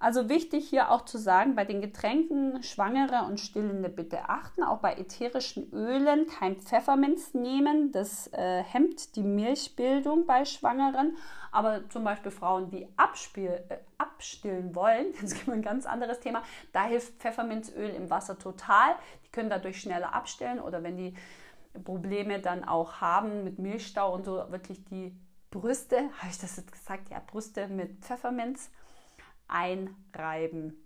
Also 0.03 0.29
wichtig 0.29 0.69
hier 0.69 0.91
auch 0.91 1.05
zu 1.05 1.17
sagen, 1.17 1.55
bei 1.55 1.65
den 1.65 1.81
Getränken 1.81 2.61
Schwangere 2.65 3.25
und 3.29 3.39
Stillende 3.39 3.89
bitte 3.89 4.29
achten, 4.29 4.65
auch 4.65 4.79
bei 4.79 4.95
ätherischen 4.95 5.73
Ölen 5.73 6.27
kein 6.27 6.57
Pfefferminz 6.57 7.35
nehmen, 7.35 7.93
das 7.93 8.27
äh, 8.33 8.65
hemmt 8.65 9.15
die 9.15 9.23
Milchbildung 9.23 10.27
bei 10.27 10.45
Schwangeren. 10.45 11.17
Aber 11.53 11.89
zum 11.89 12.03
Beispiel 12.03 12.33
Frauen, 12.33 12.69
die 12.69 12.89
abspiel, 12.97 13.63
äh, 13.69 13.77
abstillen 13.97 14.75
wollen, 14.75 15.07
jetzt 15.21 15.37
gibt 15.37 15.49
ein 15.49 15.63
ganz 15.63 15.87
anderes 15.87 16.19
Thema, 16.19 16.43
da 16.73 16.83
hilft 16.83 17.21
Pfefferminzöl 17.21 17.91
im 17.91 18.11
Wasser 18.11 18.37
total. 18.37 18.97
Die 19.25 19.31
können 19.31 19.51
dadurch 19.51 19.81
schneller 19.81 20.13
abstillen 20.13 20.59
oder 20.59 20.83
wenn 20.83 20.97
die 20.97 21.15
Probleme 21.85 22.41
dann 22.41 22.65
auch 22.65 23.01
haben 23.01 23.45
mit 23.45 23.61
Milchstau 23.61 24.13
und 24.13 24.25
so, 24.25 24.51
wirklich 24.51 24.85
die 24.87 25.17
Brüste, 25.53 25.99
habe 26.19 26.29
ich 26.29 26.41
das 26.41 26.57
jetzt 26.57 26.73
gesagt? 26.73 27.09
Ja, 27.11 27.23
Brüste 27.25 27.69
mit 27.69 28.01
Pfefferminz 28.01 28.69
einreiben. 29.53 30.83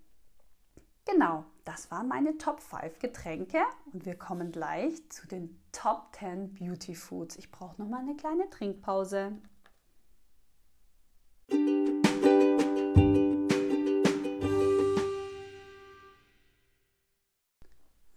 Genau, 1.05 1.45
das 1.65 1.91
waren 1.93 2.09
meine 2.09 2.37
Top 2.37 2.61
5 2.61 2.99
Getränke 2.99 3.63
und 3.93 4.05
wir 4.05 4.17
kommen 4.17 4.51
gleich 4.51 5.09
zu 5.09 5.29
den 5.29 5.57
Top 5.71 6.17
10 6.19 6.55
Beauty 6.55 6.97
Foods. 6.97 7.37
Ich 7.37 7.53
brauche 7.53 7.81
noch 7.81 7.89
mal 7.89 8.01
eine 8.01 8.17
kleine 8.17 8.51
Trinkpause. 8.51 9.33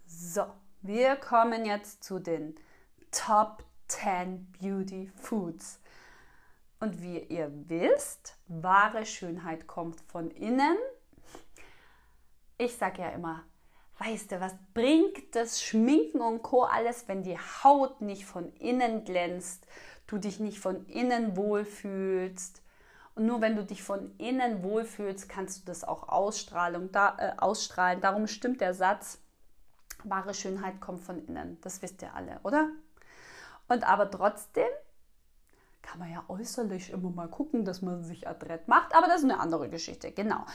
So, 0.07 0.45
wir 0.81 1.15
kommen 1.17 1.65
jetzt 1.65 2.03
zu 2.03 2.17
den 2.17 2.55
Top 3.11 3.63
10 3.87 4.51
Beauty 4.59 5.11
Foods. 5.15 5.79
Und 6.79 7.01
wie 7.01 7.19
ihr 7.19 7.51
wisst, 7.67 8.37
wahre 8.47 9.05
Schönheit 9.05 9.67
kommt 9.67 9.99
von 10.01 10.31
innen. 10.31 10.77
Ich 12.57 12.77
sage 12.77 13.01
ja 13.01 13.09
immer, 13.09 13.43
weißt 13.99 14.31
du, 14.31 14.39
was 14.39 14.53
bringt 14.73 15.35
das 15.35 15.61
Schminken 15.61 16.21
und 16.21 16.41
Co 16.41 16.63
alles, 16.63 17.07
wenn 17.07 17.23
die 17.23 17.37
Haut 17.37 17.99
nicht 18.01 18.25
von 18.25 18.53
innen 18.53 19.03
glänzt, 19.03 19.67
du 20.07 20.17
dich 20.17 20.39
nicht 20.39 20.59
von 20.59 20.85
innen 20.85 21.35
wohlfühlst. 21.35 22.63
Und 23.15 23.25
nur 23.25 23.41
wenn 23.41 23.57
du 23.57 23.65
dich 23.65 23.83
von 23.83 24.15
innen 24.17 24.63
wohlfühlst, 24.63 25.27
kannst 25.27 25.61
du 25.61 25.65
das 25.65 25.83
auch 25.83 26.07
Ausstrahlung, 26.07 26.93
da, 26.93 27.17
äh, 27.17 27.33
ausstrahlen. 27.37 27.99
Darum 27.99 28.27
stimmt 28.27 28.61
der 28.61 28.73
Satz, 28.73 29.21
wahre 30.05 30.33
Schönheit 30.33 30.79
kommt 30.79 31.01
von 31.01 31.25
innen. 31.25 31.59
Das 31.59 31.81
wisst 31.81 32.01
ihr 32.01 32.13
alle, 32.13 32.39
oder? 32.43 32.69
Und 33.67 33.83
aber 33.83 34.09
trotzdem 34.09 34.69
kann 35.89 35.99
man 35.99 36.11
ja 36.11 36.23
äußerlich 36.27 36.91
immer 36.91 37.09
mal 37.09 37.27
gucken, 37.27 37.65
dass 37.65 37.81
man 37.81 38.03
sich 38.03 38.27
adrett 38.27 38.67
macht, 38.67 38.95
aber 38.95 39.07
das 39.07 39.17
ist 39.17 39.23
eine 39.23 39.39
andere 39.39 39.69
Geschichte, 39.69 40.11
genau. 40.11 40.45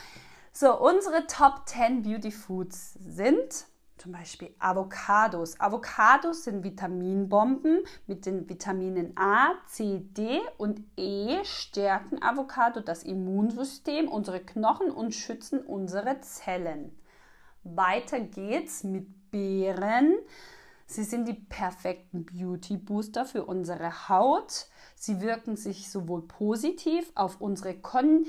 So, 0.52 0.78
unsere 0.80 1.26
Top 1.26 1.62
10 1.66 2.02
Beauty 2.02 2.30
Foods 2.30 2.94
sind 2.94 3.66
zum 3.96 4.12
Beispiel 4.12 4.54
Avocados. 4.60 5.58
Avocados 5.58 6.44
sind 6.44 6.62
Vitaminbomben 6.62 7.80
mit 8.06 8.26
den 8.26 8.48
Vitaminen 8.48 9.16
A, 9.16 9.54
C, 9.66 10.00
D 10.10 10.40
und 10.56 10.82
E 10.96 11.42
stärken 11.44 12.22
Avocado 12.22 12.80
das 12.80 13.02
Immunsystem, 13.02 14.08
unsere 14.08 14.40
Knochen 14.40 14.90
und 14.90 15.14
schützen 15.14 15.60
unsere 15.60 16.20
Zellen. 16.20 16.96
Weiter 17.64 18.20
geht's 18.20 18.84
mit 18.84 19.30
Beeren. 19.32 20.14
Sie 20.86 21.02
sind 21.02 21.26
die 21.26 21.34
perfekten 21.34 22.24
Beauty 22.24 22.76
Booster 22.76 23.24
für 23.24 23.44
unsere 23.44 24.08
Haut. 24.08 24.68
Sie 24.94 25.20
wirken 25.20 25.56
sich 25.56 25.90
sowohl 25.90 26.22
positiv 26.22 27.10
auf 27.14 27.40
unsere 27.40 27.74
Kon, 27.74 28.26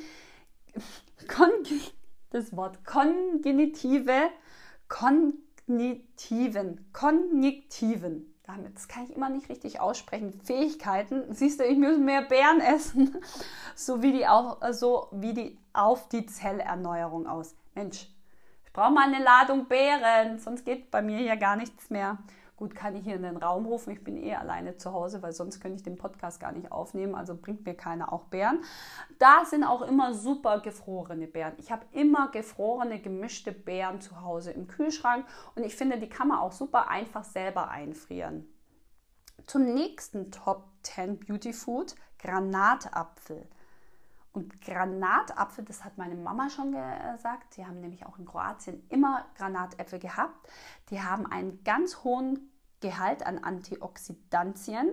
Kon 1.28 1.52
das 2.32 2.56
Wort 2.56 2.84
kognitive, 2.86 4.30
kognitiven, 4.88 6.86
kognitiven, 6.92 8.36
das 8.74 8.88
kann 8.88 9.06
ich 9.06 9.16
immer 9.16 9.30
nicht 9.30 9.50
richtig 9.50 9.80
aussprechen, 9.80 10.40
Fähigkeiten. 10.44 11.34
Siehst 11.34 11.60
du, 11.60 11.64
ich 11.64 11.78
muss 11.78 11.98
mehr 11.98 12.22
Beeren 12.22 12.60
essen, 12.62 13.16
so 13.76 14.02
wie 14.04 14.12
die, 14.12 14.28
auf, 14.28 14.58
so 14.72 15.08
wie 15.12 15.34
die 15.34 15.58
auf 15.74 16.10
die 16.10 16.26
Zellerneuerung 16.26 17.26
aus. 17.28 17.56
Mensch, 17.74 18.08
ich 18.66 18.72
brauche 18.72 18.92
mal 18.92 19.08
eine 19.08 19.24
Ladung 19.24 19.68
Beeren, 19.68 20.40
sonst 20.40 20.64
geht 20.66 20.92
bei 20.92 21.02
mir 21.02 21.18
hier 21.18 21.38
gar 21.38 21.56
nichts 21.56 21.90
mehr. 21.90 22.18
Gut, 22.58 22.74
kann 22.74 22.96
ich 22.96 23.04
hier 23.04 23.16
in 23.16 23.24
den 23.24 23.36
Raum 23.36 23.66
rufen. 23.66 23.92
Ich 23.92 24.04
bin 24.04 24.16
eh 24.16 24.36
alleine 24.36 24.78
zu 24.78 24.94
Hause, 24.94 25.22
weil 25.22 25.34
sonst 25.34 25.60
könnte 25.60 25.76
ich 25.76 25.84
den 25.84 25.98
Podcast 25.98 26.40
gar 26.40 26.54
nicht 26.54 26.72
aufnehmen. 26.72 27.14
Also 27.14 27.36
bringt 27.36 27.66
mir 27.66 27.76
keiner 27.76 28.14
auch 28.14 28.26
Beeren. 28.26 28.64
Da 29.20 29.44
sind 29.44 29.66
auch 29.66 29.82
immer 29.82 30.14
super 30.14 30.62
gefrorene 30.62 31.28
Beeren. 31.28 31.54
Ich 31.58 31.70
habe 31.72 31.86
immer 31.92 32.30
gefrorene, 32.32 33.02
gemischte 33.02 33.52
Beeren 33.52 34.00
zu 34.00 34.22
Hause 34.22 34.52
im 34.52 34.68
Kühlschrank. 34.68 35.26
Und 35.56 35.64
ich 35.64 35.76
finde, 35.76 36.00
die 36.00 36.08
kann 36.08 36.30
man 36.30 36.40
auch 36.40 36.54
super 36.54 36.90
einfach 36.90 37.26
selber 37.26 37.70
einfrieren. 37.70 38.48
Zum 39.48 39.74
nächsten 39.74 40.32
Top 40.32 40.70
10 40.84 41.20
Beauty 41.20 41.52
Food, 41.52 41.96
Granatapfel. 42.20 43.48
Und 44.36 44.62
Granatapfel, 44.62 45.64
das 45.64 45.86
hat 45.86 45.98
meine 45.98 46.16
Mama 46.16 46.50
schon 46.50 46.74
gesagt, 46.74 47.56
die 47.56 47.66
haben 47.66 47.80
nämlich 47.80 48.06
auch 48.06 48.20
in 48.20 48.26
Kroatien 48.26 48.86
immer 48.90 49.26
Granatäpfel 49.38 49.98
gehabt. 49.98 50.50
Die 50.90 51.02
haben 51.02 51.26
einen 51.26 51.64
ganz 51.64 52.04
hohen 52.04 52.52
Gehalt 52.82 53.26
an 53.26 53.38
Antioxidantien. 53.38 54.92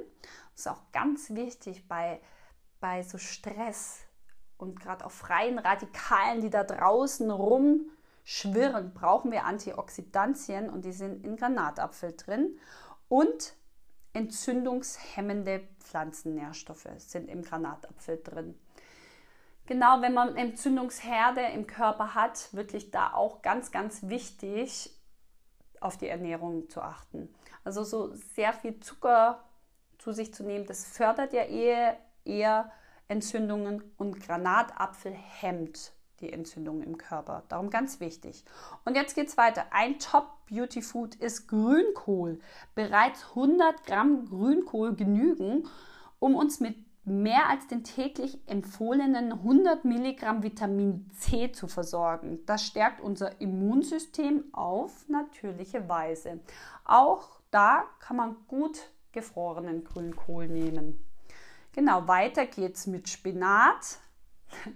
Das 0.52 0.60
ist 0.60 0.68
auch 0.68 0.92
ganz 0.92 1.30
wichtig 1.30 1.88
bei, 1.88 2.20
bei 2.78 3.02
so 3.02 3.18
Stress 3.18 4.02
und 4.58 4.78
gerade 4.78 5.04
auch 5.04 5.10
freien 5.10 5.58
Radikalen, 5.58 6.40
die 6.40 6.50
da 6.50 6.62
draußen 6.62 7.28
rumschwirren, 7.28 8.94
brauchen 8.94 9.32
wir 9.32 9.44
Antioxidantien 9.44 10.70
und 10.70 10.84
die 10.84 10.92
sind 10.92 11.24
in 11.24 11.34
Granatapfel 11.34 12.14
drin. 12.16 12.60
Und 13.08 13.56
entzündungshemmende 14.12 15.66
Pflanzennährstoffe 15.80 16.86
sind 16.98 17.28
im 17.28 17.42
Granatapfel 17.42 18.22
drin 18.22 18.54
genau, 19.66 20.00
wenn 20.00 20.14
man 20.14 20.36
Entzündungsherde 20.36 21.40
im 21.54 21.66
Körper 21.66 22.14
hat, 22.14 22.52
wirklich 22.52 22.90
da 22.90 23.12
auch 23.12 23.42
ganz, 23.42 23.70
ganz 23.70 24.08
wichtig, 24.08 24.90
auf 25.80 25.96
die 25.96 26.08
Ernährung 26.08 26.68
zu 26.68 26.80
achten. 26.80 27.34
Also 27.64 27.84
so 27.84 28.14
sehr 28.14 28.52
viel 28.52 28.80
Zucker 28.80 29.42
zu 29.98 30.12
sich 30.12 30.32
zu 30.34 30.44
nehmen, 30.44 30.66
das 30.66 30.84
fördert 30.86 31.32
ja 31.32 31.42
eher, 31.42 31.96
eher 32.24 32.70
Entzündungen 33.08 33.82
und 33.96 34.20
Granatapfel 34.20 35.12
hemmt 35.12 35.92
die 36.20 36.32
Entzündungen 36.32 36.82
im 36.82 36.98
Körper. 36.98 37.42
Darum 37.48 37.68
ganz 37.68 38.00
wichtig. 38.00 38.44
Und 38.84 38.94
jetzt 38.94 39.14
geht 39.14 39.28
es 39.28 39.36
weiter. 39.36 39.66
Ein 39.70 39.98
Top 39.98 40.46
Beauty 40.48 40.80
Food 40.80 41.16
ist 41.16 41.48
Grünkohl. 41.48 42.40
Bereits 42.74 43.24
100 43.30 43.84
Gramm 43.84 44.26
Grünkohl 44.26 44.94
genügen, 44.94 45.68
um 46.20 46.34
uns 46.36 46.60
mit 46.60 46.76
mehr 47.04 47.48
als 47.48 47.66
den 47.66 47.82
täglich 47.82 48.38
empfohlenen 48.46 49.32
100 49.32 49.84
Milligramm 49.84 50.42
Vitamin 50.42 51.10
C 51.12 51.50
zu 51.50 51.66
versorgen. 51.66 52.40
Das 52.46 52.64
stärkt 52.64 53.00
unser 53.00 53.40
Immunsystem 53.40 54.44
auf 54.52 55.08
natürliche 55.08 55.88
Weise. 55.88 56.40
Auch 56.84 57.40
da 57.50 57.84
kann 57.98 58.16
man 58.16 58.36
gut 58.46 58.90
gefrorenen 59.10 59.84
Grünkohl 59.84 60.48
nehmen. 60.48 61.04
Genau, 61.72 62.06
weiter 62.06 62.46
geht's 62.46 62.86
mit 62.86 63.08
Spinat. 63.08 63.98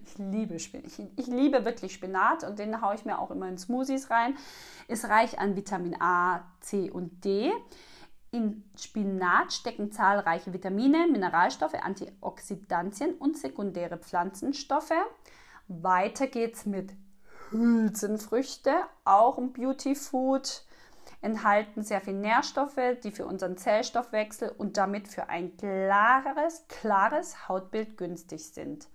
Ich 0.05 0.18
liebe 0.18 0.59
Spinat. 0.59 0.87
Ich, 0.87 0.99
ich, 1.16 1.27
liebe 1.27 1.64
wirklich 1.64 1.93
Spinat 1.93 2.45
und 2.45 2.59
den 2.59 2.81
haue 2.81 2.95
ich 2.95 3.05
mir 3.05 3.18
auch 3.18 3.31
immer 3.31 3.49
in 3.49 3.59
Smoothies 3.59 4.11
rein. 4.11 4.37
Ist 4.89 5.05
reich 5.05 5.39
an 5.39 5.55
Vitamin 5.55 6.01
A, 6.01 6.45
C 6.61 6.91
und 6.91 7.24
D. 7.24 7.53
In 8.31 8.64
Spinat 8.77 9.53
stecken 9.53 9.93
zahlreiche 9.93 10.53
Vitamine, 10.53 11.07
Mineralstoffe, 11.11 11.74
Antioxidantien 11.74 13.14
und 13.14 13.39
sekundäre 13.39 13.99
Pflanzenstoffe. 13.99 14.93
Weiter 15.68 16.27
geht's 16.27 16.66
mit 16.66 16.93
Hülsenfrüchte, 17.51 18.72
auch 19.05 19.39
ein 19.39 19.53
Beauty 19.53 19.95
Food, 19.95 20.64
enthalten 21.20 21.83
sehr 21.83 22.01
viel 22.01 22.14
Nährstoffe, 22.14 22.99
die 23.03 23.11
für 23.11 23.27
unseren 23.27 23.57
Zellstoffwechsel 23.57 24.51
und 24.51 24.77
damit 24.77 25.09
für 25.09 25.29
ein 25.29 25.57
klares, 25.57 26.66
klares 26.68 27.49
Hautbild 27.49 27.97
günstig 27.97 28.53
sind. 28.53 28.89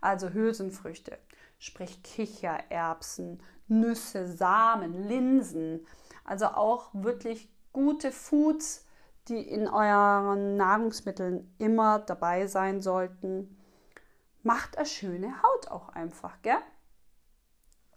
Also 0.00 0.30
Hülsenfrüchte, 0.30 1.18
sprich 1.58 2.02
Kichererbsen, 2.02 3.42
Nüsse, 3.68 4.28
Samen, 4.28 5.08
Linsen, 5.08 5.86
also 6.24 6.46
auch 6.46 6.90
wirklich 6.92 7.48
gute 7.72 8.12
Foods, 8.12 8.86
die 9.28 9.40
in 9.40 9.68
euren 9.68 10.56
Nahrungsmitteln 10.56 11.54
immer 11.58 12.00
dabei 12.00 12.46
sein 12.46 12.80
sollten. 12.80 13.56
Macht 14.42 14.76
eine 14.76 14.86
schöne 14.86 15.42
Haut 15.42 15.68
auch 15.68 15.90
einfach, 15.90 16.42
gell? 16.42 16.58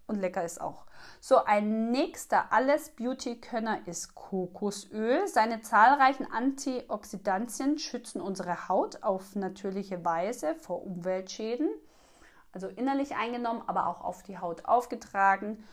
Und 0.08 0.20
lecker 0.20 0.44
ist 0.44 0.62
auch. 0.62 0.86
So, 1.20 1.44
ein 1.46 1.90
nächster 1.90 2.54
alles 2.54 2.92
Beauty-Könner 2.92 3.88
ist 3.88 4.14
Kokosöl. 4.14 5.28
Seine 5.28 5.62
zahlreichen 5.62 6.32
Antioxidantien 6.32 7.80
schützen 7.80 8.22
unsere 8.22 8.70
Haut 8.70 9.02
auf 9.02 9.36
natürliche 9.36 10.06
Weise 10.06 10.54
vor 10.54 10.84
Umweltschäden. 10.84 11.70
Also 12.52 12.68
innerlich 12.68 13.16
eingenommen, 13.16 13.64
aber 13.66 13.88
auch 13.88 14.02
auf 14.02 14.22
die 14.22 14.38
Haut 14.38 14.66
aufgetragen 14.66 15.64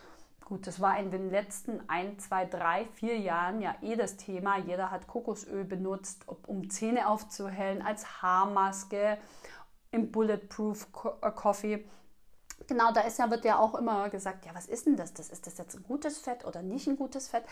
Gut, 0.44 0.66
das 0.66 0.80
war 0.80 0.98
in 0.98 1.10
den 1.10 1.30
letzten 1.30 1.80
ein, 1.88 2.18
zwei, 2.18 2.44
drei, 2.44 2.86
vier 2.94 3.18
Jahren 3.18 3.60
ja 3.60 3.74
eh 3.80 3.96
das 3.96 4.16
Thema. 4.16 4.58
Jeder 4.58 4.90
hat 4.90 5.06
Kokosöl 5.06 5.64
benutzt, 5.64 6.26
um 6.46 6.68
Zähne 6.68 7.08
aufzuhellen, 7.08 7.82
als 7.82 8.22
Haarmaske, 8.22 9.18
im 9.92 10.10
Bulletproof 10.10 10.88
äh, 11.20 11.30
Coffee. 11.30 11.84
Genau, 12.66 12.92
da 12.92 13.02
ist 13.02 13.18
ja, 13.18 13.30
wird 13.30 13.44
ja 13.44 13.58
auch 13.58 13.74
immer 13.74 14.08
gesagt, 14.08 14.46
ja, 14.46 14.54
was 14.54 14.66
ist 14.66 14.86
denn 14.86 14.96
das? 14.96 15.12
das? 15.12 15.30
Ist 15.30 15.46
das 15.46 15.58
jetzt 15.58 15.76
ein 15.76 15.82
gutes 15.82 16.18
Fett 16.18 16.44
oder 16.44 16.62
nicht 16.62 16.86
ein 16.86 16.96
gutes 16.96 17.28
Fett? 17.28 17.44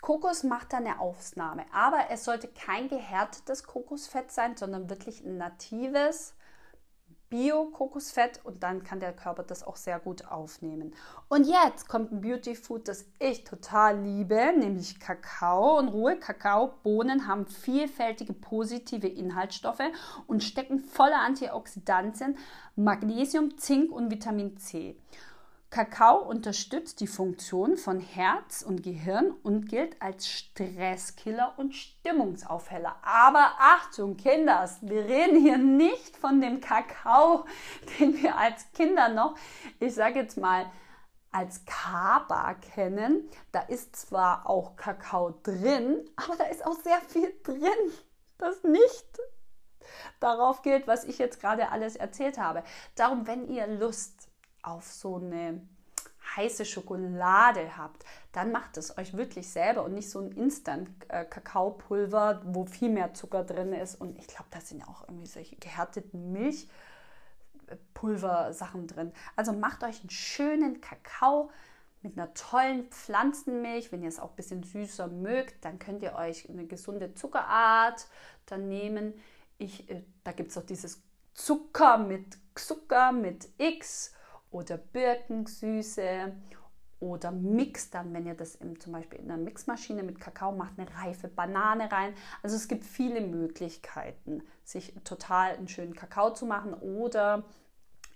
Kokos 0.00 0.42
macht 0.42 0.72
da 0.72 0.78
eine 0.78 0.98
Ausnahme, 0.98 1.64
aber 1.72 2.10
es 2.10 2.24
sollte 2.24 2.48
kein 2.48 2.88
gehärtetes 2.88 3.64
Kokosfett 3.64 4.32
sein, 4.32 4.56
sondern 4.56 4.90
wirklich 4.90 5.24
ein 5.24 5.36
natives, 5.38 6.34
Bio-Kokosfett 7.32 8.40
und 8.44 8.62
dann 8.62 8.84
kann 8.84 9.00
der 9.00 9.14
Körper 9.14 9.42
das 9.42 9.66
auch 9.66 9.76
sehr 9.76 9.98
gut 9.98 10.26
aufnehmen. 10.26 10.92
Und 11.28 11.46
jetzt 11.46 11.88
kommt 11.88 12.12
ein 12.12 12.20
Beauty 12.20 12.54
Food, 12.54 12.88
das 12.88 13.06
ich 13.18 13.44
total 13.44 13.98
liebe, 14.02 14.52
nämlich 14.54 15.00
Kakao. 15.00 15.78
Und 15.78 15.88
rohe 15.88 16.18
Kakaobohnen 16.18 17.26
haben 17.26 17.46
vielfältige 17.46 18.34
positive 18.34 19.08
Inhaltsstoffe 19.08 19.80
und 20.26 20.44
stecken 20.44 20.78
voller 20.78 21.20
Antioxidantien, 21.20 22.36
Magnesium, 22.76 23.56
Zink 23.56 23.90
und 23.90 24.10
Vitamin 24.10 24.58
C. 24.58 24.94
Kakao 25.72 26.18
unterstützt 26.18 27.00
die 27.00 27.06
Funktion 27.06 27.78
von 27.78 27.98
Herz 27.98 28.60
und 28.60 28.82
Gehirn 28.82 29.30
und 29.42 29.70
gilt 29.70 30.02
als 30.02 30.28
Stresskiller 30.28 31.54
und 31.56 31.74
Stimmungsaufheller. 31.74 32.96
Aber 33.00 33.52
Achtung, 33.58 34.18
Kinders, 34.18 34.80
wir 34.82 35.06
reden 35.06 35.40
hier 35.40 35.56
nicht 35.56 36.14
von 36.18 36.42
dem 36.42 36.60
Kakao, 36.60 37.46
den 37.98 38.22
wir 38.22 38.36
als 38.36 38.70
Kinder 38.72 39.08
noch, 39.08 39.34
ich 39.80 39.94
sage 39.94 40.18
jetzt 40.18 40.36
mal, 40.36 40.70
als 41.30 41.64
Kaba 41.64 42.52
kennen. 42.52 43.30
Da 43.50 43.60
ist 43.60 43.96
zwar 43.96 44.46
auch 44.46 44.76
Kakao 44.76 45.30
drin, 45.42 46.04
aber 46.16 46.36
da 46.36 46.44
ist 46.44 46.66
auch 46.66 46.78
sehr 46.82 47.00
viel 47.00 47.32
drin, 47.44 47.92
das 48.36 48.62
nicht 48.62 49.18
darauf 50.20 50.60
gilt, 50.60 50.86
was 50.86 51.04
ich 51.04 51.16
jetzt 51.16 51.40
gerade 51.40 51.70
alles 51.70 51.96
erzählt 51.96 52.36
habe. 52.36 52.62
Darum, 52.94 53.26
wenn 53.26 53.48
ihr 53.48 53.66
Lust 53.66 54.21
auf 54.62 54.92
so 54.92 55.16
eine 55.16 55.60
heiße 56.36 56.64
Schokolade 56.64 57.76
habt, 57.76 58.04
dann 58.32 58.52
macht 58.52 58.76
es 58.76 58.96
euch 58.96 59.16
wirklich 59.16 59.50
selber 59.50 59.82
und 59.84 59.94
nicht 59.94 60.10
so 60.10 60.20
ein 60.20 60.30
Instant-Kakaopulver, 60.32 62.42
wo 62.44 62.64
viel 62.64 62.90
mehr 62.90 63.14
Zucker 63.14 63.44
drin 63.44 63.72
ist. 63.72 64.00
Und 64.00 64.18
ich 64.18 64.26
glaube, 64.26 64.46
da 64.50 64.60
sind 64.60 64.86
auch 64.86 65.08
irgendwie 65.08 65.26
solche 65.26 65.56
gehärteten 65.56 66.32
Milchpulversachen 66.32 68.86
drin. 68.86 69.12
Also 69.36 69.52
macht 69.52 69.84
euch 69.84 70.00
einen 70.00 70.10
schönen 70.10 70.80
Kakao 70.80 71.50
mit 72.02 72.18
einer 72.18 72.34
tollen 72.34 72.90
Pflanzenmilch. 72.90 73.92
Wenn 73.92 74.02
ihr 74.02 74.08
es 74.08 74.18
auch 74.18 74.30
ein 74.30 74.36
bisschen 74.36 74.62
süßer 74.62 75.08
mögt, 75.08 75.64
dann 75.64 75.78
könnt 75.78 76.02
ihr 76.02 76.14
euch 76.14 76.48
eine 76.48 76.66
gesunde 76.66 77.14
Zuckerart 77.14 78.06
dann 78.46 78.68
nehmen. 78.68 79.14
Ich, 79.58 79.90
äh, 79.90 80.02
da 80.24 80.32
gibt 80.32 80.50
es 80.50 80.58
auch 80.58 80.66
dieses 80.66 81.02
Zucker 81.34 81.98
mit 81.98 82.38
Zucker 82.54 83.12
mit 83.12 83.48
X 83.58 84.12
oder 84.52 84.76
Birkensüße 84.76 86.32
oder 87.00 87.32
mixt 87.32 87.94
dann, 87.94 88.14
wenn 88.14 88.26
ihr 88.26 88.34
das 88.34 88.54
im, 88.54 88.78
zum 88.78 88.92
Beispiel 88.92 89.18
in 89.18 89.30
einer 89.30 89.42
Mixmaschine 89.42 90.04
mit 90.04 90.20
Kakao 90.20 90.52
macht, 90.52 90.78
eine 90.78 90.88
reife 91.02 91.26
Banane 91.26 91.90
rein. 91.90 92.14
Also 92.42 92.54
es 92.54 92.68
gibt 92.68 92.84
viele 92.84 93.20
Möglichkeiten, 93.20 94.42
sich 94.62 94.94
total 95.02 95.56
einen 95.56 95.68
schönen 95.68 95.94
Kakao 95.94 96.32
zu 96.32 96.46
machen 96.46 96.74
oder 96.74 97.42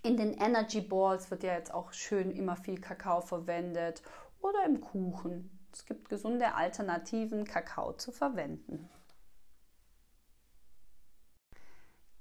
in 0.03 0.15
den 0.15 0.33
Energy 0.33 0.79
Balls 0.79 1.29
wird 1.31 1.43
ja 1.43 1.53
jetzt 1.53 1.73
auch 1.73 1.91
schön 1.91 2.31
immer 2.31 2.55
viel 2.55 2.79
Kakao 2.79 3.19
verwendet 3.19 4.01
oder 4.39 4.65
im 4.65 4.79
Kuchen. 4.79 5.51
Es 5.73 5.85
gibt 5.85 6.07
gesunde 6.07 6.53
Alternativen, 6.53 7.43
Kakao 7.43 7.93
zu 7.93 8.13
verwenden. 8.13 8.89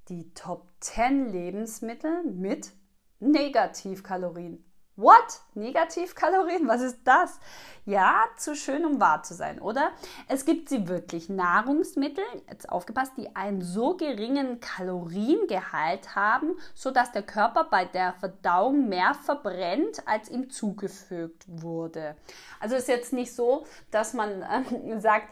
Die 0.08 0.34
Top 0.34 0.68
10 0.80 1.28
Lebensmittel 1.30 2.24
mit 2.24 2.72
Negativkalorien. 3.20 4.62
What? 4.96 5.42
Negativkalorien? 5.52 6.66
Was 6.66 6.80
ist 6.80 7.00
das? 7.04 7.38
Ja, 7.84 8.24
zu 8.38 8.56
schön, 8.56 8.86
um 8.86 8.98
wahr 8.98 9.22
zu 9.22 9.34
sein, 9.34 9.60
oder? 9.60 9.90
Es 10.26 10.46
gibt 10.46 10.70
sie 10.70 10.88
wirklich. 10.88 11.28
Nahrungsmittel, 11.28 12.24
jetzt 12.48 12.70
aufgepasst, 12.70 13.12
die 13.18 13.36
einen 13.36 13.60
so 13.60 13.94
geringen 13.98 14.58
Kaloriengehalt 14.60 16.16
haben, 16.16 16.56
sodass 16.74 17.12
der 17.12 17.24
Körper 17.24 17.64
bei 17.64 17.84
der 17.84 18.14
Verdauung 18.14 18.88
mehr 18.88 19.12
verbrennt, 19.12 20.08
als 20.08 20.30
ihm 20.30 20.48
zugefügt 20.48 21.44
wurde. 21.46 22.16
Also 22.58 22.74
ist 22.74 22.88
jetzt 22.88 23.12
nicht 23.12 23.34
so, 23.34 23.66
dass 23.90 24.14
man 24.14 24.40
äh, 24.40 24.98
sagt, 24.98 25.28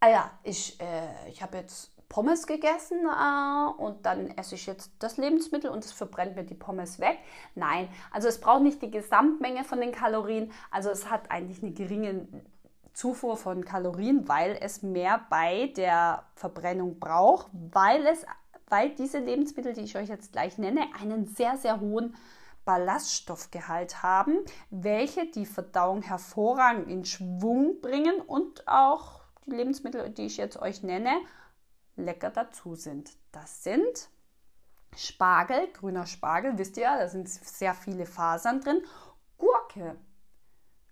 ah 0.00 0.08
ja, 0.08 0.30
ich, 0.44 0.80
äh, 0.80 1.28
ich 1.28 1.42
habe 1.42 1.58
jetzt 1.58 1.93
Pommes 2.14 2.46
gegessen 2.46 3.06
äh, 3.06 3.82
und 3.82 4.06
dann 4.06 4.28
esse 4.38 4.54
ich 4.54 4.66
jetzt 4.66 4.92
das 5.00 5.16
Lebensmittel 5.16 5.68
und 5.68 5.84
es 5.84 5.90
verbrennt 5.90 6.36
mir 6.36 6.44
die 6.44 6.54
Pommes 6.54 7.00
weg. 7.00 7.18
Nein, 7.56 7.88
also 8.12 8.28
es 8.28 8.40
braucht 8.40 8.62
nicht 8.62 8.80
die 8.82 8.90
Gesamtmenge 8.92 9.64
von 9.64 9.80
den 9.80 9.90
Kalorien, 9.90 10.52
also 10.70 10.90
es 10.90 11.10
hat 11.10 11.32
eigentlich 11.32 11.60
eine 11.60 11.72
geringe 11.72 12.28
Zufuhr 12.92 13.36
von 13.36 13.64
Kalorien, 13.64 14.28
weil 14.28 14.56
es 14.60 14.84
mehr 14.84 15.26
bei 15.28 15.72
der 15.76 16.22
Verbrennung 16.36 17.00
braucht, 17.00 17.48
weil 17.72 18.06
es 18.06 18.24
weil 18.68 18.90
diese 18.90 19.18
Lebensmittel, 19.18 19.72
die 19.72 19.80
ich 19.80 19.96
euch 19.96 20.08
jetzt 20.08 20.30
gleich 20.30 20.56
nenne, 20.56 20.82
einen 21.00 21.26
sehr 21.26 21.56
sehr 21.56 21.80
hohen 21.80 22.14
Ballaststoffgehalt 22.64 24.04
haben, 24.04 24.38
welche 24.70 25.26
die 25.26 25.46
Verdauung 25.46 26.02
hervorragend 26.02 26.88
in 26.88 27.04
Schwung 27.04 27.80
bringen 27.82 28.20
und 28.20 28.68
auch 28.68 29.22
die 29.46 29.50
Lebensmittel, 29.50 30.10
die 30.10 30.26
ich 30.26 30.36
jetzt 30.36 30.62
euch 30.62 30.84
nenne, 30.84 31.10
lecker 31.96 32.30
dazu 32.30 32.74
sind. 32.74 33.12
Das 33.32 33.62
sind 33.62 34.08
Spargel, 34.96 35.68
grüner 35.72 36.06
Spargel, 36.06 36.58
wisst 36.58 36.76
ihr, 36.76 36.84
da 36.84 37.08
sind 37.08 37.28
sehr 37.28 37.74
viele 37.74 38.06
Fasern 38.06 38.60
drin. 38.60 38.82
Gurke 39.38 39.96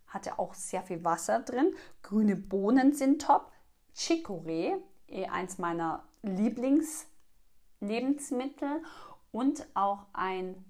hat 0.08 0.26
ja 0.26 0.36
auch 0.38 0.54
sehr 0.54 0.82
viel 0.82 1.04
Wasser 1.04 1.40
drin. 1.40 1.74
Grüne 2.02 2.36
Bohnen 2.36 2.92
sind 2.92 3.22
top. 3.22 3.50
Chicorée, 3.94 4.76
eh 5.08 5.26
eins 5.26 5.58
meiner 5.58 6.04
Lieblingslebensmittel 6.22 8.82
und 9.30 9.66
auch 9.74 10.06
ein 10.12 10.64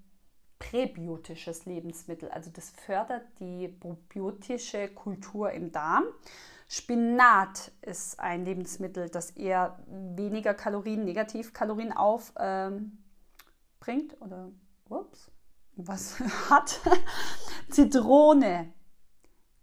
präbiotisches 0.59 1.65
Lebensmittel. 1.65 2.29
Also 2.29 2.51
das 2.51 2.69
fördert 2.69 3.25
die 3.39 3.67
probiotische 3.67 4.89
Kultur 4.89 5.51
im 5.51 5.71
Darm. 5.71 6.03
Spinat 6.75 7.71
ist 7.83 8.19
ein 8.19 8.45
Lebensmittel, 8.45 9.07
das 9.07 9.29
eher 9.29 9.77
weniger 9.85 10.55
Kalorien, 10.55 11.05
Negativkalorien 11.05 11.91
aufbringt 11.93 12.33
ähm, 12.39 12.97
oder 14.19 14.49
ups, 14.89 15.29
was 15.75 16.19
hat. 16.49 16.79
Zitrone, 17.69 18.73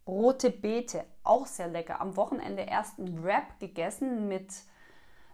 rote 0.07 0.51
Beete, 0.51 1.05
auch 1.25 1.47
sehr 1.47 1.67
lecker. 1.67 2.01
Am 2.01 2.15
Wochenende 2.15 2.63
erst 2.63 3.01
ein 3.01 3.25
Wrap 3.25 3.59
gegessen 3.59 4.29
mit 4.29 4.55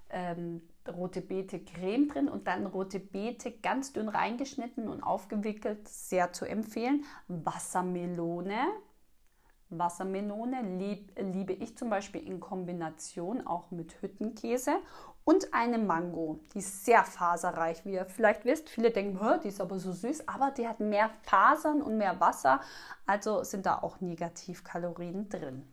ähm, 0.09 0.63
rote 0.89 1.21
Beete 1.21 1.63
Creme 1.63 2.09
drin 2.09 2.29
und 2.31 2.47
dann 2.47 2.65
rote 2.65 3.01
Beete 3.01 3.53
ganz 3.53 3.93
dünn 3.93 4.09
reingeschnitten 4.09 4.89
und 4.89 5.03
aufgewickelt, 5.03 5.87
sehr 5.89 6.33
zu 6.33 6.47
empfehlen. 6.47 7.05
Wassermelone, 7.29 8.65
Wassermelone 9.71 10.63
lieb, 10.79 11.13
liebe 11.19 11.53
ich 11.53 11.77
zum 11.77 11.91
Beispiel 11.91 12.27
in 12.27 12.41
Kombination 12.41 13.47
auch 13.47 13.71
mit 13.71 14.01
Hüttenkäse 14.01 14.77
und 15.25 15.53
eine 15.53 15.79
Mango. 15.79 16.41
Die 16.55 16.59
ist 16.59 16.85
sehr 16.85 17.03
faserreich, 17.03 17.85
wie 17.85 17.95
ihr 17.95 18.07
vielleicht 18.07 18.45
wisst. 18.45 18.69
Viele 18.69 18.93
denken, 18.93 19.19
die 19.43 19.49
ist 19.49 19.61
aber 19.61 19.79
so 19.79 19.93
süß, 19.93 20.29
aber 20.29 20.53
die 20.53 20.69
hat 20.69 20.79
mehr 20.79 21.11
Fasern 21.23 21.83
und 21.83 21.99
mehr 21.99 22.21
Wasser, 22.21 22.61
also 23.07 23.43
sind 23.43 23.67
da 23.67 23.83
auch 23.83 24.01
Negativkalorien 24.01 25.29
drin. 25.29 25.67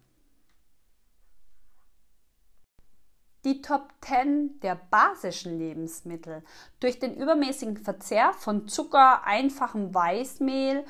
Die 3.45 3.61
Top 3.61 3.93
10 4.01 4.61
der 4.61 4.75
basischen 4.75 5.59
Lebensmittel. 5.59 6.43
Durch 6.79 6.99
den 6.99 7.13
übermäßigen 7.13 7.75
Verzehr 7.75 8.31
von 8.33 8.69
Zucker, 8.69 9.25
einfachem 9.25 9.93
Weißmehl, 9.93 10.85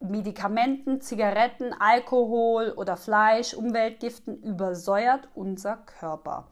Medikamenten, 0.00 1.00
Zigaretten, 1.00 1.74
Alkohol 1.78 2.72
oder 2.76 2.96
Fleisch, 2.96 3.54
Umweltgiften 3.54 4.42
übersäuert 4.42 5.28
unser 5.34 5.76
Körper. 5.76 6.48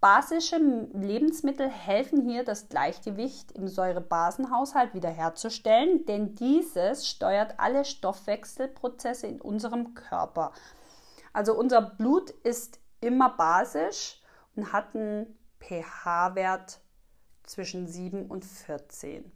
Basische 0.00 0.58
Lebensmittel 0.58 1.68
helfen 1.68 2.28
hier, 2.28 2.44
das 2.44 2.68
Gleichgewicht 2.68 3.52
im 3.52 3.68
Säurebasenhaushalt 3.68 4.94
wiederherzustellen, 4.94 6.04
denn 6.06 6.34
dieses 6.34 7.08
steuert 7.08 7.54
alle 7.58 7.84
Stoffwechselprozesse 7.84 9.26
in 9.26 9.40
unserem 9.40 9.94
Körper. 9.94 10.52
Also 11.32 11.58
unser 11.58 11.80
Blut 11.80 12.30
ist 12.30 12.78
immer 13.00 13.30
basisch 13.30 14.20
und 14.54 14.72
hat 14.72 14.94
einen 14.94 15.38
pH-Wert 15.60 16.80
zwischen 17.42 17.88
7 17.88 18.26
und 18.26 18.44
14. 18.44 19.32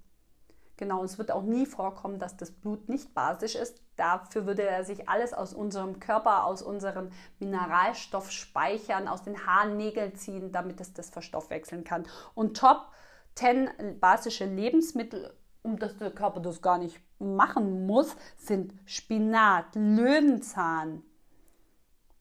Genau, 0.78 1.02
es 1.02 1.18
wird 1.18 1.32
auch 1.32 1.42
nie 1.42 1.66
vorkommen, 1.66 2.20
dass 2.20 2.36
das 2.36 2.52
Blut 2.52 2.88
nicht 2.88 3.12
basisch 3.12 3.56
ist. 3.56 3.82
Dafür 3.96 4.46
würde 4.46 4.62
er 4.62 4.84
sich 4.84 5.08
alles 5.08 5.34
aus 5.34 5.52
unserem 5.52 5.98
Körper, 5.98 6.44
aus 6.44 6.62
unserem 6.62 7.10
Mineralstoffspeichern, 7.40 9.08
aus 9.08 9.24
den 9.24 9.44
Haaren, 9.44 9.76
Nägeln 9.76 10.14
ziehen, 10.14 10.52
damit 10.52 10.80
es 10.80 10.92
das 10.94 11.10
verstoffwechseln 11.10 11.82
kann. 11.82 12.06
Und 12.34 12.56
Top 12.56 12.86
10 13.34 13.98
basische 13.98 14.44
Lebensmittel, 14.44 15.34
um 15.62 15.80
das 15.80 15.96
der 15.96 16.12
Körper 16.12 16.38
das 16.38 16.62
gar 16.62 16.78
nicht 16.78 17.00
machen 17.18 17.86
muss, 17.88 18.16
sind 18.36 18.72
Spinat, 18.86 19.74
Löwenzahn, 19.74 21.02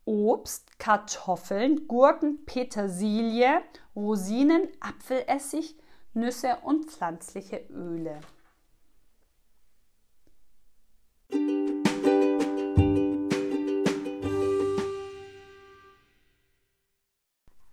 Obst, 0.05 0.80
Kartoffeln, 0.80 1.88
Gurken, 1.88 2.43
Petersilie, 2.45 3.62
Rosinen, 3.95 4.68
Apfelessig, 4.80 5.78
Nüsse 6.16 6.58
und 6.64 6.86
pflanzliche 6.86 7.58
Öle. 7.70 8.20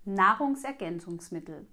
Nahrungsergänzungsmittel. 0.05 1.67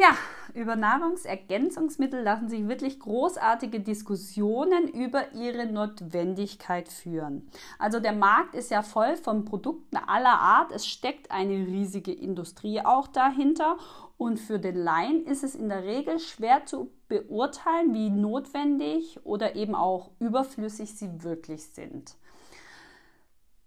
Ja, 0.00 0.16
über 0.54 0.76
Nahrungsergänzungsmittel 0.76 2.22
lassen 2.22 2.48
sich 2.48 2.68
wirklich 2.68 3.00
großartige 3.00 3.80
Diskussionen 3.80 4.86
über 4.86 5.32
ihre 5.32 5.66
Notwendigkeit 5.66 6.88
führen. 6.88 7.50
Also 7.80 7.98
der 7.98 8.12
Markt 8.12 8.54
ist 8.54 8.70
ja 8.70 8.82
voll 8.82 9.16
von 9.16 9.44
Produkten 9.44 9.96
aller 9.96 10.38
Art. 10.38 10.70
Es 10.70 10.86
steckt 10.86 11.32
eine 11.32 11.66
riesige 11.66 12.12
Industrie 12.12 12.80
auch 12.80 13.08
dahinter. 13.08 13.76
Und 14.16 14.38
für 14.38 14.60
den 14.60 14.76
Laien 14.76 15.24
ist 15.26 15.42
es 15.42 15.56
in 15.56 15.68
der 15.68 15.82
Regel 15.82 16.20
schwer 16.20 16.64
zu 16.64 16.92
beurteilen, 17.08 17.92
wie 17.92 18.10
notwendig 18.10 19.18
oder 19.24 19.56
eben 19.56 19.74
auch 19.74 20.12
überflüssig 20.20 20.96
sie 20.96 21.24
wirklich 21.24 21.64
sind. 21.70 22.14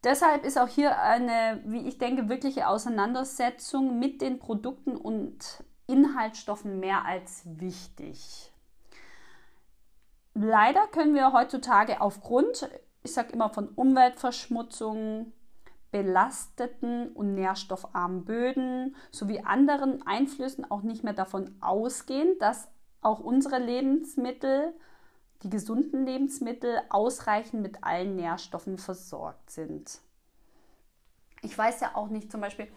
Deshalb 0.04 0.46
ist 0.46 0.58
auch 0.58 0.68
hier 0.68 1.00
eine, 1.00 1.62
wie 1.66 1.88
ich 1.88 2.00
denke, 2.00 2.28
wirkliche 2.28 2.68
Auseinandersetzung 2.68 4.00
mit 4.00 4.22
den 4.22 4.40
Produkten 4.40 4.98
und 4.98 5.64
Inhaltsstoffen 5.86 6.80
mehr 6.80 7.06
als 7.06 7.44
wichtig. 7.46 8.52
Leider 10.34 10.88
können 10.88 11.14
wir 11.14 11.34
heutzutage 11.34 12.02
aufgrund, 12.02 12.70
ich 13.04 13.14
sage 13.14 13.34
immer 13.34 13.50
von 13.50 13.68
Umweltverschmutzung, 13.70 15.34
belasteten 15.92 17.10
und 17.10 17.36
nährstoffarmen 17.36 18.24
Böden 18.24 18.96
sowie 19.12 19.42
anderen 19.42 20.08
Einflüssen 20.08 20.70
auch 20.72 20.84
nicht 20.84 21.04
mehr 21.04 21.14
davon 21.14 21.58
ausgehen, 21.60 22.38
dass 22.40 22.70
auch 23.02 23.20
unsere 23.20 23.60
Lebensmittel 23.60 24.74
die 25.44 25.50
gesunden 25.50 26.06
Lebensmittel 26.06 26.82
ausreichend 26.90 27.62
mit 27.62 27.84
allen 27.84 28.16
Nährstoffen 28.16 28.78
versorgt 28.78 29.50
sind. 29.50 30.00
Ich 31.42 31.58
weiß 31.58 31.80
ja 31.82 31.96
auch 31.96 32.10
nicht, 32.10 32.32
zum 32.32 32.42
Beispiel, 32.42 32.68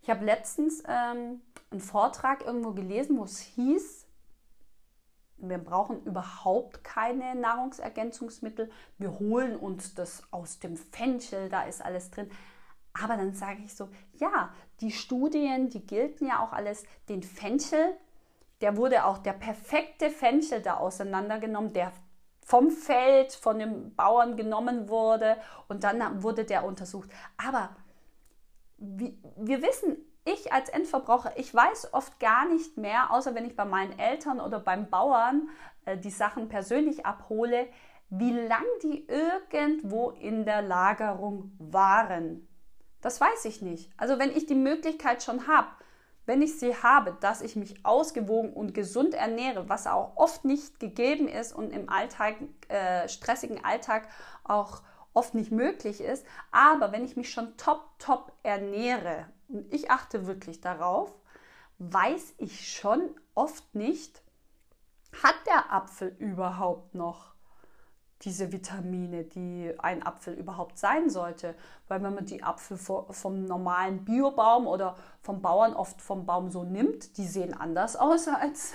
ich 0.00 0.08
habe 0.08 0.24
letztens 0.24 0.82
ähm, 0.86 1.42
einen 1.70 1.80
Vortrag 1.80 2.44
irgendwo 2.44 2.72
gelesen, 2.72 3.18
wo 3.18 3.24
es 3.24 3.38
hieß, 3.38 4.06
wir 5.40 5.58
brauchen 5.58 6.02
überhaupt 6.04 6.82
keine 6.82 7.34
Nahrungsergänzungsmittel. 7.36 8.70
Wir 8.98 9.18
holen 9.18 9.56
uns 9.56 9.94
das 9.94 10.22
aus 10.32 10.58
dem 10.58 10.76
Fenchel, 10.76 11.48
da 11.48 11.62
ist 11.62 11.84
alles 11.84 12.10
drin. 12.10 12.30
Aber 12.92 13.16
dann 13.16 13.34
sage 13.34 13.62
ich 13.64 13.74
so, 13.74 13.88
ja, 14.14 14.52
die 14.80 14.90
Studien, 14.90 15.70
die 15.70 15.86
gelten 15.86 16.26
ja 16.26 16.42
auch 16.42 16.52
alles. 16.52 16.84
Den 17.08 17.22
Fenchel, 17.22 17.96
der 18.60 18.76
wurde 18.76 19.04
auch 19.04 19.18
der 19.18 19.32
perfekte 19.32 20.10
Fenchel 20.10 20.62
da 20.62 20.78
auseinandergenommen, 20.78 21.72
der 21.72 21.92
vom 22.44 22.70
Feld, 22.70 23.32
von 23.32 23.58
den 23.58 23.94
Bauern 23.94 24.36
genommen 24.36 24.88
wurde 24.88 25.36
und 25.68 25.84
dann 25.84 26.22
wurde 26.22 26.44
der 26.44 26.64
untersucht. 26.64 27.10
Aber 27.36 27.70
wir 28.78 29.62
wissen 29.62 29.98
ich 30.24 30.52
als 30.52 30.68
Endverbraucher, 30.68 31.32
ich 31.36 31.54
weiß 31.54 31.94
oft 31.94 32.20
gar 32.20 32.46
nicht 32.48 32.76
mehr, 32.76 33.10
außer 33.12 33.34
wenn 33.34 33.46
ich 33.46 33.56
bei 33.56 33.64
meinen 33.64 33.98
Eltern 33.98 34.40
oder 34.40 34.60
beim 34.60 34.90
Bauern 34.90 35.48
äh, 35.84 35.96
die 35.96 36.10
Sachen 36.10 36.48
persönlich 36.48 37.06
abhole, 37.06 37.68
wie 38.10 38.32
lang 38.32 38.64
die 38.82 39.06
irgendwo 39.06 40.10
in 40.10 40.44
der 40.44 40.62
Lagerung 40.62 41.52
waren. 41.58 42.46
Das 43.00 43.20
weiß 43.20 43.44
ich 43.44 43.62
nicht. 43.62 43.90
Also 43.96 44.18
wenn 44.18 44.30
ich 44.30 44.46
die 44.46 44.54
Möglichkeit 44.54 45.22
schon 45.22 45.46
habe, 45.46 45.68
wenn 46.28 46.42
ich 46.42 46.58
sie 46.58 46.76
habe, 46.76 47.16
dass 47.20 47.40
ich 47.40 47.56
mich 47.56 47.86
ausgewogen 47.86 48.52
und 48.52 48.74
gesund 48.74 49.14
ernähre, 49.14 49.70
was 49.70 49.86
auch 49.86 50.12
oft 50.14 50.44
nicht 50.44 50.78
gegeben 50.78 51.26
ist 51.26 51.54
und 51.54 51.70
im 51.72 51.88
Alltag, 51.88 52.36
äh, 52.68 53.08
stressigen 53.08 53.64
Alltag 53.64 54.06
auch 54.44 54.82
oft 55.14 55.34
nicht 55.34 55.50
möglich 55.50 56.02
ist, 56.02 56.26
aber 56.50 56.92
wenn 56.92 57.06
ich 57.06 57.16
mich 57.16 57.32
schon 57.32 57.56
top, 57.56 57.82
top 57.98 58.32
ernähre 58.42 59.24
und 59.48 59.72
ich 59.72 59.90
achte 59.90 60.26
wirklich 60.26 60.60
darauf, 60.60 61.10
weiß 61.78 62.34
ich 62.36 62.76
schon 62.76 63.08
oft 63.34 63.74
nicht, 63.74 64.20
hat 65.22 65.34
der 65.46 65.72
Apfel 65.72 66.14
überhaupt 66.18 66.94
noch 66.94 67.32
diese 68.22 68.52
Vitamine, 68.52 69.24
die 69.24 69.72
ein 69.78 70.04
Apfel 70.04 70.34
überhaupt 70.34 70.78
sein 70.78 71.08
sollte. 71.08 71.54
Weil 71.86 72.02
wenn 72.02 72.14
man 72.14 72.26
die 72.26 72.42
Apfel 72.42 72.76
vom 72.76 73.44
normalen 73.44 74.04
Biobaum 74.04 74.66
oder 74.66 74.96
vom 75.20 75.40
Bauern 75.40 75.74
oft 75.74 76.02
vom 76.02 76.26
Baum 76.26 76.50
so 76.50 76.64
nimmt, 76.64 77.16
die 77.16 77.26
sehen 77.26 77.54
anders 77.54 77.96
aus 77.96 78.28
als 78.40 78.72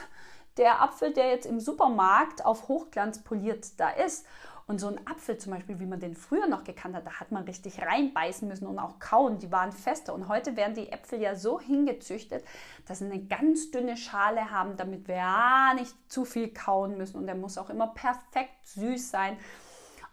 der 0.57 0.81
Apfel, 0.81 1.13
der 1.13 1.29
jetzt 1.29 1.45
im 1.45 1.59
Supermarkt 1.59 2.45
auf 2.45 2.67
Hochglanz 2.67 3.23
poliert 3.23 3.79
da 3.79 3.89
ist. 3.89 4.25
Und 4.65 4.79
so 4.79 4.87
ein 4.87 5.05
Apfel 5.07 5.37
zum 5.37 5.51
Beispiel, 5.51 5.79
wie 5.79 5.85
man 5.85 5.99
den 5.99 6.15
früher 6.15 6.47
noch 6.47 6.63
gekannt 6.63 6.95
hat, 6.95 7.05
da 7.05 7.19
hat 7.19 7.31
man 7.31 7.43
richtig 7.43 7.81
reinbeißen 7.81 8.47
müssen 8.47 8.65
und 8.65 8.79
auch 8.79 8.99
kauen. 8.99 9.39
Die 9.39 9.51
waren 9.51 9.73
fester. 9.73 10.13
Und 10.13 10.29
heute 10.29 10.55
werden 10.55 10.73
die 10.73 10.89
Äpfel 10.89 11.19
ja 11.19 11.35
so 11.35 11.59
hingezüchtet, 11.59 12.45
dass 12.87 12.99
sie 12.99 13.05
eine 13.05 13.23
ganz 13.25 13.71
dünne 13.71 13.97
Schale 13.97 14.51
haben, 14.51 14.77
damit 14.77 15.07
wir 15.07 15.15
ja 15.15 15.73
nicht 15.75 15.93
zu 16.11 16.23
viel 16.23 16.53
kauen 16.53 16.97
müssen. 16.97 17.17
Und 17.17 17.27
der 17.27 17.35
muss 17.35 17.57
auch 17.57 17.69
immer 17.69 17.87
perfekt 17.87 18.65
süß 18.65 19.11
sein. 19.11 19.37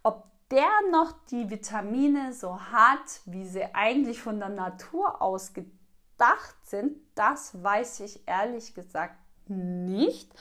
Ob 0.02 0.24
der 0.50 0.68
noch 0.90 1.12
die 1.30 1.48
Vitamine 1.48 2.32
so 2.32 2.60
hat, 2.60 3.20
wie 3.26 3.46
sie 3.46 3.72
eigentlich 3.72 4.20
von 4.20 4.40
der 4.40 4.48
Natur 4.48 5.22
aus 5.22 5.52
gedacht 5.52 6.56
sind, 6.64 6.98
das 7.14 7.62
weiß 7.62 8.00
ich 8.00 8.26
ehrlich 8.26 8.74
gesagt 8.74 9.14
nicht. 9.46 10.32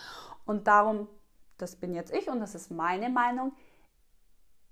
Und 0.46 0.68
darum, 0.68 1.08
das 1.60 1.76
bin 1.76 1.94
jetzt 1.94 2.12
ich 2.12 2.28
und 2.28 2.40
das 2.40 2.56
ist 2.56 2.72
meine 2.72 3.10
Meinung, 3.10 3.54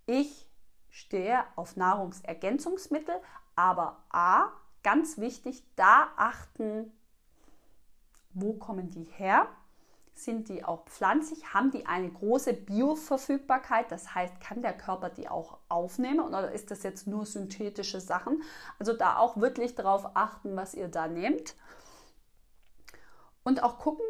ich 0.07 0.47
stehe 0.89 1.43
auf 1.55 1.75
Nahrungsergänzungsmittel, 1.75 3.15
aber 3.55 4.03
A, 4.09 4.49
ganz 4.83 5.17
wichtig, 5.17 5.63
da 5.75 6.07
achten, 6.15 6.91
wo 8.33 8.53
kommen 8.53 8.89
die 8.89 9.03
her? 9.03 9.47
Sind 10.13 10.49
die 10.49 10.63
auch 10.63 10.85
pflanzlich? 10.85 11.53
Haben 11.53 11.69
die 11.69 11.85
eine 11.85 12.09
große 12.09 12.53
Bioverfügbarkeit? 12.53 13.91
Das 13.91 14.15
heißt, 14.15 14.41
kann 14.41 14.63
der 14.63 14.75
Körper 14.75 15.09
die 15.09 15.29
auch 15.29 15.59
aufnehmen 15.69 16.21
oder 16.21 16.51
ist 16.51 16.71
das 16.71 16.81
jetzt 16.81 17.05
nur 17.05 17.25
synthetische 17.25 18.01
Sachen? 18.01 18.41
Also 18.79 18.93
da 18.93 19.17
auch 19.17 19.37
wirklich 19.37 19.75
darauf 19.75 20.15
achten, 20.15 20.55
was 20.55 20.73
ihr 20.73 20.87
da 20.87 21.07
nehmt. 21.07 21.55
Und 23.43 23.61
auch 23.61 23.77
gucken, 23.77 24.05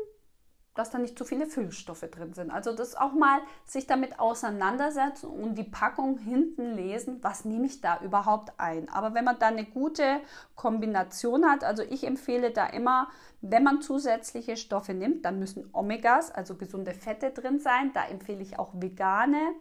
dass 0.77 0.91
da 0.91 0.97
nicht 0.97 1.17
zu 1.17 1.25
viele 1.25 1.47
Füllstoffe 1.47 2.09
drin 2.11 2.33
sind. 2.33 2.51
Also 2.51 2.73
das 2.73 2.95
auch 2.95 3.13
mal 3.13 3.39
sich 3.65 3.87
damit 3.87 4.19
auseinandersetzen 4.19 5.27
und 5.27 5.55
die 5.55 5.63
Packung 5.63 6.17
hinten 6.17 6.73
lesen, 6.73 7.19
was 7.21 7.45
nehme 7.45 7.65
ich 7.65 7.81
da 7.81 7.99
überhaupt 8.01 8.53
ein. 8.57 8.89
Aber 8.89 9.13
wenn 9.13 9.25
man 9.25 9.39
da 9.39 9.47
eine 9.47 9.65
gute 9.65 10.21
Kombination 10.55 11.45
hat, 11.45 11.63
also 11.63 11.83
ich 11.83 12.05
empfehle 12.05 12.51
da 12.51 12.67
immer, 12.67 13.09
wenn 13.41 13.63
man 13.63 13.81
zusätzliche 13.81 14.57
Stoffe 14.57 14.93
nimmt, 14.93 15.25
dann 15.25 15.39
müssen 15.39 15.69
Omegas, 15.73 16.31
also 16.31 16.55
gesunde 16.55 16.93
Fette 16.93 17.31
drin 17.31 17.59
sein. 17.59 17.91
Da 17.93 18.05
empfehle 18.05 18.41
ich 18.41 18.59
auch 18.59 18.71
vegane 18.73 19.53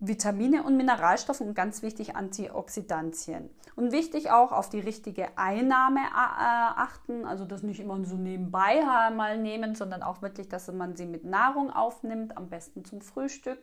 Vitamine 0.00 0.62
und 0.62 0.76
Mineralstoffe 0.76 1.40
und 1.40 1.54
ganz 1.54 1.82
wichtig 1.82 2.14
Antioxidantien. 2.14 3.50
Und 3.74 3.90
wichtig 3.90 4.30
auch 4.30 4.52
auf 4.52 4.68
die 4.68 4.78
richtige 4.78 5.36
Einnahme 5.36 6.00
äh, 6.00 6.12
achten, 6.12 7.24
also 7.24 7.44
das 7.44 7.62
nicht 7.62 7.80
immer 7.80 8.04
so 8.04 8.16
nebenbei 8.16 8.82
mal 9.10 9.38
nehmen, 9.38 9.74
sondern 9.74 10.02
auch 10.02 10.22
wirklich, 10.22 10.48
dass 10.48 10.70
man 10.72 10.94
sie 10.94 11.06
mit 11.06 11.24
Nahrung 11.24 11.72
aufnimmt, 11.72 12.36
am 12.36 12.48
besten 12.48 12.84
zum 12.84 13.00
Frühstück. 13.00 13.58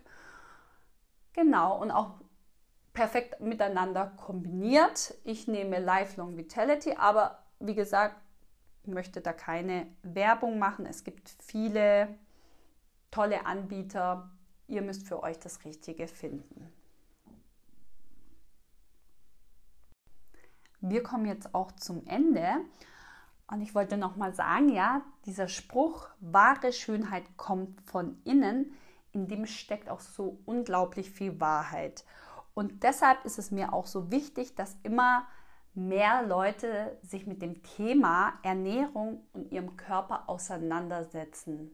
Genau, 1.33 1.81
und 1.81 1.91
auch 1.91 2.15
perfekt 2.93 3.39
miteinander 3.39 4.07
kombiniert. 4.17 5.13
Ich 5.23 5.47
nehme 5.47 5.79
Lifelong 5.79 6.37
Vitality, 6.37 6.95
aber 6.97 7.39
wie 7.59 7.75
gesagt, 7.75 8.15
ich 8.83 8.93
möchte 8.93 9.21
da 9.21 9.33
keine 9.33 9.87
Werbung 10.03 10.59
machen. 10.59 10.85
Es 10.85 11.03
gibt 11.03 11.29
viele 11.41 12.07
tolle 13.09 13.45
Anbieter, 13.45 14.29
Ihr 14.67 14.81
müsst 14.81 15.07
für 15.07 15.21
euch 15.21 15.39
das 15.39 15.63
Richtige 15.65 16.07
finden. 16.07 16.71
Wir 20.81 21.03
kommen 21.03 21.25
jetzt 21.25 21.53
auch 21.55 21.71
zum 21.71 22.05
Ende 22.05 22.47
und 23.47 23.61
ich 23.61 23.75
wollte 23.75 23.97
noch 23.97 24.15
mal 24.15 24.33
sagen, 24.33 24.69
ja, 24.69 25.01
dieser 25.25 25.47
Spruch 25.47 26.07
wahre 26.19 26.73
Schönheit 26.73 27.37
kommt 27.37 27.81
von 27.81 28.19
innen, 28.23 28.73
in 29.11 29.27
dem 29.27 29.45
steckt 29.45 29.89
auch 29.89 29.99
so 29.99 30.39
unglaublich 30.45 31.09
viel 31.09 31.39
Wahrheit. 31.39 32.05
Und 32.53 32.83
deshalb 32.83 33.23
ist 33.25 33.39
es 33.39 33.51
mir 33.51 33.73
auch 33.73 33.85
so 33.85 34.11
wichtig, 34.11 34.55
dass 34.55 34.77
immer 34.83 35.27
mehr 35.73 36.23
Leute 36.23 36.97
sich 37.01 37.27
mit 37.27 37.41
dem 37.41 37.61
Thema 37.63 38.33
Ernährung 38.43 39.25
und 39.33 39.51
ihrem 39.51 39.77
Körper 39.77 40.29
auseinandersetzen 40.29 41.71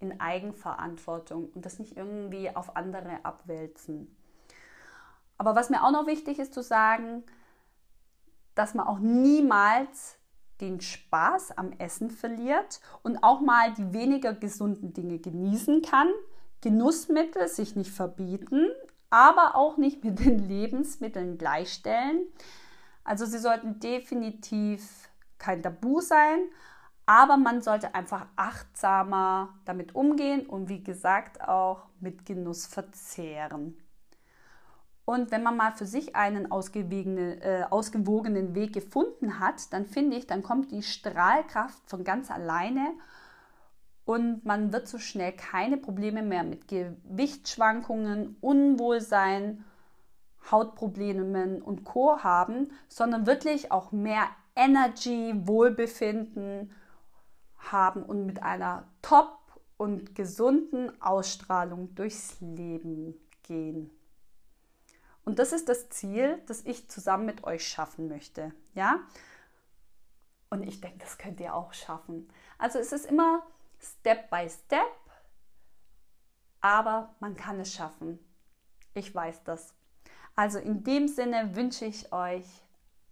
in 0.00 0.20
Eigenverantwortung 0.20 1.48
und 1.50 1.64
das 1.64 1.78
nicht 1.78 1.96
irgendwie 1.96 2.54
auf 2.54 2.76
andere 2.76 3.24
abwälzen. 3.24 4.14
Aber 5.38 5.54
was 5.54 5.70
mir 5.70 5.84
auch 5.84 5.90
noch 5.90 6.06
wichtig 6.06 6.38
ist 6.38 6.54
zu 6.54 6.62
sagen, 6.62 7.24
dass 8.54 8.74
man 8.74 8.86
auch 8.86 8.98
niemals 8.98 10.18
den 10.60 10.80
Spaß 10.80 11.58
am 11.58 11.72
Essen 11.72 12.10
verliert 12.10 12.80
und 13.02 13.18
auch 13.22 13.40
mal 13.40 13.74
die 13.74 13.92
weniger 13.92 14.32
gesunden 14.32 14.92
Dinge 14.92 15.18
genießen 15.18 15.82
kann, 15.82 16.08
Genussmittel 16.60 17.48
sich 17.48 17.76
nicht 17.76 17.90
verbieten, 17.90 18.70
aber 19.10 19.54
auch 19.54 19.76
nicht 19.76 20.02
mit 20.02 20.20
den 20.20 20.38
Lebensmitteln 20.38 21.36
gleichstellen. 21.36 22.22
Also 23.04 23.26
sie 23.26 23.38
sollten 23.38 23.80
definitiv 23.80 25.10
kein 25.38 25.62
Tabu 25.62 26.00
sein, 26.00 26.40
aber 27.06 27.36
man 27.36 27.60
sollte 27.60 27.94
einfach 27.94 28.26
achtsamer 28.36 29.50
damit 29.64 29.94
umgehen 29.94 30.46
und 30.46 30.68
wie 30.68 30.82
gesagt 30.82 31.46
auch 31.46 31.86
mit 32.00 32.24
Genuss 32.24 32.66
verzehren. 32.66 33.76
Und 35.04 35.30
wenn 35.30 35.42
man 35.42 35.56
mal 35.56 35.72
für 35.72 35.84
sich 35.84 36.16
einen 36.16 36.50
ausgewogenen, 36.50 37.40
äh, 37.42 37.66
ausgewogenen 37.68 38.54
Weg 38.54 38.72
gefunden 38.72 39.38
hat, 39.38 39.70
dann 39.72 39.84
finde 39.84 40.16
ich, 40.16 40.26
dann 40.26 40.42
kommt 40.42 40.72
die 40.72 40.82
Strahlkraft 40.82 41.78
von 41.86 42.04
ganz 42.04 42.30
alleine 42.30 42.94
und 44.06 44.46
man 44.46 44.72
wird 44.72 44.88
so 44.88 44.98
schnell 44.98 45.32
keine 45.32 45.76
Probleme 45.76 46.22
mehr 46.22 46.42
mit 46.42 46.68
Gewichtsschwankungen, 46.68 48.36
Unwohlsein, 48.40 49.64
Hautproblemen 50.50 51.60
und 51.60 51.84
Co 51.84 52.22
haben, 52.22 52.70
sondern 52.88 53.26
wirklich 53.26 53.72
auch 53.72 53.92
mehr 53.92 54.26
Energy, 54.56 55.34
Wohlbefinden 55.46 56.70
haben 57.72 58.02
und 58.02 58.26
mit 58.26 58.42
einer 58.42 58.88
top 59.02 59.38
und 59.76 60.14
gesunden 60.14 61.00
Ausstrahlung 61.02 61.94
durchs 61.94 62.40
Leben 62.40 63.14
gehen. 63.42 63.90
Und 65.24 65.38
das 65.38 65.52
ist 65.52 65.68
das 65.68 65.88
Ziel, 65.88 66.42
das 66.46 66.64
ich 66.64 66.88
zusammen 66.90 67.26
mit 67.26 67.44
euch 67.44 67.66
schaffen 67.66 68.08
möchte. 68.08 68.52
Ja? 68.74 69.00
Und 70.50 70.62
ich 70.62 70.80
denke, 70.80 70.98
das 70.98 71.18
könnt 71.18 71.40
ihr 71.40 71.54
auch 71.54 71.72
schaffen. 71.72 72.28
Also 72.58 72.78
es 72.78 72.92
ist 72.92 73.06
immer 73.06 73.42
Step 73.80 74.30
by 74.30 74.48
Step 74.48 74.86
aber 76.64 77.14
man 77.20 77.36
kann 77.36 77.60
es 77.60 77.74
schaffen. 77.74 78.18
Ich 78.94 79.14
weiß 79.14 79.44
das. 79.44 79.74
Also 80.34 80.58
in 80.58 80.82
dem 80.82 81.08
Sinne 81.08 81.54
wünsche 81.54 81.84
ich 81.84 82.10
euch 82.10 82.46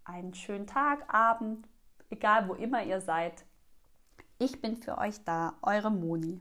einen 0.05 0.33
schönen 0.33 0.67
Tag, 0.67 1.13
Abend, 1.13 1.69
egal 2.09 2.49
wo 2.49 2.55
immer 2.55 2.83
ihr 2.83 3.03
seid. 3.03 3.45
Ich 4.45 4.61
bin 4.61 4.77
für 4.77 4.99
euch 4.99 5.23
da, 5.23 5.55
eure 5.63 5.93
Moni. 5.93 6.41